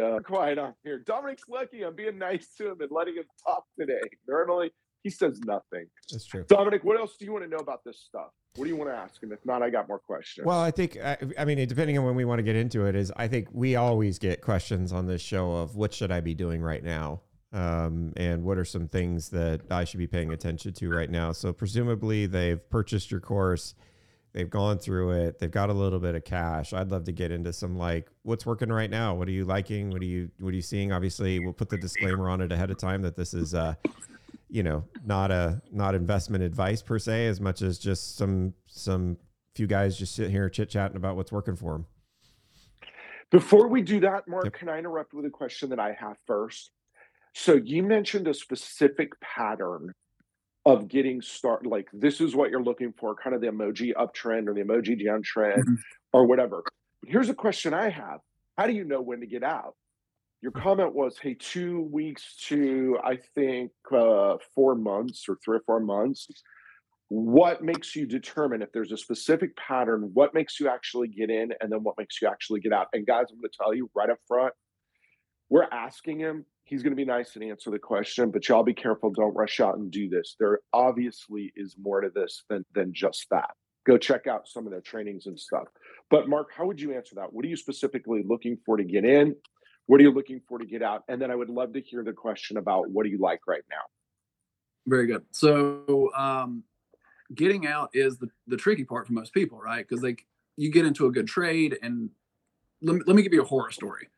uh, 0.01 0.19
quiet 0.23 0.59
on 0.59 0.75
here. 0.83 0.99
Dominic's 0.99 1.43
lucky 1.49 1.83
I'm 1.83 1.95
being 1.95 2.19
nice 2.19 2.53
to 2.59 2.67
him 2.71 2.81
and 2.81 2.89
letting 2.91 3.15
him 3.15 3.25
talk 3.45 3.63
today. 3.79 3.99
Normally, 4.27 4.71
he 5.01 5.09
says 5.09 5.39
nothing. 5.43 5.87
That's 6.11 6.27
true. 6.27 6.45
Dominic, 6.47 6.83
what 6.83 6.99
else 6.99 7.15
do 7.19 7.25
you 7.25 7.33
want 7.33 7.45
to 7.45 7.49
know 7.49 7.57
about 7.57 7.83
this 7.83 7.99
stuff? 7.99 8.29
What 8.59 8.65
do 8.65 8.71
you 8.71 8.75
want 8.75 8.89
to 8.89 8.95
ask 8.95 9.23
him? 9.23 9.31
If 9.31 9.45
not, 9.45 9.63
I 9.63 9.69
got 9.69 9.87
more 9.87 9.99
questions. 9.99 10.45
Well, 10.45 10.59
I 10.59 10.69
think 10.69 10.97
I, 10.97 11.17
I 11.37 11.45
mean, 11.45 11.65
depending 11.65 11.97
on 11.97 12.03
when 12.03 12.15
we 12.15 12.25
want 12.25 12.39
to 12.39 12.43
get 12.43 12.57
into 12.57 12.87
it, 12.87 12.95
is 12.95 13.09
I 13.15 13.29
think 13.29 13.47
we 13.53 13.77
always 13.77 14.19
get 14.19 14.41
questions 14.41 14.91
on 14.91 15.07
this 15.07 15.21
show 15.21 15.53
of 15.53 15.77
what 15.77 15.93
should 15.93 16.11
I 16.11 16.19
be 16.19 16.33
doing 16.33 16.61
right 16.61 16.83
now, 16.83 17.21
um, 17.53 18.11
and 18.17 18.43
what 18.43 18.57
are 18.57 18.65
some 18.65 18.89
things 18.89 19.29
that 19.29 19.61
I 19.71 19.85
should 19.85 19.99
be 19.99 20.07
paying 20.07 20.33
attention 20.33 20.73
to 20.73 20.89
right 20.89 21.09
now. 21.09 21.31
So 21.31 21.53
presumably 21.53 22.25
they've 22.25 22.69
purchased 22.69 23.11
your 23.11 23.21
course, 23.21 23.75
they've 24.33 24.49
gone 24.49 24.77
through 24.77 25.11
it, 25.11 25.39
they've 25.39 25.49
got 25.49 25.69
a 25.69 25.73
little 25.73 25.99
bit 25.99 26.15
of 26.15 26.25
cash. 26.25 26.73
I'd 26.73 26.91
love 26.91 27.05
to 27.05 27.13
get 27.13 27.31
into 27.31 27.53
some 27.53 27.77
like 27.77 28.09
what's 28.23 28.45
working 28.45 28.73
right 28.73 28.89
now. 28.89 29.15
What 29.15 29.29
are 29.29 29.31
you 29.31 29.45
liking? 29.45 29.89
What 29.89 30.01
are 30.01 30.05
you 30.05 30.31
what 30.41 30.49
are 30.49 30.57
you 30.57 30.61
seeing? 30.61 30.91
Obviously, 30.91 31.39
we'll 31.39 31.53
put 31.53 31.69
the 31.69 31.77
disclaimer 31.77 32.27
on 32.27 32.41
it 32.41 32.51
ahead 32.51 32.71
of 32.71 32.77
time 32.77 33.03
that 33.03 33.15
this 33.15 33.33
is. 33.33 33.53
Uh, 33.53 33.75
you 34.49 34.63
know, 34.63 34.83
not 35.05 35.31
a 35.31 35.61
not 35.71 35.95
investment 35.95 36.43
advice 36.43 36.81
per 36.81 36.99
se, 36.99 37.27
as 37.27 37.39
much 37.39 37.61
as 37.61 37.77
just 37.77 38.17
some 38.17 38.53
some 38.67 39.17
few 39.55 39.67
guys 39.67 39.97
just 39.97 40.15
sitting 40.15 40.31
here 40.31 40.49
chit 40.49 40.69
chatting 40.69 40.97
about 40.97 41.15
what's 41.15 41.31
working 41.31 41.55
for 41.55 41.73
them. 41.73 41.85
Before 43.31 43.67
we 43.67 43.81
do 43.81 43.99
that, 44.01 44.27
Mark, 44.27 44.45
Yep. 44.45 44.53
can 44.53 44.69
I 44.69 44.79
interrupt 44.79 45.13
with 45.13 45.25
a 45.25 45.29
question 45.29 45.69
that 45.69 45.79
I 45.79 45.93
have 45.93 46.17
first? 46.25 46.71
So 47.35 47.53
you 47.53 47.83
mentioned 47.83 48.27
a 48.27 48.33
specific 48.33 49.19
pattern 49.21 49.93
of 50.65 50.87
getting 50.87 51.21
started. 51.21 51.69
Like 51.69 51.89
this 51.93 52.21
is 52.21 52.35
what 52.35 52.49
you're 52.49 52.63
looking 52.63 52.91
for, 52.93 53.15
kind 53.15 53.35
of 53.35 53.41
the 53.41 53.47
emoji 53.47 53.93
uptrend 53.93 54.47
or 54.47 54.53
the 54.55 54.61
emoji 54.61 54.99
downtrend 54.99 55.63
Mhm. 55.63 55.77
or 56.11 56.25
whatever. 56.25 56.63
But 56.63 57.09
Here's 57.11 57.29
a 57.29 57.35
question 57.35 57.73
I 57.73 57.89
have: 57.89 58.19
How 58.57 58.65
do 58.67 58.73
you 58.73 58.83
know 58.83 59.01
when 59.01 59.19
to 59.21 59.27
get 59.27 59.43
out? 59.43 59.75
Your 60.41 60.51
comment 60.51 60.93
was, 60.93 61.17
"Hey, 61.17 61.33
two 61.33 61.81
weeks 61.81 62.35
to 62.47 62.97
I 63.03 63.17
think 63.35 63.71
uh, 63.91 64.37
four 64.55 64.75
months 64.75 65.25
or 65.27 65.37
three 65.43 65.57
or 65.57 65.63
four 65.65 65.79
months." 65.79 66.27
What 67.09 67.63
makes 67.63 67.95
you 67.95 68.05
determine 68.05 68.61
if 68.61 68.71
there's 68.71 68.91
a 68.91 68.97
specific 68.97 69.55
pattern? 69.57 70.11
What 70.13 70.35
makes 70.35 70.59
you 70.59 70.69
actually 70.69 71.07
get 71.07 71.31
in, 71.31 71.51
and 71.59 71.71
then 71.71 71.83
what 71.83 71.95
makes 71.97 72.21
you 72.21 72.27
actually 72.27 72.59
get 72.59 72.71
out? 72.71 72.87
And 72.93 73.05
guys, 73.05 73.25
I'm 73.31 73.37
going 73.37 73.49
to 73.49 73.57
tell 73.57 73.73
you 73.73 73.89
right 73.95 74.11
up 74.11 74.19
front, 74.27 74.53
we're 75.49 75.67
asking 75.71 76.19
him. 76.19 76.45
He's 76.63 76.83
going 76.83 76.91
to 76.91 76.95
be 76.95 77.05
nice 77.05 77.35
and 77.35 77.43
answer 77.43 77.71
the 77.71 77.79
question, 77.79 78.29
but 78.29 78.47
y'all 78.47 78.63
be 78.63 78.75
careful. 78.75 79.09
Don't 79.09 79.33
rush 79.33 79.59
out 79.59 79.77
and 79.77 79.89
do 79.89 80.07
this. 80.07 80.35
There 80.39 80.59
obviously 80.71 81.51
is 81.55 81.75
more 81.81 81.99
to 82.01 82.11
this 82.13 82.43
than 82.47 82.63
than 82.75 82.93
just 82.93 83.25
that. 83.31 83.49
Go 83.87 83.97
check 83.97 84.27
out 84.27 84.47
some 84.47 84.67
of 84.67 84.71
their 84.71 84.81
trainings 84.81 85.25
and 85.25 85.39
stuff. 85.39 85.67
But 86.11 86.29
Mark, 86.29 86.51
how 86.55 86.67
would 86.67 86.79
you 86.79 86.93
answer 86.93 87.15
that? 87.15 87.33
What 87.33 87.43
are 87.43 87.47
you 87.47 87.57
specifically 87.57 88.23
looking 88.23 88.57
for 88.65 88.77
to 88.77 88.83
get 88.83 89.03
in? 89.03 89.35
What 89.89 89.99
are 89.99 90.03
you 90.03 90.11
looking 90.11 90.39
for 90.47 90.59
to 90.59 90.65
get 90.67 90.83
out? 90.83 91.03
And 91.07 91.19
then 91.19 91.31
I 91.31 91.35
would 91.35 91.49
love 91.49 91.73
to 91.73 91.81
hear 91.81 92.03
the 92.03 92.13
question 92.13 92.57
about 92.57 92.91
what 92.91 93.05
do 93.05 93.09
you 93.09 93.17
like 93.17 93.47
right 93.47 93.63
now? 93.71 93.81
Very 94.85 95.07
good. 95.07 95.25
So, 95.31 96.11
um, 96.15 96.63
getting 97.33 97.65
out 97.65 97.89
is 97.93 98.19
the, 98.19 98.29
the 98.45 98.55
tricky 98.55 98.83
part 98.83 99.07
for 99.07 99.13
most 99.13 99.33
people, 99.33 99.57
right? 99.57 99.83
Because 99.87 100.03
like 100.03 100.27
you 100.57 100.71
get 100.71 100.85
into 100.85 101.07
a 101.07 101.11
good 101.11 101.25
trade, 101.25 101.79
and 101.81 102.11
let 102.83 102.97
me, 102.97 103.01
let 103.07 103.15
me 103.15 103.23
give 103.23 103.33
you 103.33 103.41
a 103.41 103.45
horror 103.45 103.71
story. 103.71 104.09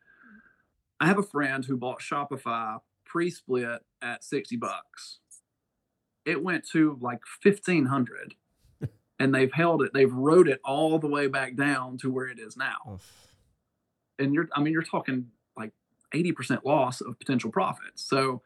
I 0.99 1.07
have 1.07 1.17
a 1.17 1.23
friend 1.23 1.63
who 1.63 1.77
bought 1.77 2.01
Shopify 2.01 2.79
pre-split 3.05 3.79
at 4.01 4.25
sixty 4.25 4.57
bucks. 4.57 5.19
It 6.25 6.43
went 6.43 6.67
to 6.73 6.97
like 6.99 7.21
fifteen 7.41 7.85
hundred, 7.85 8.35
and 9.19 9.33
they've 9.33 9.53
held 9.53 9.83
it. 9.83 9.93
They've 9.93 10.11
rode 10.11 10.49
it 10.49 10.59
all 10.65 10.99
the 10.99 11.07
way 11.07 11.27
back 11.27 11.55
down 11.55 11.97
to 11.99 12.11
where 12.11 12.27
it 12.27 12.39
is 12.39 12.57
now. 12.57 12.75
Oof. 12.91 13.29
and 14.19 14.33
you're 14.33 14.49
I 14.53 14.61
mean 14.61 14.73
you're 14.73 14.83
talking 14.83 15.15
like 15.15 15.27
80% 16.13 16.63
loss 16.65 17.01
of 17.01 17.17
potential 17.19 17.51
profits. 17.51 18.03
So 18.03 18.41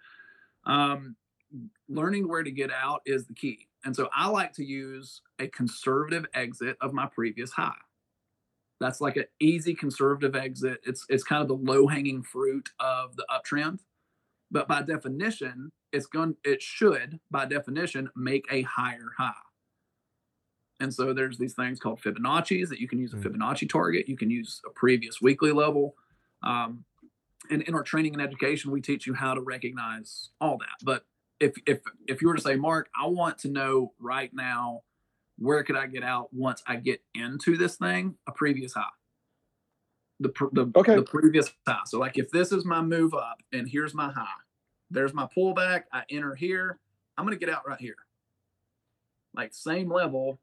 um 0.66 1.16
learning 1.88 2.28
where 2.28 2.44
to 2.44 2.52
get 2.52 2.72
out 2.72 3.02
is 3.06 3.28
the 3.28 3.34
key. 3.34 3.68
And 3.86 3.96
so 3.96 4.10
I 4.14 4.28
like 4.28 4.52
to 4.54 4.66
use 4.66 5.22
a 5.40 5.48
conservative 5.48 6.26
exit 6.34 6.76
of 6.82 6.92
my 6.92 7.06
previous 7.06 7.52
high. 7.52 7.78
That's 8.82 9.00
like 9.00 9.16
an 9.16 9.26
easy 9.40 9.74
conservative 9.74 10.36
exit. 10.36 10.80
It's 10.84 11.06
it's 11.08 11.24
kind 11.24 11.42
of 11.42 11.48
the 11.48 11.72
low-hanging 11.72 12.24
fruit 12.24 12.70
of 12.80 13.16
the 13.16 13.26
uptrend. 13.30 13.80
But 14.52 14.68
by 14.68 14.82
definition, 14.82 15.72
it's 15.94 16.08
going 16.08 16.36
it 16.44 16.62
should 16.62 17.20
by 17.32 17.46
definition 17.46 18.10
make 18.16 18.46
a 18.52 18.64
higher 18.64 19.12
high. 19.18 19.34
And 20.82 20.94
so 20.94 21.14
there's 21.14 21.38
these 21.38 21.54
things 21.54 21.80
called 21.80 22.02
Fibonacci's 22.02 22.70
that 22.70 22.80
you 22.80 22.88
can 22.88 23.00
use 23.00 23.14
a 23.14 23.18
Mm. 23.18 23.24
Fibonacci 23.24 23.70
target. 23.70 24.10
You 24.10 24.18
can 24.18 24.30
use 24.30 24.62
a 24.66 24.70
previous 24.72 25.22
weekly 25.22 25.54
level. 25.54 25.96
Um, 26.44 26.84
and 27.50 27.62
in 27.64 27.74
our 27.76 27.84
training 27.84 28.14
and 28.14 28.22
education, 28.22 28.72
we 28.72 28.82
teach 28.82 29.06
you 29.08 29.14
how 29.14 29.34
to 29.34 29.42
recognize 29.42 30.30
all 30.42 30.58
that. 30.58 30.84
But 30.84 31.06
if 31.40 31.54
if 31.66 31.80
if 32.08 32.22
you 32.22 32.28
were 32.28 32.36
to 32.36 32.42
say, 32.42 32.56
Mark, 32.56 32.90
I 33.00 33.08
want 33.08 33.38
to 33.40 33.50
know 33.50 33.94
right 34.00 34.32
now, 34.34 34.82
where 35.38 35.64
could 35.64 35.76
I 35.76 35.88
get 35.88 36.04
out 36.04 36.30
once 36.34 36.64
I 36.68 36.78
get 36.78 37.02
into 37.14 37.58
this 37.58 37.76
thing? 37.78 38.16
A 38.28 38.32
previous 38.32 38.74
high. 38.74 38.84
The 40.20 40.32
the, 40.54 40.72
Okay. 40.76 40.96
the 40.96 41.04
previous 41.04 41.52
high. 41.68 41.82
So 41.86 42.00
like 42.00 42.18
if 42.18 42.32
this 42.32 42.52
is 42.52 42.66
my 42.66 42.82
move 42.82 43.14
up 43.14 43.42
and 43.52 43.68
here's 43.68 43.94
my 43.94 44.12
high, 44.12 44.26
there's 44.90 45.14
my 45.14 45.28
pullback. 45.36 45.84
I 45.92 46.04
enter 46.10 46.36
here. 46.36 46.80
I'm 47.18 47.26
gonna 47.26 47.36
get 47.38 47.50
out 47.50 47.68
right 47.68 47.80
here. 47.80 47.98
Like 49.36 49.54
same 49.54 49.92
level, 49.92 50.40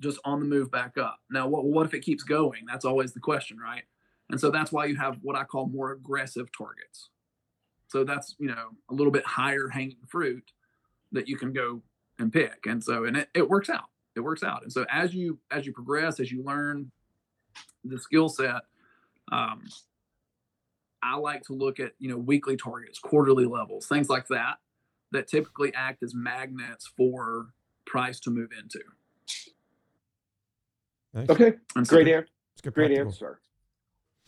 just 0.00 0.18
on 0.24 0.40
the 0.40 0.46
move 0.46 0.70
back 0.72 0.98
up. 0.98 1.18
Now, 1.30 1.46
what 1.46 1.64
what 1.64 1.86
if 1.86 1.94
it 1.94 2.00
keeps 2.00 2.24
going? 2.24 2.64
That's 2.66 2.84
always 2.84 3.12
the 3.12 3.20
question, 3.20 3.58
right? 3.58 3.84
And 4.32 4.40
so 4.40 4.50
that's 4.50 4.72
why 4.72 4.86
you 4.86 4.96
have 4.96 5.18
what 5.22 5.36
I 5.36 5.44
call 5.44 5.66
more 5.66 5.92
aggressive 5.92 6.48
targets. 6.56 7.10
So 7.88 8.02
that's 8.02 8.34
you 8.38 8.48
know 8.48 8.70
a 8.90 8.94
little 8.94 9.12
bit 9.12 9.24
higher 9.26 9.68
hanging 9.68 9.98
fruit 10.08 10.50
that 11.12 11.28
you 11.28 11.36
can 11.36 11.52
go 11.52 11.82
and 12.18 12.32
pick. 12.32 12.64
And 12.66 12.82
so 12.82 13.04
and 13.04 13.16
it, 13.18 13.28
it 13.34 13.48
works 13.48 13.68
out. 13.68 13.90
It 14.16 14.20
works 14.20 14.42
out. 14.42 14.62
And 14.62 14.72
so 14.72 14.86
as 14.90 15.14
you 15.14 15.38
as 15.50 15.66
you 15.66 15.72
progress, 15.72 16.18
as 16.18 16.32
you 16.32 16.42
learn 16.42 16.90
the 17.84 17.98
skill 17.98 18.30
set, 18.30 18.62
um, 19.30 19.64
I 21.02 21.16
like 21.16 21.42
to 21.44 21.52
look 21.52 21.78
at 21.78 21.92
you 21.98 22.08
know 22.08 22.16
weekly 22.16 22.56
targets, 22.56 22.98
quarterly 22.98 23.44
levels, 23.44 23.86
things 23.86 24.08
like 24.08 24.26
that, 24.28 24.54
that 25.10 25.28
typically 25.28 25.74
act 25.74 26.02
as 26.02 26.14
magnets 26.14 26.90
for 26.96 27.48
price 27.84 28.18
to 28.20 28.30
move 28.30 28.48
into. 28.58 28.80
Nice. 31.12 31.28
Okay, 31.28 31.52
And 31.76 31.86
so 31.86 31.96
great 31.96 32.08
answer. 32.08 32.28
It's 32.54 32.62
good 32.62 32.72
Great 32.72 32.86
practical. 32.86 33.08
answer. 33.12 33.40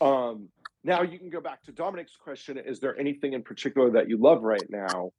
Um, 0.04 0.50
now 0.84 1.02
you 1.02 1.18
can 1.18 1.30
go 1.30 1.40
back 1.40 1.62
to 1.64 1.72
Dominic's 1.72 2.14
question. 2.14 2.58
Is 2.58 2.78
there 2.78 2.96
anything 3.00 3.32
in 3.32 3.42
particular 3.42 3.90
that 3.92 4.08
you 4.08 4.18
love 4.18 4.42
right 4.42 4.64
now? 4.68 5.12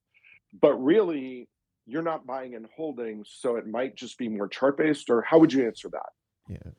But 0.62 0.76
really, 0.76 1.50
you're 1.88 2.04
not 2.04 2.26
buying 2.26 2.54
and 2.54 2.68
holding, 2.76 3.26
so 3.28 3.56
it 3.56 3.68
might 3.68 3.96
just 3.96 4.18
be 4.20 4.30
more 4.30 4.48
chart 4.48 4.78
based. 4.78 5.10
Or 5.10 5.24
how 5.24 5.40
would 5.40 5.52
you 5.52 5.66
answer 5.66 5.90
that? 5.90 6.10
Yeah. 6.48 6.72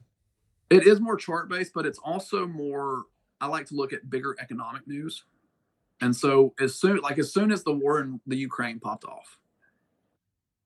It 0.70 0.86
is 0.86 1.00
more 1.00 1.16
chart 1.16 1.48
based, 1.48 1.72
but 1.74 1.84
it's 1.84 1.98
also 1.98 2.46
more. 2.46 3.04
I 3.40 3.48
like 3.48 3.66
to 3.66 3.74
look 3.74 3.92
at 3.92 4.08
bigger 4.08 4.36
economic 4.40 4.86
news, 4.86 5.24
and 6.00 6.14
so 6.14 6.54
as 6.60 6.74
soon 6.76 6.98
like 6.98 7.18
as 7.18 7.32
soon 7.32 7.50
as 7.52 7.64
the 7.64 7.72
war 7.72 8.00
in 8.00 8.20
the 8.26 8.36
Ukraine 8.36 8.78
popped 8.78 9.04
off, 9.04 9.38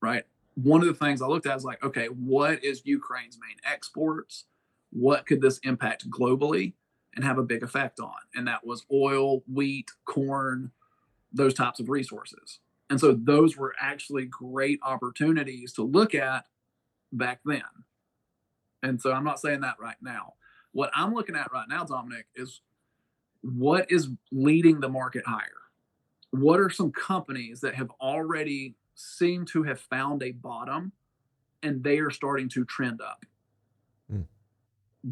right? 0.00 0.24
One 0.54 0.82
of 0.82 0.86
the 0.86 0.94
things 0.94 1.22
I 1.22 1.26
looked 1.26 1.46
at 1.46 1.56
is 1.56 1.64
like, 1.64 1.82
okay, 1.82 2.06
what 2.06 2.62
is 2.62 2.82
Ukraine's 2.84 3.38
main 3.40 3.56
exports? 3.64 4.44
What 4.90 5.26
could 5.26 5.40
this 5.40 5.58
impact 5.64 6.08
globally 6.10 6.74
and 7.14 7.24
have 7.24 7.38
a 7.38 7.42
big 7.42 7.62
effect 7.62 8.00
on? 8.00 8.14
And 8.34 8.46
that 8.48 8.64
was 8.66 8.84
oil, 8.92 9.42
wheat, 9.52 9.90
corn, 10.04 10.70
those 11.32 11.54
types 11.54 11.80
of 11.80 11.88
resources. 11.88 12.60
And 12.88 12.98
so 12.98 13.12
those 13.12 13.56
were 13.56 13.74
actually 13.80 14.26
great 14.26 14.80
opportunities 14.82 15.72
to 15.74 15.82
look 15.82 16.14
at 16.14 16.44
back 17.12 17.40
then. 17.44 17.62
And 18.82 19.00
so 19.00 19.12
I'm 19.12 19.24
not 19.24 19.40
saying 19.40 19.60
that 19.60 19.76
right 19.78 19.96
now. 20.02 20.34
What 20.72 20.90
I'm 20.94 21.14
looking 21.14 21.36
at 21.36 21.52
right 21.52 21.68
now, 21.68 21.84
Dominic, 21.84 22.26
is 22.34 22.60
what 23.42 23.90
is 23.90 24.08
leading 24.32 24.80
the 24.80 24.88
market 24.88 25.24
higher? 25.26 25.48
What 26.30 26.60
are 26.60 26.70
some 26.70 26.92
companies 26.92 27.60
that 27.60 27.74
have 27.74 27.90
already 28.00 28.74
seemed 28.94 29.48
to 29.48 29.62
have 29.64 29.80
found 29.80 30.22
a 30.22 30.32
bottom 30.32 30.92
and 31.62 31.82
they 31.82 31.98
are 31.98 32.10
starting 32.10 32.48
to 32.50 32.64
trend 32.64 33.00
up? 33.00 33.24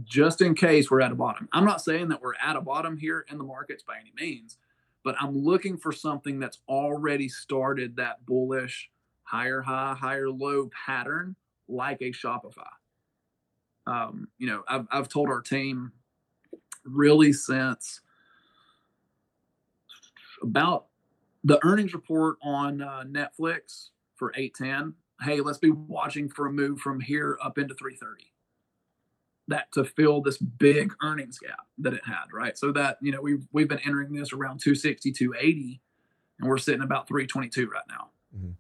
Just 0.05 0.43
in 0.43 0.55
case 0.55 0.91
we're 0.91 1.01
at 1.01 1.13
a 1.13 1.15
bottom. 1.15 1.49
I'm 1.53 1.65
not 1.65 1.81
saying 1.81 2.09
that 2.09 2.21
we're 2.21 2.35
at 2.43 2.57
a 2.57 2.61
bottom 2.61 2.97
here 2.97 3.25
in 3.31 3.39
the 3.39 3.45
markets 3.45 3.83
by 3.83 3.97
any 3.99 4.13
means, 4.15 4.59
but 5.03 5.17
I'm 5.19 5.37
looking 5.37 5.79
for 5.79 5.93
something 5.93 6.39
that's 6.39 6.59
already 6.69 7.29
started 7.29 7.97
that 7.97 8.25
bullish 8.27 8.91
higher 9.23 9.63
high, 9.63 9.95
higher 9.95 10.31
low 10.31 10.71
pattern 10.87 11.37
like 11.69 12.01
a 12.03 12.11
Shopify. 12.11 12.69
Um, 13.87 14.29
you 14.39 14.47
know, 14.47 14.63
I've, 14.69 14.87
I've 14.91 15.09
told 15.09 15.29
our 15.29 15.41
team 15.41 15.93
really 16.85 17.33
since 17.33 18.01
about 20.43 20.87
the 21.45 21.65
earnings 21.65 21.95
report 21.95 22.37
on 22.43 22.83
uh, 22.83 23.05
Netflix 23.07 23.91
for 24.17 24.33
810. 24.37 24.95
Hey, 25.23 25.41
let's 25.41 25.59
be 25.59 25.71
watching 25.71 26.29
for 26.29 26.47
a 26.47 26.53
move 26.53 26.81
from 26.81 27.01
here 27.01 27.39
up 27.43 27.59
into 27.59 27.75
330 27.75 28.31
that 29.49 29.73
to 29.73 29.85
fill 29.85 30.21
this 30.21 30.39
big 30.39 30.93
earnings 31.03 31.39
gap 31.39 31.67
that 31.79 31.95
it 31.95 32.05
had, 32.05 32.27
right? 32.33 32.57
So 32.57 32.71
that, 32.73 32.99
you 33.01 33.11
know, 33.13 33.21
we've 33.21 33.47
we've 33.53 33.69
been 33.69 33.81
entering 33.81 34.13
this 34.13 34.33
around 34.33 34.61
260, 34.61 35.11
280, 35.13 35.81
and 36.39 36.49
we're 36.49 36.59
sitting 36.59 36.83
about 36.83 37.09
322 37.09 37.69
right 37.69 37.83
now. 37.89 38.11
Mhm. 38.37 38.55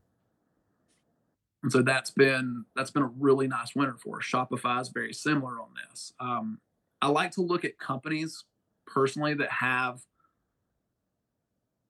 And 1.63 1.73
so 1.73 1.83
that's 1.83 2.11
been 2.11 2.65
that's 2.75 2.91
been 2.91 3.03
a 3.03 3.13
really 3.19 3.47
nice 3.49 3.75
winner 3.75 3.97
for 3.97 4.19
us. 4.19 4.25
Shopify 4.25 4.81
is 4.81 4.89
very 4.89 5.13
similar 5.13 5.61
on 5.61 5.69
this. 5.75 6.13
Um, 6.19 6.61
I 7.03 7.09
like 7.09 7.33
to 7.33 7.43
look 7.43 7.65
at 7.65 7.79
companies 7.79 8.45
personally 8.87 9.35
that 9.35 9.51
have 9.51 10.01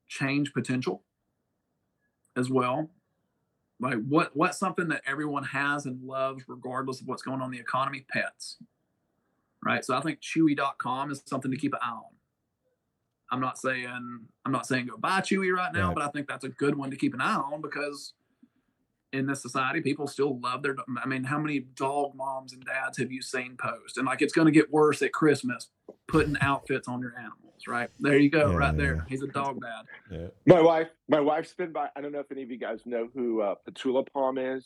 change 0.08 0.52
potential 0.52 1.04
as 2.36 2.50
well. 2.50 2.90
Like 3.78 3.98
what 4.08 4.34
what's 4.34 4.58
something 4.58 4.88
that 4.88 5.02
everyone 5.06 5.44
has 5.44 5.86
and 5.86 6.02
loves 6.02 6.48
regardless 6.48 7.00
of 7.00 7.06
what's 7.06 7.22
going 7.22 7.40
on 7.40 7.46
in 7.46 7.52
the 7.52 7.60
economy? 7.60 8.04
Pets 8.10 8.56
right? 9.64 9.84
So 9.84 9.96
I 9.96 10.00
think 10.00 10.20
Chewy.com 10.20 11.10
is 11.10 11.22
something 11.26 11.50
to 11.50 11.56
keep 11.56 11.72
an 11.74 11.80
eye 11.82 11.90
on. 11.90 12.02
I'm 13.30 13.40
not 13.40 13.58
saying 13.58 13.86
I'm 14.44 14.52
not 14.52 14.66
saying 14.66 14.86
go 14.86 14.96
buy 14.96 15.20
Chewy 15.20 15.54
right 15.54 15.72
now, 15.72 15.88
Right. 15.88 15.94
but 15.96 16.04
I 16.04 16.08
think 16.08 16.28
that's 16.28 16.44
a 16.44 16.48
good 16.48 16.74
one 16.76 16.90
to 16.90 16.96
keep 16.96 17.12
an 17.14 17.20
eye 17.20 17.34
on 17.34 17.60
because 17.60 18.14
in 19.12 19.26
this 19.26 19.40
society, 19.40 19.80
people 19.80 20.06
still 20.06 20.38
love 20.40 20.62
their. 20.62 20.76
I 21.02 21.06
mean, 21.06 21.24
how 21.24 21.38
many 21.38 21.60
dog 21.60 22.14
moms 22.14 22.52
and 22.52 22.62
dads 22.64 22.98
have 22.98 23.10
you 23.10 23.22
seen 23.22 23.56
post? 23.58 23.96
And 23.96 24.06
like, 24.06 24.20
it's 24.22 24.34
going 24.34 24.46
to 24.46 24.52
get 24.52 24.70
worse 24.70 25.00
at 25.02 25.12
Christmas, 25.14 25.68
putting 26.08 26.36
outfits 26.42 26.88
on 26.88 27.00
your 27.00 27.14
animals. 27.18 27.44
Right 27.66 27.88
there, 28.00 28.16
you 28.18 28.30
go, 28.30 28.50
Yeah, 28.50 28.56
right 28.56 28.76
there. 28.76 28.94
yeah. 28.96 29.00
He's 29.08 29.22
a 29.22 29.26
dog 29.26 29.60
dad. 29.62 29.84
Yeah. 30.10 30.26
My 30.46 30.60
wife, 30.62 30.88
my 31.08 31.20
wife's 31.20 31.52
been 31.54 31.72
by. 31.72 31.88
I 31.96 32.00
don't 32.02 32.12
know 32.12 32.20
if 32.20 32.30
any 32.30 32.42
of 32.42 32.50
you 32.50 32.58
guys 32.58 32.80
know 32.86 33.08
who 33.14 33.40
uh, 33.42 33.54
Petula 33.68 34.06
Palm 34.12 34.38
is. 34.38 34.64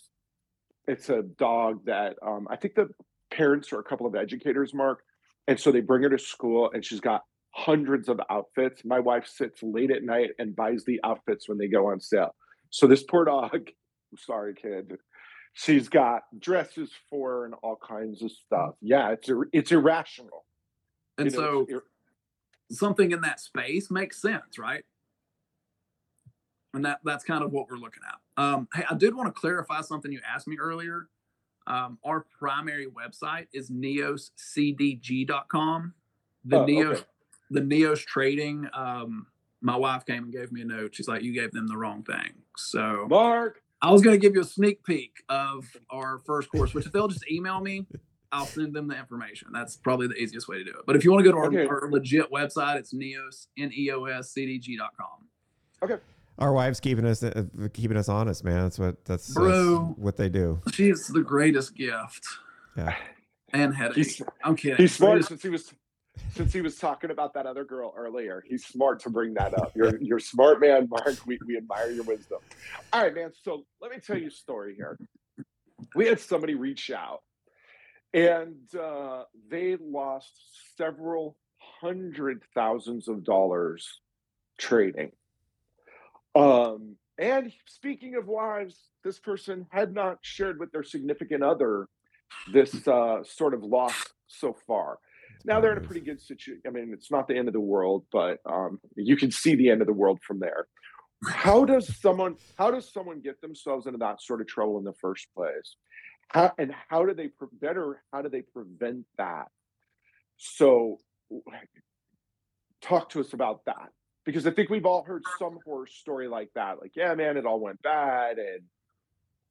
It's 0.87 1.09
a 1.09 1.23
dog 1.23 1.87
that 1.87 2.17
um, 2.23 2.47
I 2.51 2.57
think 2.57 2.75
the 2.75 2.91
parents 3.33 3.73
are 3.73 3.81
a 3.81 3.85
couple 3.85 4.07
of 4.07 4.15
educators, 4.15 4.75
Mark, 4.75 5.01
and 5.49 5.59
so 5.59 5.73
they 5.73 5.81
bring 5.81 6.03
her 6.03 6.11
to 6.11 6.19
school, 6.19 6.71
and 6.73 6.85
she's 6.85 7.01
got 7.01 7.23
hundreds 7.55 8.09
of 8.09 8.21
outfits. 8.31 8.85
My 8.85 9.01
wife 9.01 9.27
sits 9.27 9.63
late 9.63 9.91
at 9.91 10.03
night 10.03 10.31
and 10.39 10.57
buys 10.57 10.85
the 10.85 11.01
outfits 11.05 11.49
when 11.49 11.59
they 11.59 11.69
go 11.69 11.89
on 11.91 12.01
sale. 12.01 12.35
So 12.71 12.87
this 12.87 13.03
poor 13.03 13.25
dog, 13.25 13.51
I'm 13.55 13.63
sorry, 14.17 14.55
kid. 14.55 14.97
She's 15.55 15.89
got 15.89 16.23
dresses 16.39 16.91
for 17.11 17.45
and 17.45 17.55
all 17.63 17.77
kinds 17.87 18.23
of 18.23 18.31
stuff. 18.31 18.75
Yeah, 18.81 19.11
it's 19.11 19.29
it's 19.53 19.71
irrational. 19.71 20.47
And 21.19 21.31
You 21.31 21.39
know, 21.39 21.45
so 21.45 21.67
ir- 21.69 21.83
something 22.71 23.13
in 23.13 23.21
that 23.21 23.39
space 23.39 23.91
makes 23.91 24.23
sense, 24.23 24.59
right? 24.59 24.85
And 26.73 26.87
that 26.87 27.01
that's 27.05 27.23
kind 27.23 27.45
of 27.45 27.53
what 27.53 27.67
we're 27.71 27.77
looking 27.77 28.03
at. 28.09 28.43
Um, 28.43 28.67
hey, 28.73 28.85
I 28.89 28.95
did 28.95 29.15
want 29.15 29.27
to 29.27 29.39
clarify 29.39 29.83
something 29.83 30.11
you 30.11 30.21
asked 30.27 30.49
me 30.49 30.57
earlier. 30.59 31.09
Um, 31.67 31.99
our 32.05 32.27
primary 32.39 32.87
website 32.87 33.47
is 33.53 33.71
neoscdg.com. 33.71 35.95
The 36.45 36.57
Oh, 36.59 36.67
Neos 36.67 36.93
okay. 36.93 37.03
the 37.51 37.61
Neos 37.61 38.05
trading. 38.05 38.67
Um, 38.73 39.27
my 39.61 39.77
wife 39.77 40.05
came 40.05 40.25
and 40.25 40.33
gave 40.33 40.51
me 40.51 40.63
a 40.63 40.65
note. 40.65 40.95
She's 40.95 41.07
like, 41.09 41.23
"You 41.23 41.33
gave 41.33 41.53
them 41.53 41.69
the 41.69 41.77
wrong 41.77 42.03
thing." 42.03 42.33
So 42.57 43.07
Mark, 43.09 43.63
I 43.81 43.93
was 43.93 44.03
going 44.03 44.15
to 44.15 44.19
give 44.21 44.35
you 44.35 44.41
a 44.41 44.45
sneak 44.45 44.83
peek 44.85 45.23
of 45.29 45.65
our 45.91 46.19
first 46.19 46.51
course, 46.51 46.75
which 46.75 46.87
if 46.87 46.93
they'll 46.93 47.07
just 47.09 47.29
email 47.31 47.61
me, 47.61 47.87
I'll 48.33 48.47
send 48.47 48.75
them 48.75 48.89
the 48.89 48.99
information. 48.99 49.49
That's 49.53 49.77
probably 49.77 50.09
the 50.09 50.17
easiest 50.17 50.49
way 50.49 50.59
to 50.59 50.65
do 50.65 50.71
it. 50.71 50.85
But 50.87 50.97
if 50.97 51.05
you 51.05 51.13
want 51.13 51.25
to 51.25 51.31
go 51.31 51.37
to 51.37 51.43
our, 51.43 51.47
Okay. 51.47 51.67
our 51.67 51.89
legit 51.91 52.31
website, 52.33 52.77
it's 52.77 52.93
neos, 52.93 53.47
N 53.57 53.71
E 53.77 53.91
O 53.93 54.05
S 54.07 54.33
C 54.33 54.47
D 54.47 54.59
G.com. 54.59 55.29
Our 56.39 56.53
wives 56.53 56.81
keeping 56.81 57.05
us 57.07 57.23
uh, 57.23 57.45
keeping 57.73 57.97
us 57.97 58.09
honest, 58.09 58.45
man. 58.45 58.63
That's 58.63 58.79
what 58.79 59.05
that's, 59.05 59.35
that's 59.35 59.69
what 59.99 60.17
they 60.17 60.29
do. 60.29 60.61
She's 60.73 61.07
the 61.09 61.21
greatest 61.23 61.75
gift 61.75 62.27
Yeah. 62.77 62.95
and 63.53 63.75
headache. 63.75 63.97
he's 63.97 64.23
I'm 64.43 64.57
kidding. 64.57 64.77
he's 64.79 64.95
smart 64.95 65.25
since 65.25 65.43
he 65.43 65.51
was 65.51 65.73
since 66.35 66.53
he 66.53 66.61
was 66.63 66.77
talking 66.77 67.11
about 67.11 67.35
that 67.35 67.47
other 67.47 67.65
girl 67.65 67.93
earlier. 67.97 68.43
He's 68.47 68.65
smart 68.67 69.01
to 69.01 69.11
bring 69.11 69.35
that 69.35 69.57
up. 69.59 69.73
You're 69.77 69.99
you're 70.03 70.19
smart 70.19 70.61
man, 70.61 70.89
Mark. 70.91 71.15
We 71.27 71.39
we 71.47 71.57
admire 71.57 71.91
your 71.91 72.05
wisdom. 72.05 72.39
All 72.93 73.03
right, 73.03 73.15
man. 73.15 73.33
So 73.45 73.65
let 73.81 73.91
me 73.91 73.99
tell 73.99 74.19
you 74.19 74.29
a 74.29 74.31
story 74.31 74.75
here. 74.75 74.99
We 75.95 76.07
had 76.07 76.19
somebody 76.21 76.55
reach 76.55 76.91
out, 76.91 77.21
and 78.15 78.57
uh, 78.75 79.25
they 79.51 79.77
lost 79.81 80.33
several 80.79 81.37
hundred 81.81 82.43
thousands 82.55 83.09
of 83.09 83.23
dollars 83.23 84.01
trading. 84.59 85.13
Um, 86.35 86.97
and 87.19 87.53
speaking 87.67 88.17
of 88.17 88.27
wives, 88.27 88.77
this 89.05 89.19
person 89.19 89.67
had 89.71 89.93
not 89.93 90.19
shared 90.23 90.59
with 90.59 90.73
their 90.73 90.83
significant 90.83 91.43
other 91.43 91.89
this 92.53 92.87
uh, 92.89 93.23
sort 93.25 93.55
of 93.55 93.63
loss 93.63 93.95
so 94.27 94.57
far. 94.67 94.99
Now 95.45 95.61
they're 95.61 95.73
in 95.73 95.85
a 95.85 95.87
pretty 95.87 96.01
good 96.01 96.21
situation. 96.21 96.63
I 96.67 96.71
mean, 96.71 96.91
it's 96.93 97.11
not 97.11 97.29
the 97.29 97.37
end 97.37 97.49
of 97.49 97.55
the 97.55 97.61
world, 97.61 98.05
but 98.11 98.39
um, 98.47 98.81
you 98.97 99.17
can 99.17 99.31
see 99.31 99.55
the 99.55 99.71
end 99.71 99.81
of 99.81 99.87
the 99.87 99.93
world 99.93 100.21
from 100.27 100.39
there. 100.39 100.67
How 101.29 101.65
does 101.65 102.01
someone 102.01 102.37
how 102.59 102.71
does 102.71 102.93
someone 102.93 103.21
get 103.21 103.41
themselves 103.41 103.87
into 103.87 103.99
that 103.99 104.23
sort 104.23 104.41
of 104.41 104.47
trouble 104.47 104.79
in 104.79 104.85
the 104.85 104.95
first 104.95 105.29
place? 105.37 105.77
How, 106.29 106.53
and 106.59 106.75
how 106.89 107.05
do 107.05 107.15
they 107.15 107.29
pre- 107.29 107.49
better? 107.53 108.03
How 108.13 108.23
do 108.23 108.29
they 108.29 108.43
prevent 108.43 109.05
that? 109.19 109.49
So, 110.37 110.99
talk 112.81 113.11
to 113.11 113.21
us 113.21 113.33
about 113.33 113.65
that 113.67 113.91
because 114.25 114.47
I 114.47 114.51
think 114.51 114.71
we've 114.71 114.87
all 114.87 115.03
heard 115.03 115.23
some 115.39 115.59
horror 115.65 115.87
story 115.87 116.29
like 116.29 116.51
that. 116.55 116.81
Like, 116.81 116.93
yeah, 116.95 117.15
man, 117.15 117.37
it 117.37 117.47
all 117.47 117.61
went 117.61 117.83
bad, 117.83 118.39
and 118.39 118.63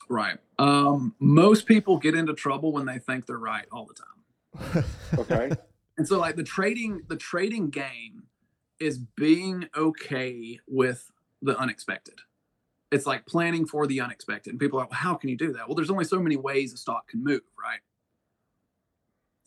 right. 0.09 0.37
Um, 0.59 1.15
most 1.19 1.65
people 1.65 1.97
get 1.97 2.15
into 2.15 2.33
trouble 2.33 2.71
when 2.71 2.85
they 2.85 2.99
think 2.99 3.25
they're 3.25 3.37
right 3.37 3.65
all 3.71 3.85
the 3.85 3.93
time. 3.93 4.85
okay, 5.19 5.55
And 5.97 6.07
so 6.07 6.17
like 6.17 6.35
the 6.35 6.43
trading 6.43 7.01
the 7.09 7.15
trading 7.15 7.69
game 7.69 8.23
is 8.79 8.97
being 8.97 9.69
okay 9.77 10.59
with 10.67 11.11
the 11.41 11.57
unexpected. 11.57 12.15
It's 12.91 13.05
like 13.05 13.25
planning 13.25 13.65
for 13.65 13.85
the 13.85 14.01
unexpected. 14.01 14.51
And 14.51 14.59
people 14.59 14.79
are 14.79 14.83
like, 14.83 14.91
well, 14.91 14.99
how 14.99 15.13
can 15.13 15.29
you 15.29 15.37
do 15.37 15.53
that? 15.53 15.67
Well, 15.67 15.75
there's 15.75 15.91
only 15.91 16.05
so 16.05 16.19
many 16.19 16.35
ways 16.35 16.73
a 16.73 16.77
stock 16.77 17.07
can 17.07 17.23
move, 17.23 17.41
right? 17.61 17.79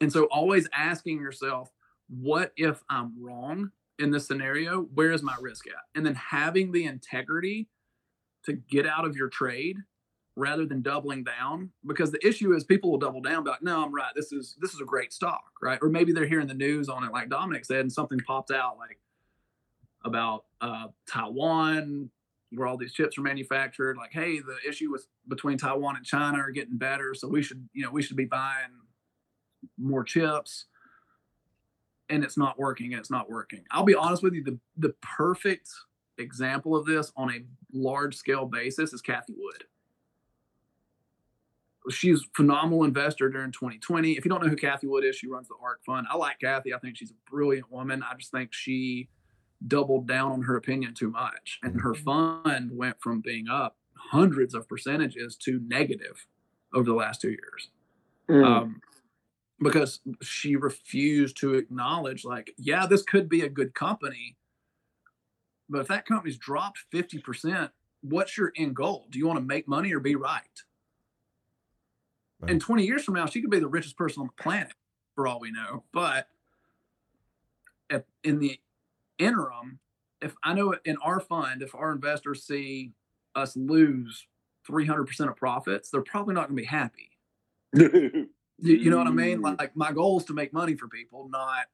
And 0.01 0.13
so 0.13 0.25
always 0.27 0.69
asking 0.73 1.21
yourself, 1.21 1.71
what 2.09 2.53
if 2.57 2.83
I'm 2.89 3.13
wrong 3.21 3.73
in 3.99 4.11
this 4.11 4.27
scenario? 4.27 4.83
Where 4.83 5.13
is 5.13 5.23
my 5.23 5.37
risk 5.41 5.67
at? 5.67 5.75
And 5.95 6.05
then 6.05 6.15
having 6.15 6.73
the 6.73 6.85
integrity 6.85 7.69
to 8.45 8.53
get 8.53 8.87
out 8.87 9.05
of 9.05 9.17
your 9.17 9.29
trade 9.29 9.79
rather 10.37 10.67
than 10.67 10.83
doubling 10.83 11.23
down 11.23 11.71
because 11.87 12.11
the 12.11 12.27
issue 12.27 12.55
is 12.55 12.65
people 12.65 12.91
will 12.91 12.99
double 12.99 13.21
down 13.21 13.45
be 13.45 13.51
like 13.51 13.63
no 13.63 13.85
i'm 13.85 13.95
right 13.95 14.13
this 14.17 14.33
is 14.33 14.57
this 14.61 14.75
is 14.75 14.81
a 14.81 14.85
great 14.85 15.13
stock 15.13 15.45
right 15.63 15.79
or 15.81 15.89
maybe 15.89 16.13
they're 16.13 16.27
hearing 16.27 16.49
the 16.49 16.55
news 16.55 16.89
on 16.89 17.05
it 17.05 17.13
like 17.13 17.29
dominic 17.29 17.65
said 17.65 17.81
and 17.81 17.93
something 17.93 18.19
popped 18.27 18.51
out 18.51 18.77
like 18.77 18.99
about 20.05 20.45
uh, 20.61 20.89
taiwan 21.09 22.11
where 22.51 22.67
all 22.67 22.77
these 22.77 22.93
chips 22.93 23.17
are 23.17 23.23
manufactured 23.23 23.97
like 23.97 24.13
hey 24.13 24.41
the 24.41 24.57
issue 24.69 24.91
with 24.91 25.07
between 25.29 25.57
taiwan 25.57 25.97
and 25.97 26.05
china 26.05 26.39
are 26.39 26.51
getting 26.51 26.77
better 26.77 27.15
so 27.15 27.29
we 27.29 27.41
should 27.43 27.69
you 27.73 27.85
know 27.85 27.91
we 27.91 28.03
should 28.03 28.17
be 28.17 28.25
buying 28.25 28.73
more 29.79 30.03
chips 30.03 30.67
and 32.09 32.25
it's 32.25 32.37
not 32.37 32.59
working 32.59 32.93
and 32.93 33.01
it's 33.01 33.11
not 33.11 33.31
working 33.31 33.65
i'll 33.71 33.85
be 33.85 33.95
honest 33.95 34.23
with 34.23 34.35
you 34.35 34.43
the 34.43 34.59
the 34.77 34.95
perfect 35.01 35.69
example 36.19 36.77
of 36.77 36.87
this 36.87 37.13
on 37.17 37.31
a 37.31 37.41
large 37.73 38.15
scale 38.15 38.47
basis 38.47 38.93
is 38.93 39.03
Cathie 39.03 39.35
wood 39.37 39.65
she's 41.91 42.23
a 42.23 42.27
phenomenal 42.35 42.85
investor 42.85 43.29
during 43.29 43.53
2020. 43.53 44.13
If 44.13 44.25
you 44.25 44.31
don't 44.31 44.43
know 44.43 44.49
who 44.49 44.57
Cathie 44.57 44.87
Wood 44.87 45.05
is, 45.05 45.17
she 45.17 45.29
runs 45.29 45.49
the 45.49 45.55
ARK 45.63 45.85
Fund. 45.85 46.07
I 46.11 46.17
like 46.17 46.39
Cathie. 46.41 46.75
I 46.75 46.79
think 46.79 46.97
she's 46.97 47.11
a 47.11 47.31
brilliant 47.31 47.71
woman. 47.71 48.03
I 48.03 48.15
just 48.17 48.31
think 48.31 48.53
she 48.53 49.09
doubled 49.67 50.07
down 50.07 50.33
on 50.33 50.43
her 50.43 50.57
opinion 50.57 50.95
too 50.95 51.11
much. 51.11 51.59
And 51.63 51.81
her 51.81 51.95
fund 51.95 52.71
went 52.73 52.97
from 53.01 53.21
being 53.21 53.49
up 53.49 53.77
hundreds 53.97 54.55
of 54.55 54.69
percentages 54.69 55.37
to 55.37 55.61
negative 55.67 56.27
over 56.75 56.85
the 56.85 56.95
last 56.95 57.21
two 57.21 57.31
years. 57.31 57.71
Mm. 58.29 58.45
Um, 58.45 58.81
because 59.65 60.01
she 60.23 60.57
refused 60.57 61.39
to 61.39 61.55
acknowledge, 61.55 62.25
like, 62.25 62.53
yeah, 62.59 62.87
this 62.87 63.03
could 63.03 63.29
be 63.29 63.41
a 63.41 63.49
good 63.49 63.75
company, 63.75 64.37
but 65.69 65.81
if 65.81 65.89
that 65.89 66.07
company's 66.07 66.37
dropped 66.37 66.81
50%, 66.93 67.71
what's 68.03 68.37
your 68.37 68.53
end 68.57 68.77
goal? 68.77 69.07
Do 69.11 69.19
you 69.19 69.27
want 69.27 69.39
to 69.39 69.45
make 69.45 69.67
money 69.67 69.93
or 69.93 70.01
be 70.01 70.17
right? 70.17 70.43
Right. 72.41 72.51
And 72.51 72.61
20 72.61 72.85
years 72.85 73.05
from 73.05 73.15
now, 73.15 73.27
she 73.27 73.41
could 73.41 73.51
be 73.51 73.59
the 73.59 73.67
richest 73.67 73.97
person 73.97 74.21
on 74.21 74.27
the 74.27 74.43
planet 74.43 74.75
for 75.15 75.27
all 75.27 75.41
we 75.41 75.51
know. 75.51 75.85
But 75.93 76.29
if, 77.89 78.03
in 78.23 78.39
the 78.39 78.61
interim, 79.19 79.79
if 80.21 80.35
I 80.43 80.53
know 80.53 80.75
in 80.85 80.99
our 80.99 81.21
fund, 81.21 81.63
if 81.63 81.75
our 81.75 81.93
investors 81.93 82.45
see 82.45 82.93
us 83.35 83.57
lose 83.57 84.27
300% 84.69 85.29
of 85.29 85.37
profits, 85.37 85.91
they're 85.91 86.03
probably 86.03 86.35
not 86.35 86.49
going 86.49 86.57
to 86.57 86.63
be 86.63 86.67
happy. 86.67 87.11
You, 88.59 88.77
you 88.77 88.91
know 88.91 88.99
what 88.99 89.07
I 89.07 89.11
mean? 89.11 89.41
Mm. 89.43 89.59
Like 89.59 89.77
my 89.77 89.93
goal 89.93 90.19
is 90.19 90.25
to 90.27 90.33
make 90.35 90.53
money 90.53 90.75
for 90.77 90.89
people, 90.89 91.29
not 91.29 91.67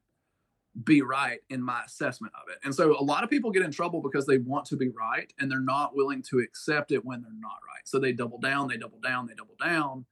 be 0.83 1.01
right 1.01 1.39
in 1.49 1.61
my 1.61 1.81
assessment 1.85 2.33
of 2.41 2.49
it. 2.49 2.57
And 2.63 2.73
so 2.73 2.97
a 2.99 3.03
lot 3.03 3.23
of 3.23 3.29
people 3.29 3.51
get 3.51 3.63
in 3.63 3.71
trouble 3.71 4.01
because 4.01 4.25
they 4.25 4.37
want 4.37 4.65
to 4.67 4.77
be 4.77 4.89
right 4.89 5.31
and 5.39 5.51
they're 5.51 5.59
not 5.59 5.95
willing 5.95 6.21
to 6.23 6.39
accept 6.39 6.91
it 6.91 7.03
when 7.03 7.21
they're 7.21 7.31
not 7.39 7.59
right. 7.67 7.85
So 7.85 7.99
they 7.99 8.13
double 8.13 8.37
down, 8.39 8.67
they 8.69 8.77
double 8.77 8.99
down, 8.99 9.27
they 9.27 9.33
double 9.33 9.57
down, 9.61 10.05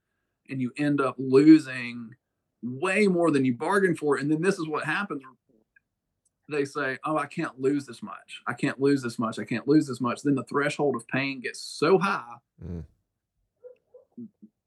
and 0.49 0.61
you 0.61 0.71
end 0.77 0.99
up 0.99 1.15
losing 1.17 2.13
way 2.61 3.07
more 3.07 3.31
than 3.31 3.45
you 3.45 3.53
bargained 3.53 3.97
for. 3.97 4.17
And 4.17 4.29
then 4.29 4.41
this 4.41 4.59
is 4.59 4.67
what 4.67 4.83
happens. 4.83 5.23
They 6.49 6.65
say, 6.65 6.97
Oh, 7.05 7.15
I 7.17 7.27
can't 7.27 7.59
lose 7.59 7.85
this 7.85 8.03
much. 8.03 8.41
I 8.45 8.53
can't 8.53 8.81
lose 8.81 9.01
this 9.01 9.17
much. 9.17 9.39
I 9.39 9.45
can't 9.45 9.67
lose 9.67 9.87
this 9.87 10.01
much. 10.01 10.23
Then 10.23 10.35
the 10.35 10.43
threshold 10.43 10.95
of 10.95 11.07
pain 11.07 11.39
gets 11.39 11.61
so 11.61 11.97
high, 11.97 12.35
Mm. 12.61 12.83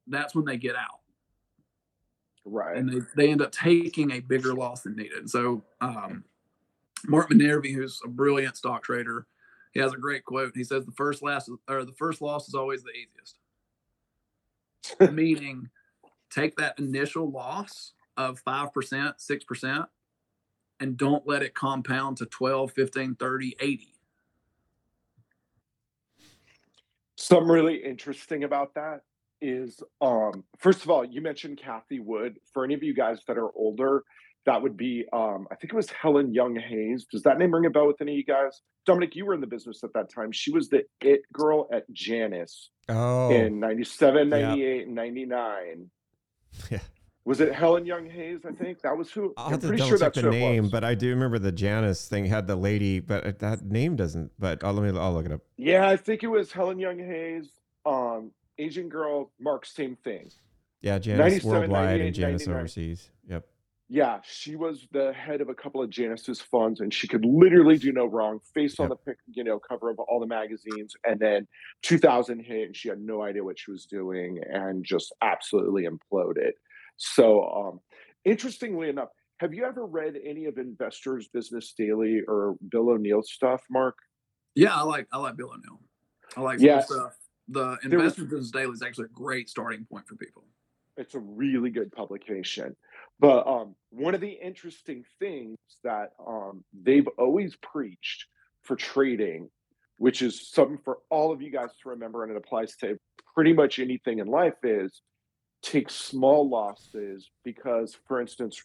that's 0.06 0.34
when 0.34 0.46
they 0.46 0.56
get 0.56 0.74
out. 0.74 1.01
Right. 2.44 2.76
and 2.76 2.88
they, 2.88 2.98
they 3.14 3.30
end 3.30 3.40
up 3.40 3.52
taking 3.52 4.10
a 4.12 4.20
bigger 4.20 4.52
loss 4.52 4.82
than 4.82 4.96
needed. 4.96 5.30
So 5.30 5.62
um, 5.80 6.24
Mark 7.06 7.30
Minervini, 7.30 7.74
who's 7.74 8.00
a 8.04 8.08
brilliant 8.08 8.56
stock 8.56 8.82
trader, 8.82 9.26
he 9.72 9.80
has 9.80 9.92
a 9.92 9.96
great 9.96 10.24
quote. 10.24 10.52
He 10.54 10.64
says 10.64 10.84
the 10.84 10.92
first 10.92 11.22
last 11.22 11.48
or 11.68 11.84
the 11.84 11.92
first 11.92 12.20
loss 12.20 12.48
is 12.48 12.54
always 12.54 12.82
the 12.82 12.90
easiest. 12.90 13.38
Meaning 15.14 15.70
take 16.30 16.56
that 16.56 16.78
initial 16.78 17.30
loss 17.30 17.92
of 18.16 18.42
5%, 18.44 18.72
6% 18.72 19.86
and 20.80 20.96
don't 20.96 21.26
let 21.26 21.42
it 21.42 21.54
compound 21.54 22.16
to 22.18 22.26
12, 22.26 22.72
15, 22.72 23.14
30, 23.14 23.56
80. 23.60 23.88
Something 27.16 27.48
really 27.48 27.76
interesting 27.76 28.44
about 28.44 28.74
that 28.74 29.02
is, 29.42 29.82
um, 30.00 30.44
first 30.58 30.84
of 30.84 30.90
all, 30.90 31.04
you 31.04 31.20
mentioned 31.20 31.58
Cathie 31.62 32.00
Wood. 32.00 32.38
For 32.54 32.64
any 32.64 32.74
of 32.74 32.82
you 32.82 32.94
guys 32.94 33.20
that 33.26 33.36
are 33.36 33.50
older, 33.56 34.04
that 34.46 34.60
would 34.62 34.76
be, 34.76 35.04
um, 35.12 35.46
I 35.50 35.56
think 35.56 35.72
it 35.72 35.76
was 35.76 35.90
Helen 35.90 36.32
Young 36.32 36.56
Hayes. 36.56 37.06
Does 37.10 37.22
that 37.24 37.38
name 37.38 37.54
ring 37.54 37.66
a 37.66 37.70
bell 37.70 37.86
with 37.86 38.00
any 38.00 38.12
of 38.12 38.18
you 38.18 38.24
guys? 38.24 38.62
Dominic, 38.86 39.14
you 39.14 39.26
were 39.26 39.34
in 39.34 39.40
the 39.40 39.46
business 39.46 39.84
at 39.84 39.92
that 39.94 40.08
time. 40.08 40.32
She 40.32 40.50
was 40.50 40.68
the 40.68 40.84
it 41.00 41.22
girl 41.32 41.68
at 41.72 41.84
Janus 41.92 42.70
Oh, 42.88 43.30
in 43.30 43.60
97, 43.60 44.28
Yeah. 44.28 44.48
98, 44.48 44.86
and 44.86 44.94
99. 44.94 45.90
Yeah. 46.70 46.78
Was 47.24 47.40
it 47.40 47.54
Helen 47.54 47.86
Young 47.86 48.10
Hayes? 48.10 48.40
I 48.44 48.50
think 48.50 48.82
that 48.82 48.96
was 48.96 49.12
who. 49.12 49.32
I'm 49.36 49.52
have 49.52 49.62
pretty 49.62 49.80
sure 49.84 49.96
that's 49.96 50.20
the 50.20 50.28
name, 50.28 50.68
but 50.68 50.82
I 50.82 50.96
do 50.96 51.08
remember 51.10 51.38
the 51.38 51.52
Janus 51.52 52.08
thing 52.08 52.24
had 52.24 52.48
the 52.48 52.56
lady, 52.56 52.98
but 52.98 53.24
uh, 53.24 53.32
that 53.38 53.62
name 53.62 53.94
doesn't. 53.94 54.32
But 54.40 54.64
I'll, 54.64 54.72
let 54.72 54.92
me. 54.92 54.98
I'll 54.98 55.12
look 55.12 55.26
it 55.26 55.30
up. 55.32 55.40
Yeah, 55.56 55.88
I 55.88 55.96
think 55.96 56.24
it 56.24 56.26
was 56.26 56.50
Helen 56.50 56.80
Young 56.80 56.98
Hayes. 56.98 57.48
Um, 57.86 58.32
Asian 58.58 58.88
girl, 58.88 59.32
Mark, 59.40 59.66
same 59.66 59.96
thing. 59.96 60.30
Yeah, 60.80 60.98
Janus 60.98 61.44
Worldwide 61.44 62.00
98, 62.00 62.06
and 62.06 62.14
Janus 62.14 62.48
Overseas. 62.48 63.10
Yep. 63.28 63.46
Yeah, 63.88 64.20
she 64.24 64.56
was 64.56 64.88
the 64.92 65.12
head 65.12 65.42
of 65.42 65.50
a 65.50 65.54
couple 65.54 65.82
of 65.82 65.90
Janus's 65.90 66.40
funds, 66.40 66.80
and 66.80 66.92
she 66.92 67.06
could 67.06 67.24
literally 67.26 67.76
do 67.76 67.92
no 67.92 68.06
wrong. 68.06 68.40
Face 68.54 68.80
on 68.80 68.88
the 68.88 68.96
pic, 68.96 69.18
you 69.26 69.44
know 69.44 69.58
cover 69.58 69.90
of 69.90 69.98
all 69.98 70.18
the 70.18 70.26
magazines, 70.26 70.94
and 71.04 71.20
then 71.20 71.46
2000 71.82 72.40
hit, 72.40 72.66
and 72.68 72.76
she 72.76 72.88
had 72.88 73.00
no 73.00 73.22
idea 73.22 73.44
what 73.44 73.58
she 73.58 73.70
was 73.70 73.84
doing, 73.84 74.40
and 74.50 74.82
just 74.82 75.12
absolutely 75.20 75.86
imploded. 75.86 76.52
So, 76.96 77.44
um, 77.44 77.80
interestingly 78.24 78.88
enough, 78.88 79.10
have 79.40 79.52
you 79.52 79.64
ever 79.64 79.84
read 79.84 80.16
any 80.24 80.46
of 80.46 80.56
Investors 80.56 81.28
Business 81.28 81.74
Daily 81.76 82.22
or 82.26 82.56
Bill 82.70 82.88
O'Neil 82.90 83.22
stuff, 83.22 83.60
Mark? 83.70 83.98
Yeah, 84.54 84.74
I 84.74 84.82
like 84.84 85.06
I 85.12 85.18
like 85.18 85.36
Bill 85.36 85.50
O'Neil. 85.50 85.80
I 86.36 86.40
like 86.40 86.60
Yes. 86.60 86.86
stuff. 86.86 87.14
The 87.48 87.78
Investors 87.82 88.24
Business 88.24 88.50
Daily 88.50 88.72
is 88.72 88.82
actually 88.82 89.06
a 89.06 89.14
great 89.14 89.48
starting 89.48 89.84
point 89.84 90.06
for 90.06 90.16
people. 90.16 90.44
it's 90.96 91.14
a 91.14 91.20
really 91.20 91.70
good 91.70 91.90
publication. 91.92 92.76
But 93.18 93.46
um, 93.46 93.74
one 93.90 94.14
of 94.14 94.20
the 94.20 94.30
interesting 94.30 95.04
things 95.18 95.56
that 95.84 96.10
um, 96.26 96.64
they've 96.72 97.06
always 97.18 97.56
preached 97.56 98.26
for 98.62 98.76
trading, 98.76 99.48
which 99.96 100.22
is 100.22 100.50
something 100.50 100.78
for 100.84 100.98
all 101.10 101.32
of 101.32 101.40
you 101.42 101.50
guys 101.50 101.70
to 101.82 101.90
remember, 101.90 102.22
and 102.22 102.32
it 102.32 102.36
applies 102.36 102.76
to 102.76 102.98
pretty 103.34 103.52
much 103.52 103.78
anything 103.78 104.18
in 104.18 104.26
life, 104.26 104.54
is 104.62 105.02
take 105.62 105.90
small 105.90 106.48
losses 106.48 107.30
because, 107.44 107.96
for 108.06 108.20
instance, 108.20 108.62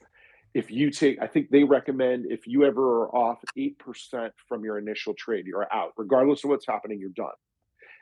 if 0.53 0.71
you 0.71 0.89
take, 0.89 1.21
I 1.21 1.27
think 1.27 1.49
they 1.49 1.63
recommend 1.63 2.25
if 2.31 2.47
you 2.47 2.65
ever 2.65 3.03
are 3.03 3.15
off 3.15 3.39
8% 3.57 4.31
from 4.47 4.63
your 4.63 4.79
initial 4.79 5.13
trade, 5.13 5.45
you're 5.45 5.71
out. 5.71 5.93
Regardless 5.97 6.43
of 6.43 6.49
what's 6.49 6.65
happening, 6.65 6.99
you're 6.99 7.09
done. 7.09 7.35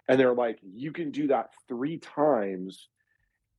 And 0.08 0.20
they're 0.20 0.34
like, 0.34 0.60
you 0.62 0.92
can 0.92 1.12
do 1.12 1.28
that 1.28 1.52
three 1.68 1.98
times 1.98 2.90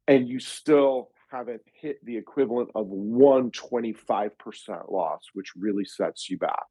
and 0.07 0.29
you 0.29 0.39
still 0.39 1.11
haven't 1.29 1.63
hit 1.73 2.05
the 2.05 2.17
equivalent 2.17 2.71
of 2.75 2.87
one 2.87 3.51
25% 3.51 4.91
loss, 4.91 5.23
which 5.35 5.53
really 5.57 5.85
sets 5.85 6.31
you 6.31 6.39
back. 6.39 6.67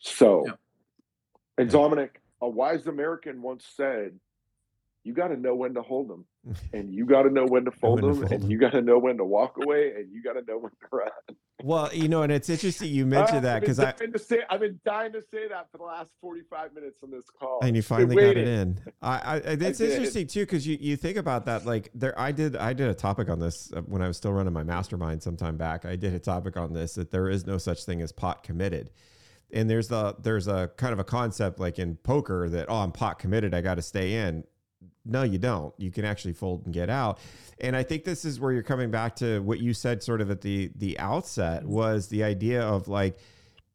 So, 0.00 0.44
Yeah. 0.46 0.52
and. 1.58 1.70
Dominic, 1.70 2.20
a 2.40 2.48
wise 2.48 2.88
American 2.88 3.40
once 3.40 3.64
said, 3.76 4.18
you 5.04 5.12
got 5.12 5.28
to 5.28 5.36
know 5.36 5.54
when 5.54 5.74
to 5.74 5.82
hold 5.82 6.08
them 6.08 6.26
and 6.72 6.92
you 6.92 7.06
got 7.06 7.22
to 7.22 7.30
know 7.30 7.46
when 7.46 7.64
to 7.64 7.70
fold 7.70 8.02
when 8.02 8.14
to 8.14 8.20
them 8.20 8.28
fold 8.28 8.42
and 8.42 8.50
you 8.50 8.58
got 8.58 8.72
to 8.72 8.82
know 8.82 8.98
when 8.98 9.16
to 9.18 9.24
walk 9.24 9.56
away 9.62 9.92
and 9.96 10.12
you 10.12 10.22
got 10.22 10.32
to 10.32 10.42
know 10.42 10.58
when 10.58 10.70
to 10.70 10.86
run. 10.90 11.36
Well, 11.62 11.90
you 11.92 12.08
know, 12.08 12.22
and 12.22 12.32
it's 12.32 12.48
interesting 12.48 12.90
you 12.90 13.04
Uh, 13.04 13.06
mentioned 13.18 13.44
that 13.44 13.56
I've 13.56 13.60
been 13.60 13.76
because 13.76 13.78
I 13.78 13.92
dying 13.92 14.12
to 14.12 14.18
say, 14.18 14.40
I've 14.50 14.60
been 14.60 14.80
dying 14.84 15.12
to 15.12 15.22
say 15.22 15.48
that 15.48 15.70
for 15.70 15.78
the 15.78 15.84
last 15.84 16.10
45 16.20 16.74
minutes 16.74 16.98
on 17.02 17.10
this 17.10 17.24
call. 17.38 17.60
and 17.62 17.76
you 17.76 17.82
finally 17.82 18.16
got 18.16 18.36
it 18.36 18.48
in. 18.48 18.80
I, 19.00 19.16
I 19.16 19.36
it's 19.44 19.80
interesting 19.80 20.26
too 20.26 20.40
because 20.40 20.66
you 20.66 20.76
you 20.80 20.96
think 20.96 21.16
about 21.16 21.46
that 21.46 21.64
like 21.64 21.90
there 21.94 22.18
I 22.18 22.32
did 22.32 22.56
I 22.56 22.72
did 22.72 22.88
a 22.88 22.94
topic 22.94 23.28
on 23.28 23.38
this 23.38 23.72
uh, 23.72 23.80
when 23.82 24.02
I 24.02 24.08
was 24.08 24.16
still 24.16 24.32
running 24.32 24.52
my 24.52 24.64
mastermind 24.64 25.22
sometime 25.22 25.56
back. 25.56 25.84
I 25.84 25.96
did 25.96 26.14
a 26.14 26.18
topic 26.18 26.56
on 26.56 26.72
this 26.72 26.94
that 26.94 27.10
there 27.10 27.28
is 27.28 27.46
no 27.46 27.58
such 27.58 27.84
thing 27.84 28.02
as 28.02 28.10
pot 28.12 28.42
committed. 28.42 28.90
And 29.54 29.68
there's 29.68 29.88
the 29.88 30.16
there's 30.20 30.48
a 30.48 30.70
kind 30.76 30.92
of 30.92 30.98
a 30.98 31.04
concept 31.04 31.60
like 31.60 31.78
in 31.78 31.96
poker 31.96 32.48
that 32.48 32.66
oh 32.68 32.76
I'm 32.76 32.90
pot 32.90 33.18
committed 33.18 33.54
I 33.54 33.60
got 33.60 33.74
to 33.76 33.82
stay 33.82 34.14
in. 34.14 34.44
No, 35.04 35.22
you 35.22 35.38
don't. 35.38 35.74
You 35.78 35.90
can 35.90 36.04
actually 36.04 36.32
fold 36.32 36.64
and 36.64 36.72
get 36.72 36.88
out. 36.88 37.18
And 37.60 37.74
I 37.74 37.82
think 37.82 38.04
this 38.04 38.24
is 38.24 38.38
where 38.38 38.52
you're 38.52 38.62
coming 38.62 38.90
back 38.90 39.16
to 39.16 39.40
what 39.40 39.58
you 39.58 39.74
said 39.74 40.02
sort 40.02 40.20
of 40.20 40.30
at 40.30 40.40
the 40.40 40.70
the 40.76 40.98
outset 40.98 41.62
mm-hmm. 41.62 41.72
was 41.72 42.08
the 42.08 42.22
idea 42.24 42.62
of 42.62 42.88
like 42.88 43.18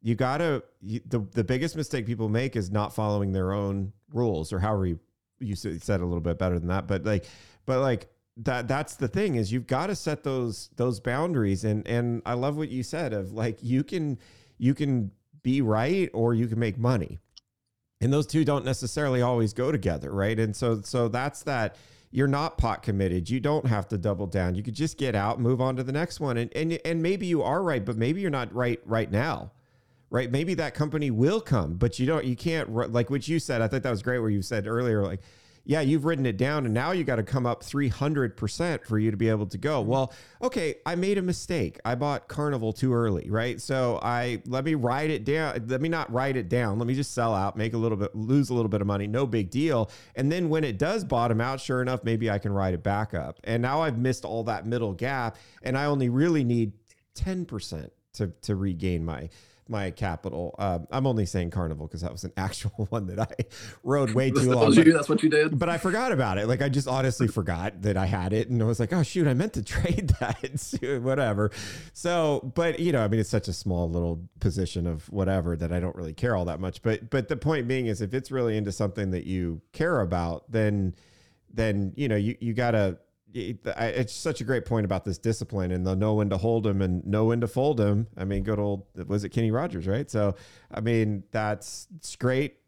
you 0.02 0.14
gotta 0.14 0.62
you, 0.80 1.00
the 1.06 1.20
the 1.32 1.44
biggest 1.44 1.76
mistake 1.76 2.06
people 2.06 2.28
make 2.28 2.56
is 2.56 2.70
not 2.70 2.94
following 2.94 3.32
their 3.32 3.52
own 3.52 3.92
rules 4.12 4.52
or 4.52 4.58
however 4.58 4.86
you 4.86 5.00
you 5.40 5.54
said 5.54 5.82
said 5.82 6.00
a 6.00 6.04
little 6.04 6.20
bit 6.20 6.38
better 6.38 6.58
than 6.58 6.68
that 6.68 6.86
but 6.86 7.04
like 7.04 7.26
but 7.66 7.80
like 7.80 8.08
that 8.36 8.68
that's 8.68 8.96
the 8.96 9.08
thing 9.08 9.34
is 9.34 9.52
you've 9.52 9.66
got 9.66 9.88
to 9.88 9.96
set 9.96 10.22
those 10.22 10.70
those 10.76 11.00
boundaries 11.00 11.64
and 11.64 11.86
and 11.86 12.22
I 12.24 12.34
love 12.34 12.56
what 12.56 12.68
you 12.68 12.82
said 12.82 13.12
of 13.12 13.32
like 13.32 13.58
you 13.62 13.82
can 13.82 14.18
you 14.58 14.74
can 14.74 15.10
be 15.42 15.60
right 15.60 16.08
or 16.12 16.34
you 16.34 16.46
can 16.46 16.58
make 16.58 16.78
money 16.78 17.18
and 18.00 18.12
those 18.12 18.26
two 18.26 18.44
don't 18.44 18.64
necessarily 18.64 19.22
always 19.22 19.52
go 19.52 19.72
together 19.72 20.12
right? 20.12 20.38
And 20.38 20.54
so 20.54 20.80
so 20.82 21.08
that's 21.08 21.42
that 21.44 21.76
you're 22.10 22.28
not 22.28 22.56
pot 22.56 22.82
committed. 22.82 23.28
You 23.28 23.38
don't 23.38 23.66
have 23.66 23.88
to 23.88 23.98
double 23.98 24.26
down. 24.26 24.54
You 24.54 24.62
could 24.62 24.74
just 24.74 24.96
get 24.96 25.14
out 25.14 25.40
move 25.40 25.60
on 25.60 25.76
to 25.76 25.82
the 25.82 25.92
next 25.92 26.20
one. 26.20 26.36
And 26.36 26.54
and, 26.56 26.78
and 26.84 27.02
maybe 27.02 27.26
you 27.26 27.42
are 27.42 27.62
right 27.62 27.84
but 27.84 27.96
maybe 27.96 28.20
you're 28.20 28.30
not 28.30 28.54
right 28.54 28.80
right 28.84 29.10
now 29.10 29.52
right? 30.10 30.30
Maybe 30.30 30.54
that 30.54 30.74
company 30.74 31.10
will 31.10 31.40
come 31.40 31.74
but 31.74 31.98
you 31.98 32.06
don't 32.06 32.24
you 32.24 32.36
can't 32.36 32.92
like 32.92 33.10
what 33.10 33.28
you 33.28 33.38
said 33.38 33.60
i 33.60 33.68
thought 33.68 33.82
that 33.82 33.90
was 33.90 34.02
great 34.02 34.20
where 34.20 34.30
you 34.30 34.42
said 34.42 34.66
earlier 34.66 35.02
like 35.02 35.20
yeah 35.68 35.80
you've 35.80 36.04
written 36.04 36.26
it 36.26 36.36
down 36.36 36.64
and 36.64 36.74
now 36.74 36.90
you 36.90 37.04
got 37.04 37.16
to 37.16 37.22
come 37.22 37.46
up 37.46 37.62
300% 37.62 38.84
for 38.84 38.98
you 38.98 39.12
to 39.12 39.16
be 39.16 39.28
able 39.28 39.46
to 39.46 39.58
go. 39.58 39.80
Mm-hmm. 39.80 39.90
Well 39.90 40.12
okay 40.42 40.76
i 40.84 40.96
made 40.96 41.18
a 41.18 41.22
mistake. 41.22 41.78
I 41.84 41.94
bought 41.94 42.26
carnival 42.26 42.72
too 42.72 42.92
early 42.92 43.30
right? 43.30 43.60
So 43.60 44.00
i 44.02 44.42
let 44.46 44.64
me 44.64 44.74
write 44.74 45.10
it 45.10 45.24
down 45.24 45.64
let 45.68 45.80
me 45.80 45.88
not 45.88 46.12
write 46.12 46.36
it 46.36 46.48
down 46.48 46.78
let 46.78 46.88
me 46.88 46.94
just 46.94 47.12
sell 47.12 47.34
out 47.34 47.56
make 47.56 47.74
a 47.74 47.78
little 47.78 47.98
bit 47.98 48.16
lose 48.16 48.50
a 48.50 48.54
little 48.54 48.68
bit 48.68 48.80
of 48.80 48.86
money 48.86 49.06
no 49.06 49.26
big 49.26 49.50
deal. 49.50 49.90
And 50.16 50.32
then 50.32 50.48
when 50.48 50.64
it 50.64 50.78
does 50.78 51.04
bottom 51.04 51.40
out 51.40 51.60
sure 51.60 51.82
enough 51.82 52.02
maybe 52.02 52.28
i 52.30 52.38
can 52.38 52.52
write 52.52 52.74
it 52.74 52.82
back 52.82 53.14
up. 53.14 53.38
And 53.44 53.62
now 53.62 53.82
i've 53.82 53.98
missed 53.98 54.24
all 54.24 54.42
that 54.44 54.66
middle 54.66 54.94
gap 54.94 55.36
and 55.62 55.78
i 55.78 55.84
only 55.84 56.08
really 56.08 56.42
need 56.42 56.72
10% 57.14 57.90
to 58.14 58.28
to 58.42 58.56
regain 58.56 59.04
my 59.04 59.28
my 59.68 59.90
capital. 59.90 60.54
Uh, 60.58 60.78
I'm 60.90 61.06
only 61.06 61.26
saying 61.26 61.50
Carnival 61.50 61.86
because 61.86 62.00
that 62.00 62.10
was 62.12 62.24
an 62.24 62.32
actual 62.36 62.86
one 62.90 63.06
that 63.08 63.18
I 63.20 63.28
rode 63.82 64.12
way 64.14 64.30
too 64.32 64.50
long. 64.52 64.66
was 64.66 64.76
but- 64.76 64.86
that's 64.86 65.08
what 65.08 65.22
you 65.22 65.28
did. 65.28 65.58
but 65.58 65.68
I 65.68 65.78
forgot 65.78 66.10
about 66.12 66.38
it. 66.38 66.46
Like 66.48 66.62
I 66.62 66.68
just 66.68 66.88
honestly 66.88 67.28
forgot 67.28 67.82
that 67.82 67.96
I 67.96 68.06
had 68.06 68.32
it, 68.32 68.48
and 68.48 68.62
I 68.62 68.66
was 68.66 68.80
like, 68.80 68.92
"Oh 68.92 69.02
shoot, 69.02 69.26
I 69.26 69.34
meant 69.34 69.52
to 69.54 69.62
trade 69.74 70.10
that." 70.20 71.00
Whatever. 71.02 71.50
So, 71.92 72.50
but 72.54 72.80
you 72.80 72.92
know, 72.92 73.02
I 73.04 73.08
mean, 73.08 73.20
it's 73.20 73.30
such 73.30 73.48
a 73.48 73.52
small 73.52 73.90
little 73.90 74.28
position 74.40 74.86
of 74.86 75.08
whatever 75.10 75.56
that 75.56 75.72
I 75.72 75.80
don't 75.80 75.94
really 75.96 76.14
care 76.14 76.34
all 76.34 76.46
that 76.46 76.60
much. 76.60 76.82
But 76.82 77.10
but 77.10 77.28
the 77.28 77.36
point 77.36 77.68
being 77.68 77.86
is, 77.86 78.00
if 78.00 78.14
it's 78.14 78.30
really 78.30 78.56
into 78.56 78.72
something 78.72 79.10
that 79.10 79.24
you 79.26 79.60
care 79.72 80.00
about, 80.00 80.50
then 80.50 80.94
then 81.52 81.92
you 81.96 82.08
know 82.08 82.16
you 82.16 82.36
you 82.40 82.54
gotta. 82.54 82.98
It- 83.34 83.58
I- 83.76 83.86
It's 83.88 84.12
such 84.12 84.40
a 84.40 84.44
great 84.44 84.64
point 84.64 84.84
about 84.84 85.04
this 85.04 85.18
discipline 85.18 85.70
and 85.70 85.86
the 85.86 85.94
know 85.94 86.14
when 86.14 86.30
to 86.30 86.36
hold 86.38 86.64
them 86.64 86.80
and 86.82 87.04
know 87.06 87.26
when 87.26 87.40
to 87.40 87.48
fold 87.48 87.76
them. 87.76 88.06
I 88.16 88.24
mean, 88.24 88.42
good 88.42 88.58
old 88.58 88.86
was 89.06 89.24
it 89.24 89.30
Kenny 89.30 89.50
Rogers, 89.50 89.86
right? 89.86 90.10
So, 90.10 90.34
I 90.70 90.80
mean, 90.80 91.24
that's 91.30 91.88
it's 91.96 92.16
great. 92.16 92.58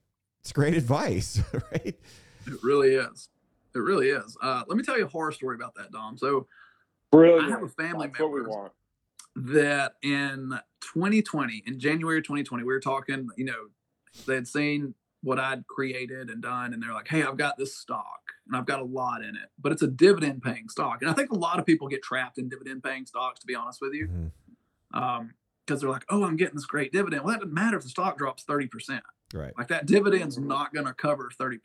It's 0.40 0.52
great 0.52 0.74
advice, 0.82 1.40
right? 1.72 1.98
It 2.46 2.62
really 2.62 2.94
is. 2.94 3.28
It 3.74 3.78
really 3.78 4.08
is. 4.08 4.36
Uh, 4.42 4.62
let 4.66 4.76
me 4.76 4.82
tell 4.82 4.98
you 4.98 5.04
a 5.04 5.08
horror 5.08 5.32
story 5.32 5.54
about 5.54 5.74
that, 5.76 5.92
Dom. 5.92 6.16
So 6.18 6.46
Brilliant. 7.12 7.46
I 7.46 7.50
have 7.50 7.62
a 7.62 7.68
family 7.68 8.06
That's 8.08 8.20
what 8.20 8.32
we 8.32 8.40
member 8.40 8.50
want. 8.50 8.72
that 9.36 9.94
in 10.02 10.58
2020, 10.80 11.62
in 11.66 11.78
January 11.78 12.20
2020, 12.22 12.62
we 12.64 12.72
were 12.72 12.80
talking, 12.80 13.28
you 13.36 13.44
know, 13.44 13.68
they 14.26 14.34
had 14.36 14.46
seen 14.48 14.94
what 15.22 15.38
I'd 15.38 15.66
created 15.66 16.30
and 16.30 16.42
done, 16.42 16.72
and 16.72 16.82
they're 16.82 16.94
like, 16.94 17.08
hey, 17.08 17.22
I've 17.22 17.36
got 17.36 17.58
this 17.58 17.76
stock 17.76 18.20
and 18.46 18.56
I've 18.56 18.64
got 18.66 18.80
a 18.80 18.84
lot 18.84 19.22
in 19.22 19.36
it, 19.36 19.50
but 19.60 19.70
it's 19.70 19.82
a 19.82 19.86
dividend 19.86 20.42
paying 20.42 20.68
stock. 20.68 21.02
And 21.02 21.10
I 21.10 21.14
think 21.14 21.30
a 21.30 21.36
lot 21.36 21.58
of 21.58 21.66
people 21.66 21.88
get 21.88 22.02
trapped 22.02 22.38
in 22.38 22.48
dividend 22.48 22.82
paying 22.82 23.04
stocks, 23.06 23.40
to 23.40 23.46
be 23.46 23.54
honest 23.54 23.80
with 23.82 23.92
you, 23.92 24.08
Mhm. 24.08 24.30
um, 24.98 25.34
because 25.66 25.82
they're 25.82 25.90
like, 25.90 26.06
oh, 26.08 26.24
I'm 26.24 26.36
getting 26.36 26.54
this 26.56 26.64
great 26.66 26.90
dividend. 26.90 27.22
Well, 27.22 27.32
that 27.34 27.40
doesn't 27.40 27.54
matter 27.54 27.76
if 27.76 27.82
the 27.84 27.90
stock 27.90 28.16
drops 28.18 28.44
30%. 28.44 29.02
Right. 29.34 29.52
Like 29.56 29.68
that 29.68 29.86
dividend's 29.86 30.38
not 30.38 30.72
going 30.74 30.86
to 30.86 30.94
cover 30.94 31.30
30%. 31.38 31.60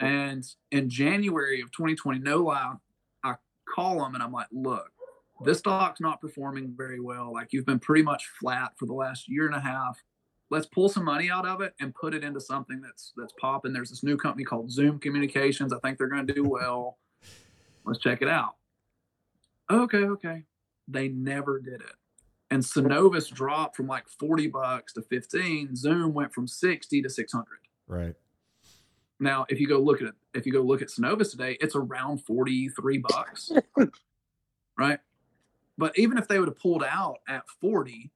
And 0.00 0.44
in 0.70 0.88
January 0.90 1.60
of 1.60 1.70
2020, 1.72 2.18
no 2.20 2.38
lie, 2.38 2.74
I 3.24 3.36
call 3.74 4.00
them 4.02 4.14
and 4.14 4.22
I'm 4.22 4.32
like, 4.32 4.46
look, 4.52 4.90
this 5.44 5.58
stock's 5.58 6.00
not 6.00 6.20
performing 6.20 6.74
very 6.76 7.00
well. 7.00 7.32
Like 7.32 7.52
you've 7.52 7.64
been 7.66 7.78
pretty 7.78 8.02
much 8.02 8.26
flat 8.40 8.72
for 8.76 8.86
the 8.86 8.92
last 8.92 9.28
year 9.28 9.46
and 9.46 9.54
a 9.54 9.60
half. 9.60 10.02
Let's 10.50 10.66
pull 10.66 10.88
some 10.88 11.04
money 11.04 11.30
out 11.30 11.46
of 11.46 11.60
it 11.60 11.74
and 11.80 11.94
put 11.94 12.14
it 12.14 12.24
into 12.24 12.40
something 12.40 12.80
that's 12.80 13.12
that's 13.16 13.34
popping. 13.40 13.72
There's 13.72 13.90
this 13.90 14.02
new 14.02 14.16
company 14.16 14.44
called 14.44 14.70
Zoom 14.70 14.98
Communications. 14.98 15.72
I 15.72 15.78
think 15.80 15.98
they're 15.98 16.08
going 16.08 16.26
to 16.26 16.32
do 16.32 16.44
well. 16.44 16.98
Let's 17.84 18.00
check 18.00 18.22
it 18.22 18.28
out. 18.28 18.56
Okay, 19.70 20.04
okay. 20.04 20.44
They 20.86 21.08
never 21.08 21.60
did 21.60 21.80
it. 21.80 21.92
And 22.50 22.62
Synovus 22.62 23.30
dropped 23.30 23.76
from 23.76 23.86
like 23.86 24.08
40 24.08 24.48
bucks 24.48 24.94
to 24.94 25.02
15. 25.02 25.76
Zoom 25.76 26.14
went 26.14 26.32
from 26.32 26.46
60 26.46 27.02
to 27.02 27.10
600. 27.10 27.46
Right. 27.86 28.14
Now, 29.20 29.44
if 29.48 29.60
you 29.60 29.68
go 29.68 29.78
look 29.78 30.00
at 30.00 30.08
it, 30.08 30.14
if 30.32 30.46
you 30.46 30.52
go 30.52 30.62
look 30.62 30.80
at 30.80 30.88
Synovus 30.88 31.30
today, 31.30 31.58
it's 31.60 31.76
around 31.76 32.18
43 32.24 32.98
bucks. 32.98 33.52
right? 34.78 34.98
But 35.76 35.98
even 35.98 36.16
if 36.18 36.28
they 36.28 36.38
would 36.38 36.48
have 36.48 36.58
pulled 36.58 36.84
out 36.84 37.18
at 37.28 37.42
40 37.60 38.10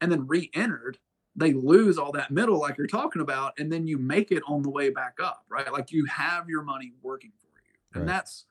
and 0.00 0.10
then 0.10 0.26
re-entered, 0.26 0.98
they 1.40 1.52
lose 1.52 1.98
all 1.98 2.12
that 2.12 2.30
middle 2.30 2.60
like 2.60 2.76
you're 2.78 2.86
talking 2.86 3.22
about, 3.22 3.58
and 3.58 3.72
then 3.72 3.86
you 3.86 3.98
make 3.98 4.30
it 4.30 4.42
on 4.46 4.62
the 4.62 4.70
way 4.70 4.90
back 4.90 5.18
up, 5.22 5.44
right? 5.48 5.70
Like 5.72 5.90
you 5.90 6.04
have 6.06 6.48
your 6.48 6.62
money 6.62 6.92
working 7.02 7.32
for 7.40 7.46
you. 7.46 7.72
And 7.94 8.02
Right. 8.06 8.14
that's 8.14 8.46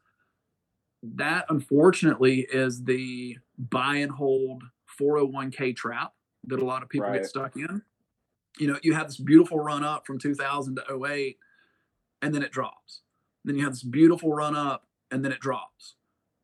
that 1.02 1.46
unfortunately 1.50 2.42
is 2.52 2.84
the 2.84 3.38
buy 3.58 3.96
and 3.98 4.12
hold 4.12 4.64
401k 5.00 5.74
trap 5.76 6.14
that 6.46 6.60
a 6.60 6.66
lot 6.66 6.84
of 6.84 6.90
people 6.90 7.08
Right. 7.08 7.22
get 7.22 7.26
stuck 7.26 7.56
in. 7.56 7.82
You 8.58 8.68
know, 8.68 8.80
you 8.84 8.94
have 8.94 9.08
this 9.08 9.18
beautiful 9.18 9.60
run 9.60 9.84
up 9.84 10.06
from 10.06 10.20
2000 10.20 10.76
to 10.76 11.06
08 11.06 11.38
and 12.22 12.36
then 12.36 12.44
it 12.44 12.52
drops. 12.52 13.02
Then 13.46 13.56
you 13.56 13.64
have 13.64 13.72
this 13.74 13.84
beautiful 13.84 14.34
run 14.34 14.56
up 14.56 14.88
and 15.12 15.24
then 15.24 15.32
it 15.32 15.40
drops. 15.40 15.96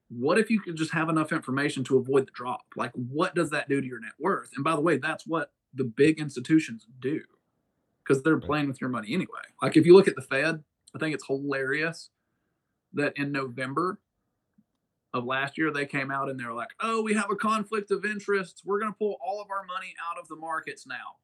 What 0.07 0.37
if 0.37 0.49
you 0.49 0.61
could 0.61 0.75
just 0.77 0.91
have 0.91 1.09
enough 1.09 1.31
information 1.33 1.83
to 1.85 1.97
avoid 1.97 2.27
the 2.27 2.31
drop? 2.31 2.65
Like, 2.77 2.91
what 2.93 3.35
does 3.35 3.49
that 3.49 3.67
do 3.67 3.81
to 3.81 3.87
your 3.87 3.99
net 3.99 4.13
worth? 4.19 4.51
And 4.55 4.63
by 4.63 4.75
the 4.75 4.81
way, 4.81 4.97
that's 4.97 5.27
what 5.27 5.51
the 5.75 5.83
big 5.83 6.19
institutions 6.19 6.87
do 6.99 7.21
because 8.03 8.23
they're 8.23 8.39
playing 8.39 8.67
with 8.67 8.79
your 8.79 8.89
money 8.89 9.13
anyway. 9.13 9.41
Like, 9.61 9.77
if 9.77 9.85
you 9.85 9.95
look 9.95 10.07
at 10.07 10.15
the 10.15 10.21
Fed, 10.21 10.63
I 10.95 10.99
think 10.99 11.13
it's 11.13 11.25
hilarious 11.25 12.09
that 12.93 13.13
in 13.17 13.31
November 13.31 13.99
of 15.13 15.25
last 15.25 15.57
year, 15.57 15.71
they 15.71 15.85
came 15.85 16.11
out 16.11 16.29
and 16.29 16.39
they're 16.39 16.53
like, 16.53 16.69
oh, 16.81 17.01
we 17.01 17.13
have 17.13 17.31
a 17.31 17.35
conflict 17.35 17.91
of 17.91 18.05
interest. 18.05 18.61
We're 18.65 18.79
going 18.79 18.91
to 18.91 18.97
pull 18.97 19.17
all 19.25 19.41
of 19.41 19.49
our 19.49 19.65
money 19.65 19.93
out 20.09 20.19
of 20.21 20.27
the 20.27 20.35
markets 20.35 20.85
now. 20.85 21.17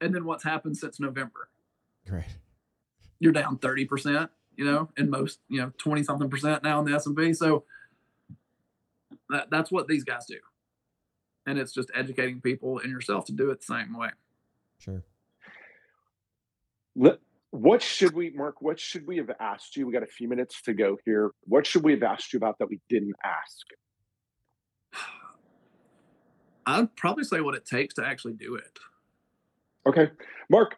And 0.00 0.14
then 0.14 0.24
what's 0.24 0.44
happened 0.44 0.76
since 0.76 0.98
November? 1.00 1.50
Right. 2.08 2.24
you're 3.20 3.32
down 3.32 3.58
30%, 3.58 4.28
you 4.56 4.64
know, 4.64 4.88
and 4.96 5.10
most, 5.10 5.40
you 5.48 5.60
know, 5.60 5.72
20 5.78 6.02
something 6.02 6.30
percent 6.30 6.62
now 6.62 6.78
in 6.80 6.86
the 6.86 6.94
S&P. 6.94 7.34
So 7.34 7.64
that, 9.30 9.50
that's 9.50 9.70
what 9.70 9.88
these 9.88 10.04
guys 10.04 10.26
do. 10.26 10.38
And 11.48 11.58
it's 11.58 11.72
just 11.72 11.90
educating 11.94 12.42
people 12.42 12.78
and 12.78 12.90
yourself 12.92 13.24
to 13.24 13.32
do 13.32 13.50
it 13.50 13.60
the 13.60 13.74
same 13.74 13.96
way. 13.98 14.10
Sure. 14.78 15.02
Let- 16.94 17.20
What 17.50 17.80
should 17.80 18.12
we, 18.12 18.28
Mark? 18.30 18.60
What 18.60 18.78
should 18.78 19.06
we 19.06 19.16
have 19.16 19.30
asked 19.40 19.74
you? 19.74 19.86
We 19.86 19.92
got 19.94 20.02
a 20.02 20.06
few 20.06 20.28
minutes 20.28 20.60
to 20.62 20.74
go 20.74 20.98
here. 21.06 21.30
What 21.44 21.66
should 21.66 21.82
we 21.84 21.92
have 21.92 22.02
asked 22.02 22.34
you 22.34 22.36
about 22.36 22.58
that 22.58 22.68
we 22.68 22.80
didn't 22.90 23.16
ask? 23.24 23.66
I'd 26.66 26.94
probably 26.96 27.24
say 27.24 27.40
what 27.40 27.54
it 27.54 27.64
takes 27.64 27.94
to 27.94 28.04
actually 28.06 28.34
do 28.34 28.56
it. 28.56 28.78
Okay, 29.86 30.10
Mark. 30.50 30.76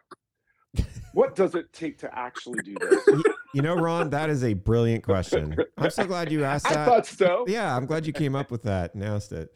What 1.13 1.35
does 1.35 1.55
it 1.55 1.73
take 1.73 1.97
to 1.97 2.17
actually 2.17 2.61
do 2.63 2.75
this? 2.79 3.05
You 3.53 3.61
know, 3.61 3.75
Ron, 3.75 4.09
that 4.11 4.29
is 4.29 4.43
a 4.43 4.53
brilliant 4.53 5.03
question. 5.03 5.55
I'm 5.77 5.89
so 5.89 6.05
glad 6.05 6.31
you 6.31 6.43
asked 6.45 6.69
that. 6.69 6.77
I 6.77 6.85
thought 6.85 7.05
so. 7.05 7.45
Yeah, 7.47 7.75
I'm 7.75 7.85
glad 7.85 8.05
you 8.05 8.13
came 8.13 8.35
up 8.35 8.49
with 8.51 8.63
that 8.63 8.93
and 8.95 9.03
asked 9.03 9.33
it. 9.33 9.53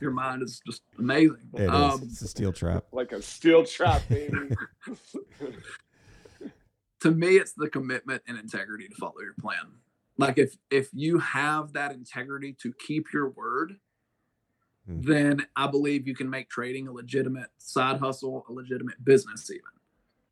Your 0.00 0.12
mind 0.12 0.42
is 0.42 0.60
just 0.66 0.82
amazing. 0.98 1.38
It 1.54 1.62
is. 1.62 1.68
Um, 1.70 2.00
It's 2.04 2.22
a 2.22 2.28
steel 2.28 2.52
trap. 2.52 2.84
like 2.92 3.10
a 3.12 3.20
steel 3.20 3.64
trap, 3.64 4.02
baby. 4.08 4.36
to 7.00 7.10
me 7.10 7.36
it's 7.36 7.52
the 7.52 7.68
commitment 7.68 8.22
and 8.26 8.38
integrity 8.38 8.88
to 8.88 8.94
follow 8.94 9.20
your 9.22 9.34
plan 9.38 9.72
like 10.16 10.38
if 10.38 10.56
if 10.70 10.88
you 10.94 11.18
have 11.18 11.74
that 11.74 11.92
integrity 11.92 12.54
to 12.62 12.72
keep 12.86 13.12
your 13.12 13.28
word 13.30 13.76
Hmm. 14.86 15.00
then 15.00 15.46
i 15.56 15.66
believe 15.66 16.06
you 16.06 16.14
can 16.14 16.28
make 16.30 16.48
trading 16.50 16.86
a 16.88 16.92
legitimate 16.92 17.48
side 17.58 17.98
hustle 18.00 18.44
a 18.48 18.52
legitimate 18.52 19.02
business 19.04 19.50
even 19.50 19.62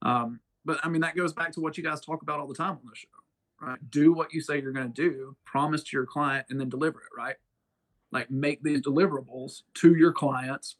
um, 0.03 0.41
but 0.65 0.79
i 0.85 0.89
mean 0.89 1.01
that 1.01 1.17
goes 1.17 1.33
back 1.33 1.53
to 1.53 1.61
what 1.61 1.77
you 1.77 1.85
guys 1.85 2.01
talk 2.01 2.23
about 2.23 2.41
all 2.41 2.47
the 2.47 2.55
time 2.55 2.73
on 2.73 2.81
the 2.85 2.97
show 2.97 3.09
right? 3.63 3.79
Do 3.91 4.13
what 4.13 4.35
you 4.35 4.41
say 4.41 4.61
you're 4.61 4.73
going 4.73 4.93
to 4.93 5.03
do 5.11 5.37
promise 5.45 5.83
to 5.85 5.97
your 5.97 6.07
client 6.07 6.47
and 6.51 6.61
then 6.61 6.69
deliver 6.69 6.99
it 6.99 7.17
right? 7.17 7.37
Like 8.11 8.31
make 8.31 8.63
these 8.63 8.83
deliverables 8.83 9.63
to 9.75 9.95
your 9.95 10.13
clients 10.13 10.77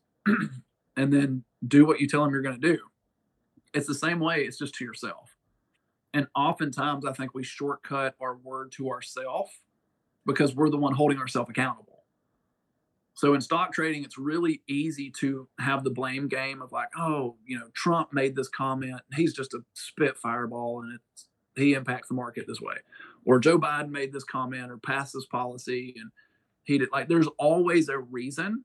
and 0.97 1.13
then 1.13 1.45
do 1.67 1.87
what 1.87 2.01
you 2.01 2.09
tell 2.09 2.25
them 2.25 2.33
you're 2.33 2.43
going 2.43 2.61
to 2.61 2.73
do. 2.73 2.79
It's 3.73 3.87
the 3.87 3.95
same 3.95 4.19
way 4.19 4.43
it's 4.43 4.59
just 4.59 4.75
to 4.75 4.85
yourself. 4.85 5.31
And 6.13 6.27
oftentimes 6.35 7.07
I 7.07 7.13
think 7.13 7.35
we 7.35 7.43
shortcut 7.43 8.15
our 8.21 8.37
word 8.37 8.73
to 8.73 8.91
ourselves 8.91 9.51
because 10.27 10.55
we're 10.55 10.69
the 10.69 10.77
one 10.77 10.93
holding 10.93 11.19
ourselves 11.19 11.49
accountable. 11.49 11.92
So 13.15 13.35
in 13.35 13.41
stock 13.41 13.73
trading, 13.73 14.05
it's 14.05 14.17
really 14.17 14.63
easy 14.69 15.13
to 15.21 15.47
have 15.61 15.85
the 15.85 15.91
blame 15.91 16.29
game 16.29 16.63
of 16.63 16.73
like, 16.73 16.89
oh, 16.97 17.37
you 17.45 17.59
know, 17.59 17.67
Trump 17.75 18.13
made 18.13 18.35
this 18.35 18.49
comment. 18.49 19.01
He's 19.15 19.35
just 19.35 19.53
a 19.55 19.61
spit 19.75 20.17
fireball 20.17 20.83
and 20.83 20.95
it's 20.95 21.27
he 21.55 21.75
impacts 21.75 22.09
the 22.09 22.15
market 22.15 22.47
this 22.47 22.63
way. 22.63 22.77
Or 23.27 23.39
Joe 23.39 23.59
Biden 23.59 23.91
made 23.91 24.13
this 24.13 24.25
comment 24.25 24.71
or 24.71 24.79
passed 24.79 25.13
this 25.13 25.27
policy 25.27 25.95
and 26.01 26.11
he 26.65 26.79
did 26.79 26.89
like 26.93 27.09
there's 27.09 27.29
always 27.39 27.89
a 27.89 27.99
reason 27.99 28.65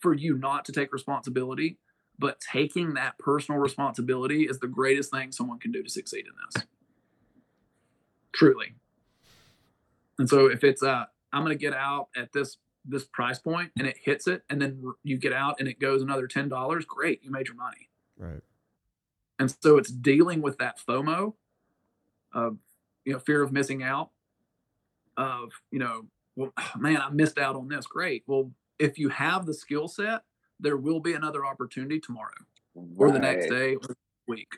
for 0.00 0.14
you 0.14 0.36
not 0.36 0.64
to 0.64 0.72
take 0.72 0.92
responsibility 0.92 1.78
but 2.18 2.38
taking 2.40 2.94
that 2.94 3.18
personal 3.18 3.60
responsibility 3.60 4.44
is 4.44 4.58
the 4.58 4.68
greatest 4.68 5.10
thing 5.10 5.32
someone 5.32 5.58
can 5.58 5.72
do 5.72 5.82
to 5.82 5.90
succeed 5.90 6.24
in 6.26 6.32
this 6.44 6.64
truly 8.32 8.74
and 10.18 10.28
so 10.28 10.46
if 10.46 10.64
it's 10.64 10.82
uh 10.82 11.04
i'm 11.32 11.44
going 11.44 11.56
to 11.56 11.60
get 11.60 11.74
out 11.74 12.08
at 12.16 12.32
this 12.32 12.56
this 12.84 13.04
price 13.04 13.38
point 13.38 13.70
and 13.78 13.86
it 13.86 13.96
hits 14.02 14.26
it 14.26 14.42
and 14.50 14.60
then 14.60 14.82
you 15.04 15.16
get 15.16 15.32
out 15.32 15.56
and 15.58 15.68
it 15.68 15.78
goes 15.78 16.02
another 16.02 16.26
$10 16.26 16.86
great 16.86 17.22
you 17.22 17.30
made 17.30 17.46
your 17.46 17.56
money 17.56 17.88
Right. 18.18 18.40
and 19.38 19.54
so 19.62 19.78
it's 19.78 19.90
dealing 19.90 20.42
with 20.42 20.58
that 20.58 20.78
fomo 20.78 21.34
of 22.32 22.58
you 23.04 23.12
know 23.12 23.18
fear 23.18 23.42
of 23.42 23.52
missing 23.52 23.82
out 23.82 24.10
of 25.16 25.52
you 25.70 25.78
know 25.78 26.06
well 26.36 26.52
man 26.78 27.00
i 27.00 27.10
missed 27.10 27.38
out 27.38 27.56
on 27.56 27.68
this 27.68 27.86
great 27.86 28.24
well 28.26 28.50
if 28.78 28.98
you 28.98 29.08
have 29.10 29.46
the 29.46 29.54
skill 29.54 29.88
set 29.88 30.22
there 30.60 30.76
will 30.76 31.00
be 31.00 31.12
another 31.14 31.44
opportunity 31.44 31.98
tomorrow 32.00 32.30
or 32.96 33.10
the 33.10 33.18
next 33.18 33.48
day 33.48 33.74
or 33.74 33.96
week. 34.26 34.54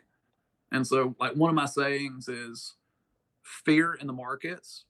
And 0.70 0.86
so, 0.86 1.14
like 1.18 1.34
one 1.34 1.48
of 1.50 1.54
my 1.56 1.66
sayings 1.66 2.28
is 2.28 2.74
fear 3.42 3.94
in 3.94 4.06
the 4.06 4.12
markets 4.12 4.84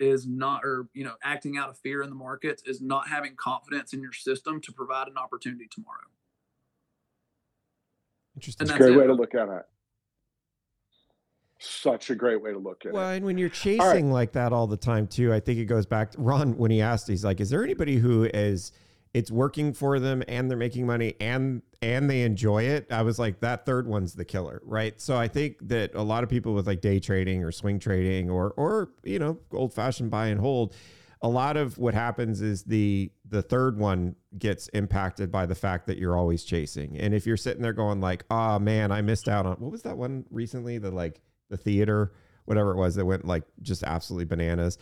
is 0.00 0.26
not 0.26 0.64
or 0.64 0.88
you 0.92 1.04
know 1.04 1.14
acting 1.22 1.56
out 1.56 1.68
of 1.68 1.78
fear 1.78 2.02
in 2.02 2.10
the 2.10 2.16
markets 2.16 2.62
is 2.66 2.80
not 2.80 3.08
having 3.08 3.34
confidence 3.36 3.92
in 3.92 4.00
your 4.00 4.12
system 4.12 4.60
to 4.60 4.72
provide 4.72 5.06
an 5.08 5.16
opportunity 5.16 5.68
tomorrow 5.70 6.08
Interesting. 8.36 8.66
It's 8.66 8.74
a 8.74 8.78
great 8.78 8.96
way 8.96 9.06
to 9.06 9.12
look 9.12 9.34
at 9.34 9.48
it. 9.48 9.62
Such 11.60 12.10
a 12.10 12.14
great 12.14 12.42
way 12.42 12.52
to 12.52 12.58
look 12.58 12.84
at 12.84 12.92
well, 12.92 13.02
it. 13.02 13.06
Well, 13.06 13.14
and 13.14 13.24
when 13.24 13.38
you're 13.38 13.48
chasing 13.48 14.10
like 14.10 14.32
that 14.32 14.52
all 14.52 14.66
the 14.66 14.76
time 14.76 15.06
too, 15.06 15.32
I 15.32 15.40
think 15.40 15.58
it 15.58 15.66
goes 15.66 15.86
back 15.86 16.10
to 16.12 16.20
Ron 16.20 16.56
when 16.56 16.70
he 16.70 16.82
asked, 16.82 17.08
he's 17.08 17.24
like, 17.24 17.40
"Is 17.40 17.50
there 17.50 17.62
anybody 17.62 17.96
who 17.96 18.24
is 18.24 18.72
it's 19.14 19.30
working 19.30 19.72
for 19.72 19.98
them 19.98 20.22
and 20.28 20.50
they're 20.50 20.58
making 20.58 20.86
money 20.86 21.14
and 21.20 21.62
and 21.80 22.10
they 22.10 22.22
enjoy 22.22 22.64
it?" 22.64 22.86
I 22.90 23.02
was 23.02 23.18
like, 23.18 23.40
that 23.40 23.64
third 23.64 23.86
one's 23.86 24.14
the 24.14 24.24
killer, 24.24 24.60
right? 24.64 25.00
So 25.00 25.16
I 25.16 25.28
think 25.28 25.56
that 25.68 25.94
a 25.94 26.02
lot 26.02 26.24
of 26.24 26.28
people 26.28 26.52
with 26.52 26.66
like 26.66 26.80
day 26.80 26.98
trading 27.00 27.42
or 27.42 27.52
swing 27.52 27.78
trading 27.78 28.28
or 28.30 28.52
or 28.56 28.90
you 29.02 29.18
know 29.18 29.38
old 29.52 29.72
fashioned 29.72 30.10
buy 30.10 30.26
and 30.26 30.40
hold, 30.40 30.74
a 31.22 31.28
lot 31.28 31.56
of 31.56 31.78
what 31.78 31.94
happens 31.94 32.42
is 32.42 32.64
the 32.64 33.10
the 33.26 33.40
third 33.40 33.78
one 33.78 34.14
gets 34.38 34.68
impacted 34.68 35.32
by 35.32 35.46
the 35.46 35.54
fact 35.54 35.86
that 35.86 35.96
you're 35.96 36.16
always 36.16 36.44
chasing. 36.44 36.98
And 36.98 37.14
if 37.14 37.26
you're 37.26 37.38
sitting 37.38 37.62
there 37.62 37.72
going 37.72 38.02
like, 38.02 38.24
"Oh 38.30 38.58
man, 38.58 38.92
I 38.92 39.00
missed 39.00 39.26
out 39.26 39.46
on 39.46 39.56
what 39.56 39.72
was 39.72 39.82
that 39.82 39.96
one 39.96 40.26
recently? 40.30 40.76
The 40.76 40.90
like 40.90 41.22
the 41.48 41.56
theater, 41.56 42.12
whatever 42.44 42.72
it 42.72 42.76
was 42.76 42.96
that 42.96 43.06
went 43.06 43.24
like 43.24 43.44
just 43.62 43.82
absolutely 43.84 44.26
bananas, 44.26 44.76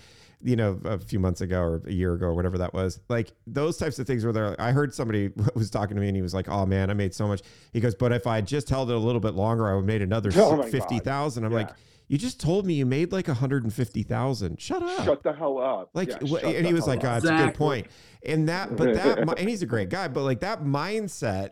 you 0.44 0.56
know, 0.56 0.80
a 0.84 0.98
few 0.98 1.18
months 1.20 1.40
ago 1.40 1.60
or 1.60 1.82
a 1.86 1.92
year 1.92 2.14
ago 2.14 2.26
or 2.26 2.34
whatever 2.34 2.58
that 2.58 2.74
was. 2.74 2.98
Like 3.08 3.32
those 3.46 3.76
types 3.76 3.98
of 3.98 4.06
things 4.06 4.24
where 4.24 4.32
they're, 4.32 4.60
I 4.60 4.72
heard 4.72 4.92
somebody 4.94 5.30
was 5.54 5.70
talking 5.70 5.94
to 5.96 6.00
me 6.00 6.08
and 6.08 6.16
he 6.16 6.22
was 6.22 6.34
like, 6.34 6.48
"Oh 6.48 6.66
man, 6.66 6.90
I 6.90 6.94
made 6.94 7.14
so 7.14 7.26
much." 7.28 7.42
He 7.72 7.80
goes, 7.80 7.94
"But 7.94 8.12
if 8.12 8.26
I 8.26 8.40
just 8.40 8.68
held 8.68 8.90
it 8.90 8.96
a 8.96 8.98
little 8.98 9.20
bit 9.20 9.34
longer, 9.34 9.68
I 9.68 9.72
would 9.74 9.80
have 9.82 9.86
made 9.86 10.02
another 10.02 10.30
Oh 10.36 10.56
my 10.56 10.68
fifty 10.68 10.98
thousand. 10.98 11.44
I'm 11.44 11.52
Yeah. 11.52 11.58
like, 11.58 11.70
"You 12.08 12.18
just 12.18 12.40
told 12.40 12.66
me 12.66 12.74
you 12.74 12.84
made 12.86 13.12
like 13.12 13.28
a 13.28 13.34
hundred 13.34 13.62
and 13.64 13.72
fifty 13.72 14.02
thousand. 14.02 14.60
Shut 14.60 14.82
up." 14.82 15.04
Shut 15.04 15.22
the 15.22 15.32
hell 15.32 15.58
up. 15.58 15.90
Like, 15.94 16.08
Yeah, 16.08 16.18
wh- 16.26 16.44
and 16.44 16.66
he 16.66 16.72
was 16.74 16.86
like. 16.86 17.00
"God, 17.02 17.18
it's 17.18 17.26
a 17.30 17.36
good 17.36 17.54
point." 17.54 17.86
And 18.26 18.48
that, 18.48 18.76
but 18.76 18.94
that, 18.94 19.18
and 19.38 19.48
he's 19.48 19.62
a 19.62 19.66
great 19.66 19.88
guy. 19.90 20.08
But 20.08 20.22
like 20.24 20.40
that 20.40 20.62
mindset 20.64 21.50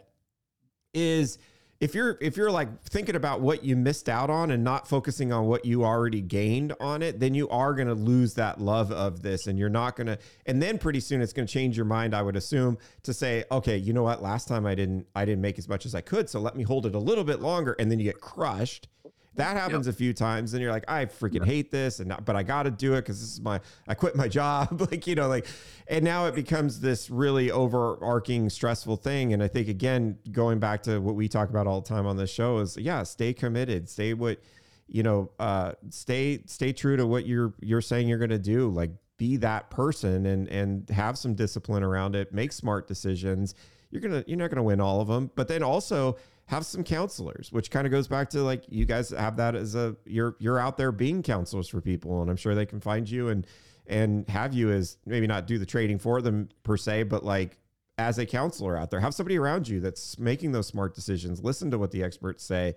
is 0.95 1.39
if 1.81 1.95
you're 1.95 2.19
if 2.21 2.37
you're 2.37 2.51
like 2.51 2.83
thinking 2.83 3.17
about 3.17 3.41
what 3.41 3.65
you 3.65 3.75
missed 3.75 4.09
out 4.09 4.29
on 4.29 4.51
and 4.51 4.63
not 4.63 4.87
focusing 4.87 5.33
on 5.33 5.47
what 5.47 5.65
you 5.65 5.83
already 5.83 6.21
gained 6.21 6.75
on 6.79 7.03
it, 7.03 7.19
then 7.21 7.35
you 7.35 7.49
are 7.49 7.75
going 7.75 7.89
to 7.89 7.95
lose 7.95 8.35
that 8.35 8.61
love 8.61 8.93
of 8.93 9.23
this, 9.23 9.47
and 9.47 9.59
you're 9.59 9.71
not 9.71 9.97
going 9.97 10.07
to. 10.07 10.19
And 10.45 10.63
then 10.63 10.77
pretty 10.77 11.01
soon 11.01 11.23
it's 11.23 11.33
going 11.33 11.47
to 11.47 11.53
change 11.53 11.77
your 11.77 11.87
mind, 11.87 12.15
I 12.15 12.21
would 12.21 12.37
assume, 12.37 12.77
to 13.05 13.15
say, 13.15 13.45
okay, 13.51 13.79
you 13.79 13.95
know 13.95 14.03
what? 14.03 14.23
Last 14.23 14.47
time 14.47 14.67
I 14.67 14.75
didn't 14.75 15.07
I 15.15 15.25
didn't 15.25 15.41
make 15.41 15.59
as 15.59 15.69
much 15.69 15.87
as 15.87 15.95
I 15.95 16.03
could, 16.03 16.29
so 16.29 16.39
let 16.39 16.55
me 16.55 16.65
hold 16.65 16.85
it 16.85 16.95
a 16.95 16.99
little 16.99 17.25
bit 17.25 17.41
longer, 17.41 17.75
and 17.79 17.91
then 17.91 17.99
you 17.99 18.05
get 18.05 18.21
crushed. 18.21 18.89
That 19.37 19.57
happens 19.57 19.87
a 19.87 19.93
few 19.93 20.13
times, 20.13 20.55
and 20.55 20.63
you're 20.63 20.73
like, 20.73 20.85
I 20.89 21.07
freaking 21.07 21.45
hate 21.45 21.71
this, 21.71 22.01
and 22.01 22.09
not, 22.09 22.25
but 22.25 22.35
I 22.35 22.43
got 22.43 22.65
to 22.65 22.71
do 22.71 22.95
it 22.95 23.03
because 23.03 23.21
this 23.21 23.33
is 23.33 23.41
my 23.41 23.61
I 23.87 23.95
quit 23.95 24.17
my 24.17 24.29
job, 24.41 24.81
like 24.91 25.07
you 25.07 25.15
know, 25.15 25.29
like, 25.29 25.47
and 25.87 26.05
now 26.05 26.27
it 26.27 26.35
becomes 26.35 26.81
this 26.81 27.11
really 27.11 27.51
overarching 27.51 28.51
stressful 28.51 28.97
thing. 28.97 29.33
And 29.33 29.43
I 29.43 29.49
think 29.49 29.69
again, 29.69 30.19
going 30.33 30.59
back 30.59 30.83
to 30.85 30.99
what 30.99 31.15
we 31.15 31.29
talk 31.29 31.49
about 31.49 31.67
all 31.67 31.81
the 31.81 31.89
time 31.89 32.07
on 32.07 32.17
this 32.17 32.31
show 32.31 32.59
is, 32.59 32.77
yeah, 32.77 33.05
stay 33.05 33.33
committed, 33.33 33.89
stay 33.89 34.15
what, 34.15 34.41
you 34.89 35.03
know, 35.05 35.31
uh, 35.39 35.73
stay 35.91 36.43
stay 36.47 36.73
true 36.73 36.97
to 36.97 37.07
what 37.07 37.25
you're 37.25 37.55
you're 37.61 37.81
saying 37.81 38.09
you're 38.09 38.19
going 38.19 38.31
to 38.31 38.39
do, 38.39 38.69
like 38.69 38.91
be 39.21 39.37
that 39.37 39.71
person 39.71 40.27
and 40.27 40.49
and 40.49 40.89
have 40.89 41.17
some 41.17 41.35
discipline 41.35 41.83
around 41.85 42.17
it, 42.17 42.33
make 42.33 42.53
smart 42.53 42.89
decisions. 42.89 43.55
You're 43.91 44.01
gonna 44.01 44.25
you're 44.27 44.39
not 44.39 44.51
gonna 44.51 44.63
win 44.63 44.81
all 44.81 45.01
of 45.01 45.09
them, 45.09 45.31
but 45.35 45.47
then 45.47 45.63
also 45.63 46.17
have 46.51 46.67
some 46.67 46.83
counselors, 46.83 47.53
which 47.53 47.71
kind 47.71 47.87
of 47.87 47.93
goes 47.93 48.09
back 48.09 48.29
to 48.31 48.43
like 48.43 48.65
you 48.69 48.85
guys 48.85 49.11
have 49.11 49.37
that 49.37 49.55
as 49.55 49.77
a 49.77 49.95
you're 50.05 50.35
you're 50.41 50.59
out 50.59 50.77
there 50.77 50.91
being 50.91 51.23
counselors 51.23 51.69
for 51.69 51.81
people, 51.81 52.23
and 52.23 52.29
I'm 52.31 52.37
sure 52.37 52.57
they 52.57 52.67
can 52.67 52.81
find 52.81 53.09
you 53.09 53.29
and 53.29 53.47
and 53.87 54.29
have 54.29 54.53
you 54.53 54.73
as 54.73 54.97
maybe 55.07 55.29
not 55.29 55.47
do 55.47 55.59
the 55.59 55.67
trading 55.67 56.01
for 56.01 56.21
them 56.21 56.49
per 56.65 56.77
se, 56.77 57.05
but 57.05 57.25
like 57.25 57.57
as 57.99 58.19
a 58.19 58.27
counselor 58.27 58.77
out 58.77 58.91
there, 58.91 58.99
have 58.99 59.15
somebody 59.15 59.39
around 59.39 59.69
you 59.69 59.79
that's 59.79 60.19
making 60.19 60.51
those 60.51 60.67
smart 60.67 60.93
decisions. 60.93 61.41
Listen 61.41 61.71
to 61.71 61.79
what 61.79 61.93
the 61.93 62.03
experts 62.03 62.43
say. 62.43 62.75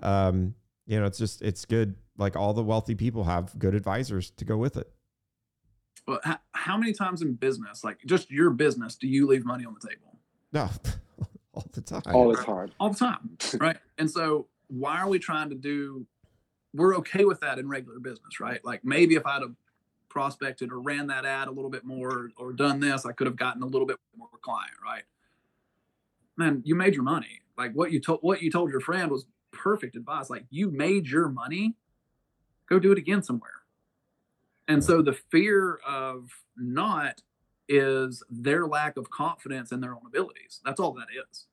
Um, 0.00 0.54
you 0.86 1.00
know, 1.00 1.06
it's 1.06 1.18
just 1.18 1.42
it's 1.42 1.64
good. 1.64 1.96
Like 2.16 2.36
all 2.36 2.54
the 2.54 2.62
wealthy 2.62 2.94
people 2.94 3.24
have 3.24 3.58
good 3.58 3.74
advisors 3.74 4.30
to 4.36 4.44
go 4.44 4.56
with 4.56 4.76
it. 4.76 4.88
But 6.06 6.24
how, 6.24 6.38
how 6.52 6.76
many 6.76 6.92
times 6.92 7.22
in 7.22 7.34
business, 7.34 7.82
like 7.82 7.98
just 8.06 8.30
your 8.30 8.50
business, 8.50 8.94
do 8.94 9.08
you 9.08 9.26
leave 9.26 9.44
money 9.44 9.64
on 9.64 9.74
the 9.74 9.88
table? 9.88 10.16
No, 10.52 10.70
all 11.56 11.66
the 11.72 11.80
time. 11.80 12.02
all 12.06 12.28
the 12.28 12.36
time. 12.36 12.70
All 12.78 12.90
the 12.90 12.98
time, 12.98 13.38
right? 13.60 13.78
And 13.98 14.10
so 14.10 14.46
why 14.68 14.98
are 14.98 15.08
we 15.08 15.18
trying 15.18 15.50
to 15.50 15.56
do? 15.56 16.06
We're 16.74 16.96
okay 16.96 17.24
with 17.24 17.40
that 17.40 17.58
in 17.58 17.68
regular 17.68 17.98
business, 17.98 18.38
right? 18.38 18.62
Like 18.64 18.84
maybe 18.84 19.14
if 19.14 19.24
I'd 19.24 19.42
have 19.42 19.54
prospected 20.08 20.72
or 20.72 20.80
ran 20.80 21.06
that 21.06 21.24
ad 21.24 21.48
a 21.48 21.50
little 21.50 21.70
bit 21.70 21.84
more 21.84 22.30
or 22.36 22.52
done 22.52 22.80
this, 22.80 23.06
I 23.06 23.12
could 23.12 23.26
have 23.26 23.36
gotten 23.36 23.62
a 23.62 23.66
little 23.66 23.86
bit 23.86 23.98
more 24.16 24.28
client, 24.42 24.72
right? 24.84 25.04
Man, 26.36 26.62
you 26.64 26.74
made 26.74 26.94
your 26.94 27.02
money. 27.02 27.40
Like 27.56 27.72
what 27.72 27.92
you 27.92 28.00
told 28.00 28.20
what 28.20 28.42
you 28.42 28.50
told 28.50 28.70
your 28.70 28.80
friend 28.80 29.10
was 29.10 29.26
perfect 29.52 29.96
advice. 29.96 30.28
Like 30.28 30.44
you 30.50 30.70
made 30.70 31.06
your 31.06 31.28
money, 31.28 31.76
go 32.68 32.78
do 32.78 32.92
it 32.92 32.98
again 32.98 33.22
somewhere. 33.22 33.50
And 34.68 34.84
so 34.84 35.00
the 35.00 35.12
fear 35.12 35.80
of 35.86 36.28
not 36.56 37.22
is 37.68 38.22
their 38.30 38.66
lack 38.66 38.96
of 38.96 39.10
confidence 39.10 39.72
in 39.72 39.80
their 39.80 39.92
own 39.92 40.02
abilities. 40.06 40.60
That's 40.64 40.80
all 40.80 40.92
that 40.92 41.06
is. 41.30 41.46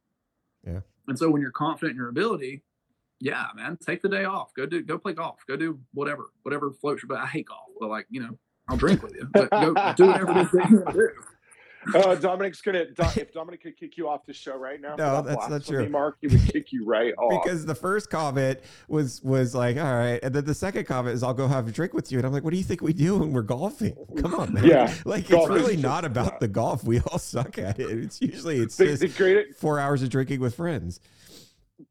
Yeah. 0.66 0.80
And 1.08 1.18
so 1.18 1.30
when 1.30 1.42
you're 1.42 1.52
confident 1.52 1.92
in 1.92 1.98
your 1.98 2.10
ability, 2.10 2.64
yeah, 3.20 3.48
man, 3.56 3.78
take 3.78 4.02
the 4.02 4.10
day 4.10 4.26
off. 4.26 4.54
Go 4.54 4.66
do 4.66 4.82
go 4.82 4.98
play 4.98 5.14
golf. 5.14 5.40
Go 5.48 5.56
do 5.56 5.80
whatever, 5.94 6.32
whatever 6.44 6.72
floats 6.72 7.04
your 7.04 7.08
boat. 7.08 7.20
I 7.20 7.28
hate 7.28 7.48
golf, 7.48 7.70
but 7.80 7.90
like, 7.90 8.06
you 8.10 8.22
know, 8.22 8.38
I'll 8.68 8.78
drink 8.78 9.02
with 9.02 9.16
you. 9.16 9.28
But 9.32 9.50
go 9.50 9.74
do 9.96 10.08
whatever 10.08 10.32
it 10.32 10.38
is 10.38 10.52
that 10.52 10.70
you 10.70 10.78
want 10.78 10.88
to 10.88 10.94
do. 10.94 11.10
Uh, 11.96 12.16
Dominic's 12.16 12.62
gonna. 12.62 12.86
If 12.98 13.34
Dominic 13.34 13.62
could 13.62 13.78
kick 13.78 13.98
you 13.98 14.08
off 14.08 14.26
the 14.26 14.34
show 14.34 14.56
right 14.58 14.80
now, 14.80 14.96
No, 14.96 15.22
that 15.22 15.26
that's 15.26 15.50
not 15.50 15.66
true. 15.66 15.88
Mark, 15.90 16.18
he 16.22 16.28
would 16.28 16.46
kick 16.48 16.72
you 16.72 16.86
right 16.86 17.14
off. 17.18 17.44
because 17.44 17.66
the 17.66 17.76
first 17.76 18.10
comment 18.10 18.60
was 18.88 19.22
was 19.24 19.54
like, 19.54 19.78
all 19.78 19.84
right, 19.84 20.20
and 20.24 20.34
then 20.34 20.46
the 20.46 20.54
second 20.54 20.86
comment 20.86 21.16
is, 21.16 21.24
I'll 21.24 21.34
go 21.34 21.48
have 21.48 21.68
a 21.68 21.72
drink 21.72 21.94
with 21.94 22.12
you, 22.12 22.18
and 22.20 22.26
I'm 22.26 22.34
like, 22.34 22.44
what 22.44 22.52
do 22.52 22.58
you 22.58 22.64
think 22.64 22.82
we 22.82 22.94
do 22.94 23.18
when 23.18 23.32
we're 23.32 23.42
golfing? 23.42 23.96
Come 24.22 24.34
on, 24.36 24.54
man. 24.54 24.66
Yeah, 24.66 24.94
like 25.06 25.28
golf 25.28 25.50
it's 25.50 25.62
really 25.62 25.78
not 25.78 26.06
about 26.06 26.40
the 26.40 26.48
golf. 26.48 26.84
We 26.84 27.00
all 27.02 27.20
suck 27.20 27.58
at 27.58 27.80
it. 27.80 27.90
It's 27.90 28.22
usually 28.22 28.60
it's 28.60 28.78
the, 28.78 28.86
just 28.86 29.02
the 29.02 29.08
greatest 29.10 29.60
four 29.60 29.80
hours 29.80 30.02
of 30.04 30.10
drinking 30.10 30.40
with 30.40 30.56
friends. 30.56 31.00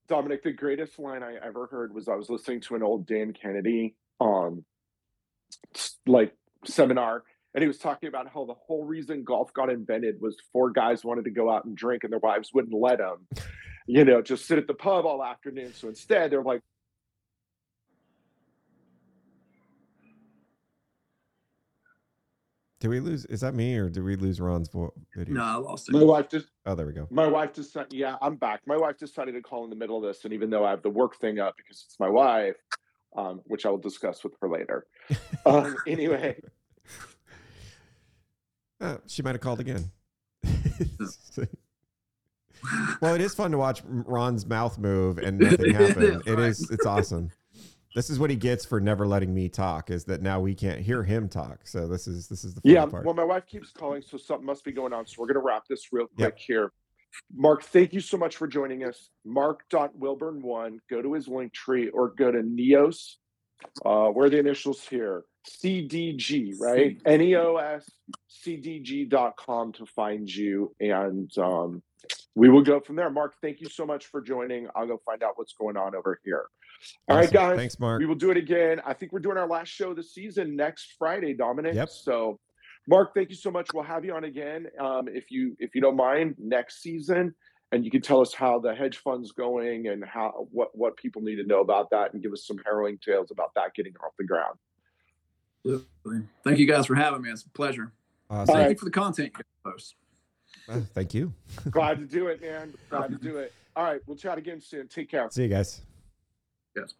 Dominic, 0.09 0.43
the 0.43 0.53
greatest 0.53 0.99
line 0.99 1.22
I 1.22 1.36
ever 1.45 1.66
heard 1.66 1.95
was 1.95 2.09
I 2.09 2.14
was 2.14 2.30
listening 2.30 2.61
to 2.62 2.76
an 2.76 2.82
old 2.82 3.07
Dan 3.07 3.32
Kennedy 3.32 3.95
um 4.20 4.64
like 6.07 6.34
seminar 6.64 7.24
and 7.55 7.62
he 7.62 7.68
was 7.68 7.78
talking 7.78 8.09
about 8.09 8.28
how 8.32 8.44
the 8.44 8.55
whole 8.55 8.84
reason 8.84 9.24
golf 9.24 9.53
got 9.53 9.68
invented 9.70 10.20
was 10.20 10.36
four 10.53 10.70
guys 10.70 11.05
wanted 11.05 11.24
to 11.24 11.30
go 11.30 11.50
out 11.50 11.64
and 11.64 11.76
drink 11.76 12.05
and 12.05 12.12
their 12.12 12.18
wives 12.20 12.50
wouldn't 12.55 12.74
let 12.74 12.98
them 12.98 13.26
you 13.86 14.05
know 14.05 14.22
just 14.22 14.46
sit 14.46 14.59
at 14.59 14.66
the 14.66 14.74
pub 14.74 15.05
all 15.07 15.22
afternoon 15.24 15.72
so 15.74 15.88
instead 15.88 16.30
they're 16.30 16.42
like 16.42 16.61
Did 22.80 22.88
we 22.88 22.98
lose? 22.98 23.24
Is 23.26 23.40
that 23.42 23.55
me 23.55 23.76
or 23.76 23.88
did 23.88 24.03
we 24.03 24.16
lose 24.16 24.40
Ron's 24.40 24.68
vo- 24.68 24.92
video? 25.16 25.34
No, 25.34 25.42
I 25.44 25.55
lost 25.55 25.88
it. 25.88 25.92
my 25.92 26.03
wife 26.03 26.28
just 26.28 26.46
Oh, 26.66 26.74
there 26.74 26.84
we 26.86 26.92
go. 26.92 27.07
my 27.11 27.26
wife 27.28 27.53
just 27.53 27.76
yeah 27.90 28.16
i'm 28.22 28.36
back 28.36 28.61
my 28.66 28.76
wife 28.76 28.96
decided 28.98 29.32
to 29.32 29.42
call 29.42 29.64
in 29.64 29.70
the 29.70 29.76
middle 29.76 29.96
of 29.96 30.03
this 30.03 30.24
and 30.24 30.32
even 30.32 30.48
though 30.50 30.64
i 30.64 30.70
have 30.70 30.82
the 30.82 30.90
work 30.90 31.16
thing 31.20 31.38
up 31.40 31.55
because 31.57 31.84
it's 31.86 31.98
my 32.00 32.09
wife 32.09 32.57
um, 33.16 33.40
which 33.46 33.66
i 33.66 33.68
will 33.68 33.78
discuss 33.78 34.22
with 34.24 34.32
her 34.40 34.48
later 34.48 34.86
um, 35.46 35.76
anyway 35.86 36.36
Oh, 38.83 38.99
she 39.07 39.22
might 39.22 39.33
have 39.33 39.41
called 39.41 39.61
again. 39.61 39.91
well, 43.01 43.14
it 43.14 43.20
is 43.20 43.35
fun 43.35 43.51
to 43.53 43.59
watch 43.59 43.83
Ron's 43.87 44.47
mouth 44.47 44.78
move 44.78 45.18
and 45.18 45.39
nothing 45.39 45.66
It 45.70 45.74
happen. 45.74 46.03
is, 46.03 46.22
It 46.26 46.33
right. 46.35 46.49
is. 46.49 46.70
It's 46.70 46.87
awesome. 46.87 47.30
This 47.95 48.09
is 48.11 48.18
what 48.18 48.30
he 48.30 48.37
gets 48.37 48.64
for 48.64 48.80
never 48.80 49.07
letting 49.07 49.35
me 49.35 49.49
talk. 49.49 49.91
Is 49.91 50.05
that 50.07 50.22
now 50.22 50.41
we 50.41 50.55
can't 50.55 50.80
hear 50.80 51.05
him 51.05 51.28
talk? 51.28 51.66
So 51.66 51.87
this 51.87 52.07
is 52.09 52.26
this 52.28 52.43
is 52.45 52.55
the 52.55 52.61
Yeah, 52.64 52.87
part. 52.87 53.05
well, 53.05 53.14
my 53.14 53.24
wife 53.24 53.47
keeps 53.47 53.70
calling, 53.70 54.03
so 54.03 54.16
something 54.16 54.47
must 54.47 54.64
be 54.64 54.72
going 54.72 54.93
on. 54.93 55.07
So 55.07 55.16
we're 55.18 55.26
going 55.26 55.35
to 55.35 55.41
wrap 55.47 55.64
this 55.68 55.93
real 55.93 56.07
Yep. 56.16 56.33
quick 56.33 56.39
here. 56.39 56.72
Mark, 57.35 57.62
thank 57.64 57.93
you 57.93 58.01
so 58.01 58.16
much 58.16 58.37
for 58.37 58.47
joining 58.49 58.85
us. 58.85 59.11
Mark.wilburn1, 59.26 60.78
go 60.89 61.03
to 61.03 61.12
his 61.12 61.28
link 61.28 61.53
tree 61.53 61.91
or 61.91 62.14
go 62.16 62.33
to 62.33 62.39
Neos. 62.39 63.16
Uh, 63.85 64.07
where 64.09 64.26
are 64.26 64.30
the 64.30 64.39
initials 64.39 64.83
here? 64.89 65.24
CDG, 65.47 66.55
right? 66.61 67.01
N 67.05 67.20
E 67.20 67.36
O 67.36 67.57
S 67.57 67.90
CDG.com 68.45 69.72
to 69.72 69.86
find 69.86 70.32
you. 70.32 70.74
And 70.80 71.30
um, 71.38 71.82
we 72.34 72.49
will 72.49 72.62
go 72.62 72.80
from 72.80 72.97
there. 72.97 73.11
Mark, 73.11 73.34
thank 73.43 73.61
you 73.61 73.68
so 73.68 73.84
much 73.86 74.07
for 74.07 74.20
joining. 74.20 74.68
I'll 74.74 74.86
go 74.86 75.01
find 75.05 75.22
out 75.22 75.32
what's 75.36 75.53
going 75.55 75.76
on 75.76 75.95
over 75.95 76.20
here. 76.24 76.47
All 77.09 77.16
right, 77.16 77.24
Awesome. 77.24 77.34
guys. 77.34 77.57
Thanks, 77.57 77.78
Mark. 77.78 78.01
We 78.01 78.07
will 78.07 78.14
do 78.16 78.30
it 78.30 78.36
again. 78.36 78.80
I 78.84 78.93
think 78.95 79.12
we're 79.12 79.20
doing 79.20 79.36
our 79.36 79.49
last 79.49 79.68
show 79.68 79.90
of 79.90 79.97
the 79.97 80.03
season 80.03 80.57
next 80.57 80.95
Friday, 80.99 81.34
Dominic. 81.34 81.74
Yep. 81.74 81.90
So, 81.90 82.40
Mark, 82.88 83.14
thank 83.14 83.30
you 83.30 83.36
so 83.36 83.51
much. 83.51 83.68
We'll 83.72 83.84
have 83.84 84.05
you 84.05 84.14
on 84.14 84.24
again, 84.24 84.66
um, 84.80 85.07
if 85.07 85.30
you 85.30 85.57
if 85.61 85.74
you 85.74 85.80
don't 85.80 85.97
mind, 85.97 86.34
next 86.38 86.82
season, 86.82 87.32
and 87.70 87.84
you 87.84 87.90
can 87.93 88.01
tell 88.03 88.20
us 88.20 88.34
how 88.34 88.59
the 88.59 88.74
hedge 88.74 88.99
fund's 88.99 89.30
going 89.30 89.86
and 89.86 90.05
how 90.05 90.49
what 90.51 90.76
what 90.76 90.97
people 90.97 91.22
need 91.22 91.36
to 91.36 91.45
know 91.45 91.61
about 91.61 91.90
that, 91.90 92.12
and 92.12 92.20
give 92.22 92.32
us 92.32 92.45
some 92.45 92.59
harrowing 92.64 92.99
tales 92.99 93.30
about 93.30 93.53
that 93.55 93.72
getting 93.74 93.93
off 94.05 94.12
the 94.18 94.24
ground. 94.24 94.59
Absolutely. 95.64 96.26
Thank 96.44 96.58
you 96.58 96.66
guys 96.66 96.86
for 96.86 96.94
having 96.94 97.22
me. 97.22 97.30
It's 97.30 97.42
a 97.44 97.48
pleasure. 97.50 97.92
Uh, 98.28 98.44
Thank 98.46 98.58
right. 98.58 98.70
you 98.70 98.76
for 98.76 98.84
the 98.86 98.90
content 98.90 99.32
you 99.36 99.44
guys 99.44 99.72
post. 99.72 99.94
uh, 100.68 100.80
thank 100.94 101.14
you. 101.14 101.32
Glad 101.70 101.98
to 101.98 102.06
do 102.06 102.28
it, 102.28 102.40
man. 102.40 102.72
Glad 102.90 103.10
to 103.10 103.18
do 103.18 103.36
it. 103.36 103.52
All 103.76 103.84
right, 103.84 104.00
we'll 104.06 104.16
chat 104.16 104.38
again 104.38 104.60
soon. 104.60 104.88
Take 104.88 105.10
care. 105.10 105.28
See 105.30 105.42
you 105.42 105.48
guys. 105.48 105.82
Yes. 106.76 106.94